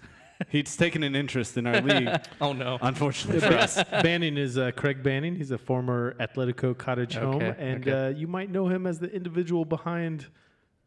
He's 0.49 0.75
taken 0.75 1.03
an 1.03 1.15
interest 1.15 1.57
in 1.57 1.67
our 1.67 1.79
league. 1.81 2.09
Oh, 2.41 2.53
no. 2.53 2.79
Unfortunately 2.81 3.39
for 3.39 3.53
us. 3.55 3.81
Banning 4.03 4.35
is 4.35 4.57
uh, 4.57 4.71
Craig 4.71 5.03
Banning. 5.03 5.35
He's 5.35 5.51
a 5.51 5.57
former 5.59 6.15
Atletico 6.19 6.75
Cottage 6.75 7.15
home, 7.15 7.41
and 7.41 7.87
okay. 7.87 8.07
uh, 8.07 8.09
you 8.09 8.25
might 8.25 8.49
know 8.49 8.67
him 8.67 8.87
as 8.87 8.97
the 8.99 9.13
individual 9.13 9.63
behind 9.63 10.25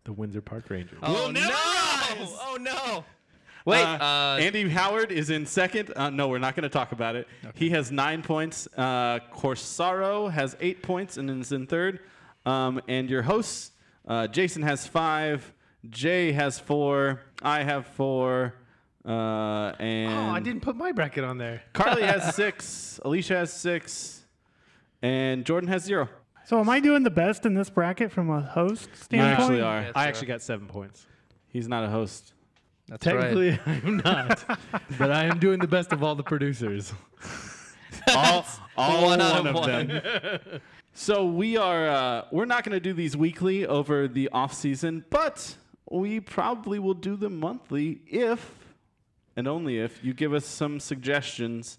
the 0.05 0.12
Windsor 0.12 0.41
Park 0.41 0.69
Rangers. 0.69 0.99
Oh, 1.03 1.31
no! 1.31 1.49
Oh, 2.41 2.57
no! 2.61 3.05
Wait, 3.65 3.85
Uh, 3.85 4.03
uh, 4.03 4.38
Andy 4.41 4.69
Howard 4.69 5.12
is 5.12 5.31
in 5.31 5.47
second. 5.47 5.93
Uh, 5.95 6.11
no, 6.11 6.27
we're 6.27 6.38
not 6.38 6.57
going 6.57 6.65
to 6.65 6.69
talk 6.69 6.91
about 6.91 7.15
it. 7.15 7.29
He 7.55 7.71
has 7.71 7.93
nine 7.93 8.23
points. 8.23 8.67
Uh, 8.77 9.21
Corsaro 9.33 10.29
has 10.33 10.57
eight 10.61 10.83
points 10.83 11.19
and 11.19 11.31
is 11.31 11.53
in 11.53 11.69
third. 11.69 12.01
Um, 12.45 12.81
and 12.88 13.09
your 13.09 13.23
hosts, 13.23 13.71
uh, 14.07 14.27
Jason 14.29 14.62
has 14.62 14.87
five. 14.87 15.53
Jay 15.91 16.33
has 16.33 16.59
four. 16.59 17.23
I 17.43 17.62
have 17.62 17.87
four. 17.87 18.55
Uh, 19.05 19.73
and 19.81 20.12
Oh, 20.12 20.31
I 20.35 20.41
didn't 20.41 20.62
put 20.62 20.77
my 20.77 20.93
bracket 20.93 21.25
on 21.25 21.38
there. 21.38 21.62
Carly 21.73 22.03
has 22.03 22.35
six. 22.37 23.01
Alicia 23.05 23.37
has 23.37 23.53
six. 23.53 24.25
And 25.03 25.45
Jordan 25.45 25.69
has 25.69 25.83
zero. 25.83 26.09
So 26.45 26.59
am 26.61 26.69
I 26.69 26.79
doing 26.81 27.03
the 27.03 27.11
best 27.11 27.45
in 27.47 27.55
this 27.55 27.71
bracket 27.71 28.12
from 28.12 28.31
a 28.31 28.41
host 28.41 28.88
You 28.93 28.97
standpoint? 28.97 29.41
actually 29.41 29.61
are. 29.61 29.87
I 29.95 30.07
actually 30.07 30.27
got 30.29 30.43
seven 30.43 30.67
points. 30.67 31.07
He's 31.49 31.69
not 31.69 31.85
a 31.85 31.88
host. 31.88 32.33
That's 32.88 33.03
Technically, 33.05 33.51
right. 33.51 33.61
I'm 33.85 33.97
not, 33.99 34.45
but 34.99 35.11
I 35.12 35.25
am 35.25 35.38
doing 35.38 35.61
the 35.61 35.69
best 35.69 35.93
of 35.93 36.03
all 36.03 36.15
the 36.15 36.23
producers. 36.25 36.93
all, 38.15 38.45
all 38.77 39.03
One 39.07 39.19
one, 39.19 39.21
of 39.21 39.47
of 39.47 39.55
one. 39.55 39.87
them. 39.88 40.61
So 40.94 41.24
we 41.24 41.57
are 41.57 41.88
uh, 41.88 42.24
we're 42.31 42.44
not 42.44 42.64
going 42.64 42.74
to 42.74 42.81
do 42.81 42.92
these 42.92 43.16
weekly 43.16 43.66
over 43.66 44.07
the 44.07 44.28
off 44.28 44.52
season, 44.52 45.05
but 45.09 45.57
we 45.90 46.20
probably 46.20 46.78
will 46.78 46.94
do 46.94 47.16
them 47.16 47.40
monthly 47.40 48.00
if 48.07 48.74
and 49.35 49.48
only 49.48 49.78
if 49.78 50.05
you 50.05 50.12
give 50.12 50.35
us 50.35 50.44
some 50.44 50.78
suggestions 50.78 51.78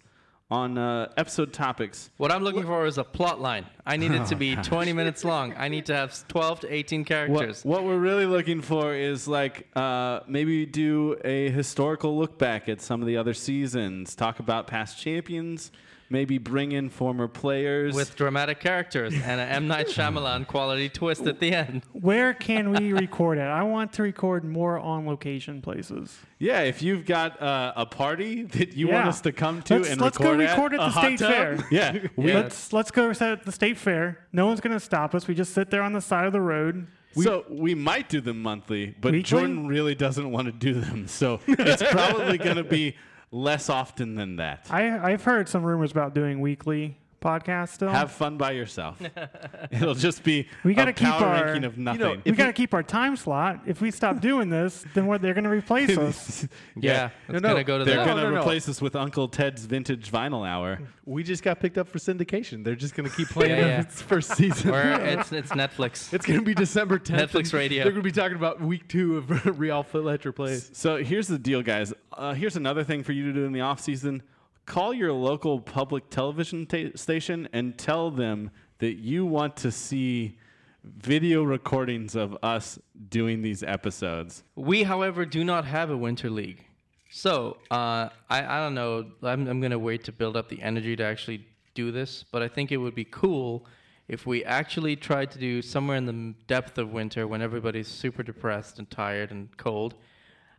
on 0.50 0.78
uh, 0.78 1.12
episode 1.18 1.54
topics. 1.54 2.10
What 2.18 2.32
I'm 2.32 2.44
looking 2.44 2.64
for 2.64 2.86
is 2.86 2.98
a 2.98 3.04
plot 3.04 3.40
line. 3.40 3.66
I 3.86 3.98
need 3.98 4.12
it 4.12 4.26
to 4.28 4.36
be 4.36 4.56
gosh. 4.56 4.68
20 4.68 4.94
minutes 4.94 5.24
long. 5.24 5.54
I 5.58 5.68
need 5.68 5.86
to 5.88 5.96
have 5.96 6.28
12 6.28 6.62
to 6.62 6.74
18 6.74 7.06
characters. 7.06 7.64
What, 7.64 7.84
what 7.84 7.88
we're 7.88 8.00
really 8.00 8.26
looking 8.26 8.62
for 8.62 8.94
is 8.94 9.28
like 9.28 9.68
uh, 9.76 10.22
maybe 10.28 10.66
do 10.66 11.18
a 11.24 11.50
historical 11.50 12.18
look 12.18 12.38
back 12.38 12.68
at 12.70 12.82
some 12.82 13.02
of 13.02 13.08
the 13.08 13.18
other 13.18 13.34
seasons, 13.34 14.16
talk 14.16 14.40
about 14.40 14.68
past 14.68 15.00
champions, 15.00 15.72
maybe 16.14 16.38
bring 16.38 16.72
in 16.72 16.90
former 16.90 17.28
players. 17.28 17.94
With 17.96 18.16
dramatic 18.16 18.60
characters 18.62 19.14
and 19.14 19.42
an 19.42 19.50
M. 19.50 19.68
Night 19.68 19.88
Shyamalan 19.88 20.48
quality 20.48 20.88
twist 20.88 21.26
at 21.26 21.40
the 21.40 21.54
end. 21.54 21.82
Where 21.92 22.34
can 22.34 22.70
we 22.72 22.94
record 22.94 23.40
it? 23.40 23.42
I 23.42 23.64
want 23.64 23.92
to 23.94 24.04
record 24.04 24.46
more 24.46 24.80
on 24.80 25.06
location 25.06 25.62
places. 25.62 26.18
yeah, 26.40 26.62
if 26.62 26.82
you've 26.82 27.06
got 27.06 27.42
uh, 27.42 27.74
a 27.76 27.86
party 27.86 28.44
that 28.44 28.74
you 28.78 28.88
want 28.88 29.08
us 29.08 29.20
to 29.22 29.32
come 29.34 29.62
to 29.64 29.78
let's, 29.78 29.90
and 29.90 30.00
let's 30.00 30.20
record 30.20 30.38
go 30.38 30.44
at, 30.46 30.50
record 30.52 30.74
at 30.76 30.80
a 30.80 30.84
the 30.84 30.92
state 30.92 31.20
tub? 31.20 31.32
fair. 31.32 31.68
Yeah, 31.72 32.08
we, 32.16 32.32
Let's 32.34 32.72
let's 32.72 32.92
go 32.92 33.12
set 33.14 33.32
at 33.32 33.44
the 33.46 33.52
state 33.52 33.78
fair. 33.78 34.20
No 34.32 34.46
one's 34.46 34.62
gonna 34.62 34.80
stop 34.80 35.16
us. 35.16 35.28
We 35.28 35.34
just 35.34 35.54
sit 35.54 35.72
there 35.72 35.82
on 35.82 35.94
the 35.94 36.02
side 36.02 36.26
of 36.26 36.34
the 36.34 36.42
road. 36.42 36.86
so 37.16 37.46
we 37.50 37.74
might 37.74 38.10
do 38.10 38.22
them 38.22 38.42
monthly, 38.44 38.96
but 39.02 39.14
Weekly? 39.14 39.24
Jordan 39.24 39.68
really 39.68 39.96
doesn't 39.96 40.30
want 40.30 40.46
to 40.46 40.52
do 40.52 40.80
them, 40.80 41.08
so 41.08 41.40
it's 41.48 41.82
probably 41.92 42.38
going 42.38 42.58
to 42.58 42.64
be 42.64 42.96
less 43.34 43.70
often 43.70 44.16
than 44.16 44.38
that. 44.38 44.68
I 44.70 45.12
I've 45.12 45.24
heard 45.24 45.50
some 45.50 45.64
rumors 45.64 45.92
about 45.92 46.14
doing 46.14 46.40
weekly 46.40 46.98
podcasts 47.24 47.70
still. 47.70 47.90
Have 47.90 48.12
fun 48.12 48.38
by 48.38 48.52
yourself. 48.52 49.02
It'll 49.72 49.96
just 49.96 50.24
be 50.24 50.48
we 50.64 50.74
got 50.74 50.86
to 50.86 50.92
a 50.92 50.94
keep 50.94 51.08
power 51.08 51.26
our 51.28 51.44
ranking 51.46 51.64
of 51.64 51.78
nothing. 51.78 52.22
we 52.26 52.32
got 52.34 52.48
to 52.48 52.54
keep 52.54 52.74
our 52.74 52.84
time 52.84 53.16
slot. 53.16 53.62
If 53.66 53.82
we 53.82 53.90
stop 53.92 54.20
doing 54.20 54.50
this, 54.50 54.86
then 54.94 55.08
what? 55.08 55.22
They're 55.22 55.34
going 55.34 55.46
to 55.46 55.50
replace 55.50 55.98
us. 55.98 56.48
Yeah, 56.76 57.10
No, 57.30 57.40
no, 57.40 57.50
gonna 57.50 57.64
go 57.64 57.78
to 57.80 57.86
they're 57.86 58.04
going 58.04 58.18
to 58.18 58.24
no, 58.24 58.30
no. 58.32 58.40
replace 58.42 58.68
us 58.68 58.82
with 58.82 58.96
Uncle 58.96 59.28
Ted's 59.28 59.66
Vintage 59.66 60.12
Vinyl 60.12 60.48
Hour. 60.48 60.80
We 61.06 61.24
just 61.24 61.44
got 61.44 61.60
picked 61.60 61.78
up 61.78 61.88
for 61.88 61.98
syndication. 62.00 62.64
They're 62.64 62.76
just 62.76 62.96
going 62.96 63.10
to 63.10 63.16
keep 63.16 63.28
playing 63.30 63.52
Yeah, 63.52 63.58
it 63.58 63.68
yeah. 63.70 63.82
its 63.82 64.02
first 64.02 64.36
season. 64.36 64.72
Or 64.72 64.82
it's 64.82 65.32
it's 65.32 65.52
Netflix. 65.52 66.14
It's 66.14 66.26
going 66.26 66.40
to 66.40 66.46
be 66.46 66.54
December 66.54 67.00
10th. 67.00 67.30
Netflix 67.30 67.54
radio. 67.54 67.84
They're 67.84 67.92
going 67.94 68.04
to 68.04 68.10
be 68.10 68.12
talking 68.12 68.36
about 68.38 68.60
week 68.62 68.88
two 68.88 69.18
of 69.18 69.60
Real 69.60 69.84
Fletcher 69.84 70.32
plays. 70.32 70.70
So 70.74 70.98
here's 71.04 71.28
the 71.28 71.40
deal, 71.40 71.62
guys. 71.62 71.94
Uh, 72.12 72.34
here's 72.34 72.56
another 72.56 72.84
thing 72.84 73.04
for 73.04 73.12
you 73.12 73.26
to 73.28 73.34
do 73.34 73.46
in 73.46 73.52
the 73.54 73.62
off 73.62 73.80
season. 73.80 74.24
Call 74.66 74.94
your 74.94 75.12
local 75.12 75.60
public 75.60 76.10
television 76.10 76.66
ta- 76.66 76.96
station 76.96 77.50
and 77.52 77.78
tell 77.78 78.12
them 78.12 78.52
that 78.80 78.96
you 78.96 79.26
want 79.26 79.58
to 79.58 79.72
see 79.72 80.38
video 80.84 81.44
recordings 81.44 82.16
of 82.16 82.38
us 82.44 82.80
doing 83.10 83.42
these 83.42 83.64
episodes. 83.64 84.44
We, 84.56 84.84
however, 84.84 85.26
do 85.26 85.44
not 85.44 85.66
have 85.66 85.90
a 85.90 85.98
winter 85.98 86.30
league. 86.30 86.66
So 87.10 87.58
uh, 87.72 88.10
I, 88.30 88.44
I 88.44 88.60
don't 88.60 88.74
know. 88.74 89.06
I'm, 89.22 89.48
I'm 89.48 89.60
going 89.60 89.72
to 89.72 89.80
wait 89.80 90.04
to 90.06 90.12
build 90.12 90.36
up 90.36 90.50
the 90.50 90.62
energy 90.62 90.96
to 90.96 91.04
actually 91.04 91.46
do 91.74 91.92
this. 91.92 92.24
But 92.32 92.42
I 92.42 92.48
think 92.48 92.72
it 92.72 92.78
would 92.78 92.96
be 92.96 93.06
cool 93.06 93.66
if 94.08 94.26
we 94.26 94.44
actually 94.44 94.96
tried 94.96 95.32
to 95.32 95.40
do 95.40 95.62
somewhere 95.62 95.98
in 95.98 96.06
the 96.06 96.34
depth 96.48 96.78
of 96.78 96.92
winter 96.92 97.28
when 97.28 97.42
everybody's 97.42 97.88
super 97.88 98.24
depressed 98.24 98.80
and 98.80 98.90
tired 98.90 99.32
and 99.32 99.56
cold 99.58 99.96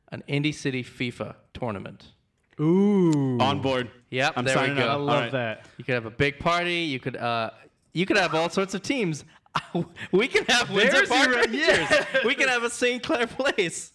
an 0.09 0.23
Indy 0.27 0.53
City 0.53 0.85
FIFA 0.85 1.35
tournament. 1.53 2.13
Ooh. 2.61 3.39
On 3.41 3.61
board. 3.61 3.91
Yep, 4.11 4.33
I'm 4.37 4.45
there 4.45 4.61
we 4.61 4.75
go. 4.75 4.83
up. 4.83 4.91
I 4.91 4.95
love 4.95 5.23
right. 5.23 5.33
that. 5.33 5.67
You 5.77 5.85
could 5.85 5.95
have 5.95 6.07
a 6.07 6.11
big 6.11 6.39
party. 6.39 6.81
You 6.83 7.01
could 7.01 7.17
uh, 7.17 7.51
you 7.93 8.07
could 8.07 8.17
have 8.17 8.35
all 8.35 8.49
sorts 8.49 8.75
of 8.75 8.83
teams. 8.83 9.25
we 10.13 10.29
can 10.29 10.45
have 10.47 10.71
Windsor 10.71 10.93
There's 10.93 11.09
Park 11.09 11.29
your- 11.29 11.37
Rangers. 11.41 11.89
we 12.25 12.35
can 12.35 12.49
have 12.49 12.65
a 12.65 12.71
St. 12.71 13.03
Clair 13.03 13.27
Place. 13.27 13.93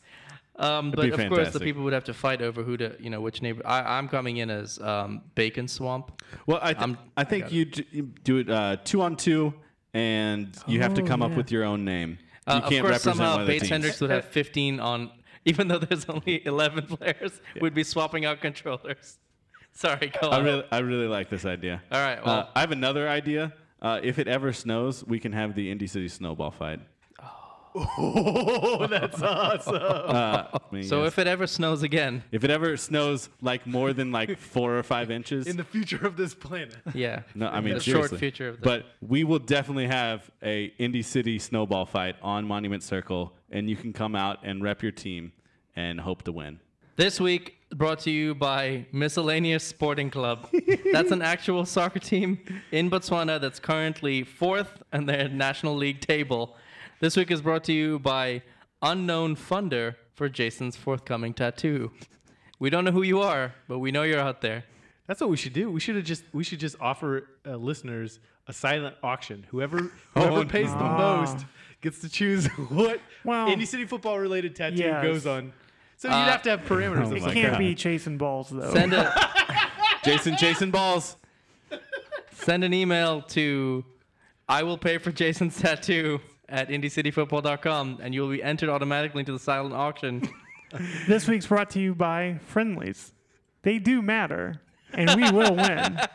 Um, 0.55 0.91
but 0.91 1.03
be 1.03 1.23
of 1.23 1.29
course, 1.29 1.51
the 1.53 1.59
people 1.61 1.83
would 1.83 1.93
have 1.93 2.03
to 2.05 2.13
fight 2.13 2.41
over 2.41 2.63
who 2.63 2.75
to, 2.75 2.95
you 2.99 3.09
know, 3.09 3.21
which 3.21 3.41
neighbor. 3.41 3.61
I, 3.65 3.97
I'm 3.97 4.09
coming 4.09 4.37
in 4.37 4.49
as 4.49 4.77
um, 4.79 5.21
Bacon 5.35 5.69
Swamp. 5.69 6.21
Well, 6.47 6.59
I, 6.61 6.73
th- 6.73 6.81
I'm- 6.81 6.97
I 7.15 7.21
I 7.21 7.23
think 7.23 7.51
you, 7.51 7.63
do 7.65 8.37
it 8.37 8.49
uh, 8.49 8.75
two 8.83 9.01
on 9.01 9.15
two, 9.15 9.53
and 9.93 10.53
you 10.67 10.81
have 10.81 10.93
to 10.95 11.01
Oh, 11.01 11.05
come 11.05 11.21
up 11.21 11.31
with 11.31 11.49
your 11.51 11.63
own 11.63 11.85
name. 11.85 12.19
Uh, 12.45 12.55
you 12.55 12.61
can't 12.61 12.63
of 12.63 12.69
course, 12.69 13.05
represent 13.05 13.15
somehow 13.17 13.31
one 13.33 13.41
of 13.41 13.47
the 13.47 13.53
Bates 13.53 13.61
teams. 13.61 13.69
Hendricks 13.71 14.01
would 14.01 14.09
have 14.09 14.25
15 14.25 14.79
on, 14.79 15.11
even 15.45 15.67
though 15.67 15.79
there's 15.79 16.05
only 16.09 16.45
11 16.45 16.87
players. 16.87 17.41
We'd 17.61 17.73
be 17.73 17.83
swapping 17.83 18.25
out 18.25 18.41
controllers. 18.41 19.17
Sorry, 19.71 20.11
go 20.21 20.29
I 20.29 20.37
on. 20.39 20.43
really, 20.45 20.63
I 20.71 20.79
really 20.79 21.07
like 21.07 21.29
this 21.29 21.45
idea. 21.45 21.81
All 21.91 22.01
right, 22.01 22.17
uh, 22.17 22.21
well- 22.25 22.49
I 22.55 22.59
have 22.61 22.71
another 22.71 23.07
idea. 23.07 23.53
Uh, 23.81 23.99
if 24.03 24.19
it 24.19 24.27
ever 24.27 24.51
snows, 24.51 25.05
we 25.05 25.19
can 25.19 25.31
have 25.31 25.55
the 25.55 25.71
Indy 25.71 25.87
City 25.87 26.09
snowball 26.09 26.51
fight. 26.51 26.81
Oh, 27.75 28.87
that's 28.89 29.21
awesome. 29.21 29.75
Uh, 29.75 30.43
I 30.53 30.59
mean, 30.71 30.83
so 30.83 31.03
yes. 31.03 31.13
if 31.13 31.19
it 31.19 31.27
ever 31.27 31.47
snows 31.47 31.83
again, 31.83 32.23
if 32.31 32.43
it 32.43 32.49
ever 32.49 32.75
snows 32.77 33.29
like 33.41 33.67
more 33.67 33.93
than 33.93 34.11
like 34.11 34.37
four 34.37 34.77
or 34.77 34.83
five 34.83 35.11
inches, 35.11 35.47
In 35.47 35.57
the 35.57 35.63
future 35.63 36.05
of 36.05 36.17
this 36.17 36.33
planet. 36.33 36.77
yeah. 36.93 37.21
no, 37.35 37.47
I 37.47 37.61
mean 37.61 37.75
the 37.75 37.79
seriously. 37.81 38.09
short 38.09 38.19
future 38.19 38.49
of 38.49 38.55
the 38.57 38.61
But 38.61 38.85
we 39.01 39.23
will 39.23 39.39
definitely 39.39 39.87
have 39.87 40.29
a 40.43 40.65
Indy 40.77 41.01
City 41.01 41.39
snowball 41.39 41.85
fight 41.85 42.15
on 42.21 42.45
Monument 42.45 42.83
Circle, 42.83 43.33
and 43.51 43.69
you 43.69 43.75
can 43.75 43.93
come 43.93 44.15
out 44.15 44.39
and 44.43 44.63
rep 44.63 44.81
your 44.81 44.91
team 44.91 45.31
and 45.75 45.99
hope 45.99 46.23
to 46.23 46.31
win. 46.31 46.59
This 46.95 47.19
week 47.19 47.55
brought 47.73 47.99
to 47.99 48.11
you 48.11 48.35
by 48.35 48.85
Miscellaneous 48.91 49.63
Sporting 49.63 50.09
Club. 50.09 50.49
that's 50.91 51.11
an 51.11 51.21
actual 51.21 51.65
soccer 51.65 51.99
team 51.99 52.39
in 52.71 52.89
Botswana 52.89 53.39
that's 53.39 53.59
currently 53.59 54.23
fourth 54.23 54.81
in 54.91 55.05
their 55.05 55.29
National 55.29 55.75
League 55.75 56.01
table. 56.01 56.57
This 56.99 57.15
week 57.15 57.31
is 57.31 57.41
brought 57.41 57.63
to 57.65 57.73
you 57.73 57.99
by 57.99 58.41
Unknown 58.81 59.35
Funder 59.35 59.95
for 60.15 60.27
Jason's 60.29 60.75
forthcoming 60.75 61.33
tattoo. 61.33 61.91
We 62.59 62.69
don't 62.69 62.83
know 62.83 62.91
who 62.91 63.03
you 63.03 63.21
are, 63.21 63.53
but 63.67 63.79
we 63.79 63.91
know 63.91 64.03
you're 64.03 64.19
out 64.19 64.41
there. 64.41 64.65
That's 65.07 65.21
what 65.21 65.29
we 65.29 65.37
should 65.37 65.53
do. 65.53 65.71
We 65.71 65.79
should 65.79 65.95
have 65.95 66.03
just 66.05 66.23
we 66.33 66.43
should 66.43 66.59
just 66.59 66.75
offer 66.79 67.27
uh, 67.45 67.55
listeners 67.55 68.19
a 68.47 68.53
silent 68.53 68.95
auction. 69.01 69.45
Whoever 69.49 69.91
Oh, 70.15 70.27
whoever 70.27 70.45
pays 70.45 70.71
the 70.71 70.77
most 70.83 71.45
gets 71.81 71.99
to 72.01 72.09
choose 72.09 72.47
what 72.69 72.99
Well, 73.23 73.47
Indy 73.47 73.65
City 73.65 73.85
football 73.85 74.19
related 74.19 74.55
tattoo 74.55 74.77
yes. 74.77 75.01
goes 75.03 75.25
on. 75.25 75.53
So 75.97 76.09
you'd 76.09 76.13
Uh, 76.13 76.25
have 76.25 76.41
to 76.43 76.49
have 76.51 76.61
parameters. 76.65 77.07
Oh 77.11 77.15
It 77.27 77.33
can't 77.33 77.51
God. 77.53 77.57
be 77.59 77.75
chasing 77.75 78.17
balls 78.17 78.49
though. 78.49 78.71
Send 78.73 78.93
a 78.93 79.13
Jason, 80.03 80.35
Jason 80.37 80.69
Balls. 80.71 81.15
send 82.33 82.63
an 82.63 82.73
email 82.73 83.21
to 83.21 83.85
I 84.47 84.63
will 84.63 84.77
pay 84.77 84.97
for 84.97 85.11
Jason's 85.11 85.57
tattoo 85.59 86.19
at 86.49 86.69
indycityfootball.com 86.69 87.99
and 88.01 88.13
you'll 88.13 88.29
be 88.29 88.43
entered 88.43 88.69
automatically 88.69 89.21
into 89.21 89.31
the 89.31 89.39
silent 89.39 89.73
auction. 89.73 90.27
This 91.07 91.27
week's 91.27 91.47
brought 91.47 91.71
to 91.71 91.79
you 91.79 91.95
by 91.95 92.37
Friendlies. 92.45 93.11
They 93.63 93.79
do 93.79 94.03
matter, 94.03 94.61
and 94.93 95.19
we 95.19 95.31
will 95.31 95.55
win. 95.55 95.99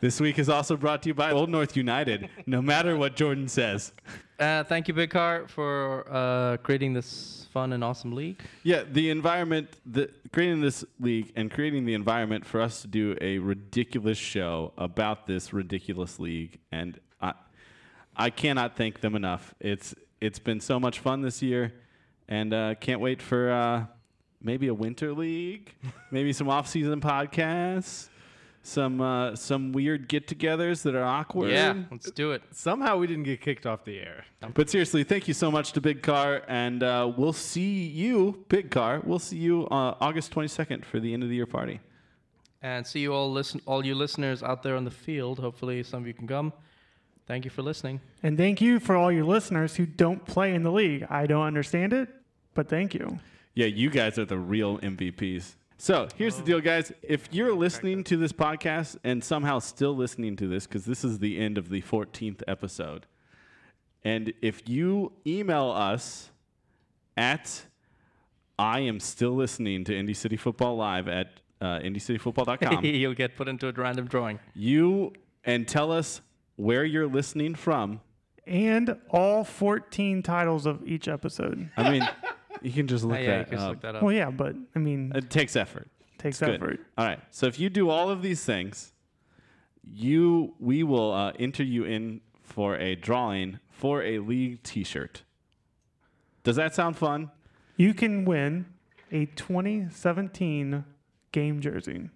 This 0.00 0.18
week 0.18 0.40
is 0.40 0.48
also 0.48 0.76
brought 0.76 1.02
to 1.02 1.10
you 1.10 1.14
by 1.14 1.30
Old 1.30 1.48
North 1.48 1.76
United. 1.76 2.28
No 2.44 2.60
matter 2.60 2.96
what 2.96 3.14
Jordan 3.14 3.46
says. 3.46 3.92
Uh, 4.36 4.64
thank 4.64 4.88
you, 4.88 4.94
Big 4.94 5.10
Car, 5.10 5.46
for 5.46 6.04
uh, 6.10 6.56
creating 6.56 6.92
this 6.92 7.46
fun 7.52 7.72
and 7.72 7.84
awesome 7.84 8.12
league. 8.12 8.40
Yeah, 8.64 8.82
the 8.82 9.10
environment, 9.10 9.68
the 9.86 10.10
creating 10.32 10.60
this 10.60 10.84
league 10.98 11.32
and 11.36 11.52
creating 11.52 11.84
the 11.84 11.94
environment 11.94 12.44
for 12.44 12.60
us 12.60 12.82
to 12.82 12.88
do 12.88 13.16
a 13.20 13.38
ridiculous 13.38 14.18
show 14.18 14.72
about 14.76 15.28
this 15.28 15.52
ridiculous 15.52 16.18
league, 16.18 16.58
and 16.72 16.98
I, 18.16 18.26
I 18.26 18.30
cannot 18.30 18.76
thank 18.76 19.00
them 19.00 19.14
enough. 19.14 19.54
It's 19.60 19.94
it's 20.20 20.38
been 20.38 20.60
so 20.60 20.78
much 20.78 21.00
fun 21.00 21.22
this 21.22 21.42
year, 21.42 21.72
and 22.28 22.54
uh, 22.54 22.74
can't 22.76 23.00
wait 23.00 23.20
for 23.20 23.50
uh, 23.50 23.86
maybe 24.40 24.68
a 24.68 24.74
winter 24.74 25.12
league, 25.12 25.74
maybe 26.10 26.32
some 26.32 26.48
off-season 26.48 27.00
podcasts, 27.00 28.08
some 28.62 29.00
uh, 29.00 29.34
some 29.34 29.72
weird 29.72 30.08
get-togethers 30.08 30.82
that 30.82 30.94
are 30.94 31.04
awkward. 31.04 31.50
Yeah, 31.50 31.74
let's 31.90 32.10
do 32.10 32.32
it. 32.32 32.42
Somehow 32.52 32.98
we 32.98 33.06
didn't 33.06 33.24
get 33.24 33.40
kicked 33.40 33.66
off 33.66 33.84
the 33.84 33.98
air. 33.98 34.24
But 34.54 34.70
seriously, 34.70 35.04
thank 35.04 35.26
you 35.26 35.34
so 35.34 35.50
much 35.50 35.72
to 35.72 35.80
Big 35.80 36.02
Car, 36.02 36.42
and 36.48 36.82
uh, 36.82 37.12
we'll 37.16 37.32
see 37.32 37.84
you, 37.86 38.44
Big 38.48 38.70
Car. 38.70 39.00
We'll 39.04 39.18
see 39.18 39.38
you 39.38 39.66
uh, 39.66 39.96
August 40.00 40.32
22nd 40.32 40.84
for 40.84 41.00
the 41.00 41.12
end 41.12 41.22
of 41.22 41.28
the 41.28 41.34
year 41.34 41.46
party. 41.46 41.80
And 42.64 42.86
see 42.86 43.00
you 43.00 43.12
all 43.12 43.32
listen 43.32 43.60
all 43.66 43.84
you 43.84 43.96
listeners 43.96 44.40
out 44.40 44.62
there 44.62 44.76
on 44.76 44.84
the 44.84 44.90
field. 44.90 45.40
Hopefully 45.40 45.82
some 45.82 46.02
of 46.02 46.06
you 46.06 46.14
can 46.14 46.28
come. 46.28 46.52
Thank 47.32 47.46
you 47.46 47.50
for 47.50 47.62
listening. 47.62 48.02
And 48.22 48.36
thank 48.36 48.60
you 48.60 48.78
for 48.78 48.94
all 48.94 49.10
your 49.10 49.24
listeners 49.24 49.74
who 49.76 49.86
don't 49.86 50.22
play 50.26 50.54
in 50.54 50.64
the 50.64 50.70
league. 50.70 51.06
I 51.08 51.26
don't 51.26 51.46
understand 51.46 51.94
it, 51.94 52.10
but 52.52 52.68
thank 52.68 52.92
you. 52.92 53.20
Yeah, 53.54 53.68
you 53.68 53.88
guys 53.88 54.18
are 54.18 54.26
the 54.26 54.36
real 54.36 54.76
MVPs. 54.80 55.54
So 55.78 56.08
here's 56.16 56.36
the 56.36 56.42
deal, 56.42 56.60
guys. 56.60 56.92
If 57.00 57.30
you're 57.32 57.54
listening 57.54 58.04
to 58.04 58.18
this 58.18 58.32
podcast 58.34 58.98
and 59.02 59.24
somehow 59.24 59.60
still 59.60 59.96
listening 59.96 60.36
to 60.36 60.46
this, 60.46 60.66
because 60.66 60.84
this 60.84 61.04
is 61.04 61.20
the 61.20 61.38
end 61.38 61.56
of 61.56 61.70
the 61.70 61.80
14th 61.80 62.42
episode, 62.46 63.06
and 64.04 64.34
if 64.42 64.68
you 64.68 65.12
email 65.26 65.70
us 65.70 66.28
at 67.16 67.64
I 68.58 68.80
am 68.80 69.00
still 69.00 69.32
listening 69.32 69.84
to 69.84 69.96
Indy 69.96 70.12
City 70.12 70.36
Football 70.36 70.76
Live 70.76 71.08
at 71.08 71.40
uh, 71.62 71.78
IndyCityFootball.com, 71.78 72.84
You'll 72.84 73.14
get 73.14 73.36
put 73.36 73.48
into 73.48 73.68
a 73.68 73.72
random 73.72 74.06
drawing. 74.06 74.38
you 74.54 75.14
and 75.46 75.66
tell 75.66 75.90
us 75.90 76.20
where 76.56 76.84
you're 76.84 77.06
listening 77.08 77.54
from. 77.54 78.00
And 78.46 78.96
all 79.10 79.44
14 79.44 80.22
titles 80.22 80.66
of 80.66 80.82
each 80.86 81.06
episode. 81.08 81.70
I 81.76 81.90
mean, 81.90 82.08
you 82.60 82.72
can 82.72 82.86
just 82.88 83.04
look, 83.04 83.18
yeah, 83.18 83.20
you 83.20 83.26
that, 83.26 83.44
can 83.48 83.52
just 83.58 83.64
up. 83.64 83.70
look 83.70 83.80
that 83.82 83.94
up. 83.96 84.02
Well, 84.02 84.12
yeah, 84.14 84.30
but 84.30 84.56
I 84.74 84.78
mean, 84.80 85.12
It 85.14 85.30
takes 85.30 85.54
effort. 85.56 85.88
takes 86.18 86.40
Good. 86.40 86.50
effort. 86.56 86.80
All 86.98 87.06
right. 87.06 87.20
So 87.30 87.46
if 87.46 87.60
you 87.60 87.70
do 87.70 87.88
all 87.88 88.10
of 88.10 88.20
these 88.22 88.44
things, 88.44 88.92
you 89.84 90.54
we 90.58 90.82
will 90.82 91.12
uh, 91.12 91.32
enter 91.38 91.62
you 91.62 91.84
in 91.84 92.20
for 92.42 92.76
a 92.76 92.94
drawing 92.96 93.58
for 93.70 94.02
a 94.02 94.18
league 94.18 94.62
T-shirt. 94.62 95.22
Does 96.44 96.56
that 96.56 96.74
sound 96.74 96.96
fun? 96.96 97.30
You 97.76 97.94
can 97.94 98.24
win 98.24 98.66
a 99.12 99.26
2017 99.26 100.84
game 101.32 101.60
jersey. 101.60 102.10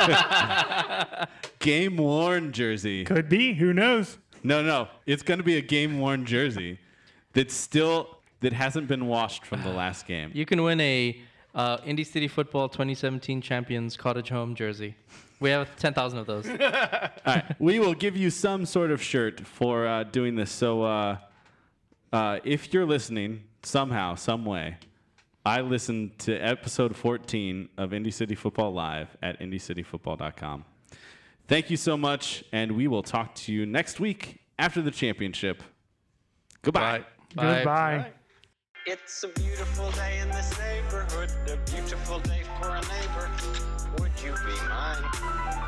Game 1.58 1.96
worn 1.96 2.52
jersey. 2.52 3.04
Could 3.04 3.28
be. 3.28 3.54
Who 3.54 3.72
knows? 3.72 4.18
No, 4.42 4.62
no, 4.62 4.88
it's 5.06 5.22
going 5.22 5.38
to 5.38 5.44
be 5.44 5.56
a 5.56 5.60
game 5.60 6.00
worn 6.00 6.24
jersey 6.24 6.78
that's 7.34 7.54
still 7.54 8.18
that 8.40 8.52
hasn't 8.52 8.88
been 8.88 9.06
washed 9.06 9.44
from 9.44 9.62
the 9.62 9.68
last 9.68 10.06
game. 10.06 10.30
You 10.32 10.46
can 10.46 10.62
win 10.62 10.80
a 10.80 11.20
uh, 11.54 11.78
Indy 11.84 12.04
City 12.04 12.26
Football 12.26 12.68
2017 12.68 13.42
Champions 13.42 13.96
Cottage 13.96 14.30
Home 14.30 14.54
jersey. 14.54 14.94
We 15.40 15.50
have 15.50 15.74
10,000 15.76 16.18
of 16.18 16.26
those. 16.26 16.48
All 16.50 16.56
right, 17.26 17.44
we 17.58 17.78
will 17.78 17.94
give 17.94 18.16
you 18.16 18.30
some 18.30 18.66
sort 18.66 18.90
of 18.90 19.02
shirt 19.02 19.40
for 19.40 19.86
uh, 19.86 20.04
doing 20.04 20.36
this. 20.36 20.50
So, 20.50 20.82
uh, 20.82 21.16
uh, 22.12 22.40
if 22.44 22.72
you're 22.72 22.86
listening 22.86 23.44
somehow, 23.62 24.14
some 24.14 24.44
way, 24.44 24.76
I 25.44 25.62
listened 25.62 26.18
to 26.20 26.36
episode 26.36 26.94
14 26.94 27.70
of 27.78 27.94
Indy 27.94 28.10
City 28.10 28.34
Football 28.34 28.72
Live 28.72 29.16
at 29.22 29.40
IndyCityFootball.com. 29.40 30.66
Thank 31.48 31.70
you 31.70 31.78
so 31.78 31.96
much, 31.96 32.44
and 32.52 32.72
we 32.72 32.86
will 32.86 33.02
talk 33.02 33.34
to 33.36 33.52
you 33.52 33.64
next 33.64 33.98
week 34.00 34.40
after 34.58 34.82
the 34.82 34.90
championship. 34.90 35.62
Goodbye. 36.62 37.04
Bye. 37.34 37.54
Goodbye. 37.56 38.12
It's 38.86 39.24
a 39.24 39.28
beautiful 39.28 39.90
day 39.92 40.18
in 40.20 40.28
this 40.28 40.58
neighborhood, 40.58 41.30
a 41.48 41.56
beautiful 41.70 42.18
day 42.20 42.42
for 42.60 42.68
a 42.68 42.80
neighbor. 42.82 43.30
Would 43.98 44.12
you 44.22 44.32
be 44.32 44.56
mine? 44.68 45.04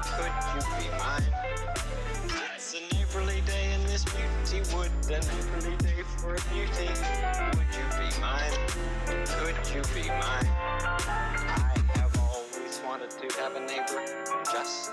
Could 0.03 0.33
you 0.55 0.61
be 0.79 0.91
mine? 0.99 1.23
It's 2.55 2.75
a 2.75 2.95
neighborly 2.95 3.41
day 3.47 3.73
in 3.75 3.82
this 4.05 4.51
beauty 4.51 4.77
wood, 4.77 4.91
a 5.07 5.11
neighborly 5.11 5.77
day 5.79 6.03
for 6.19 6.35
a 6.35 6.41
beauty. 6.53 6.89
Would 7.57 7.67
you 7.75 7.87
be 7.99 8.21
mine? 8.21 8.53
Could 9.07 9.57
you 9.75 9.83
be 9.95 10.09
mine? 10.09 10.49
I 10.49 11.75
have 11.95 12.19
always 12.19 12.81
wanted 12.87 13.11
to 13.11 13.41
have 13.41 13.57
a 13.57 13.61
neighbor 13.61 14.25
just 14.51 14.93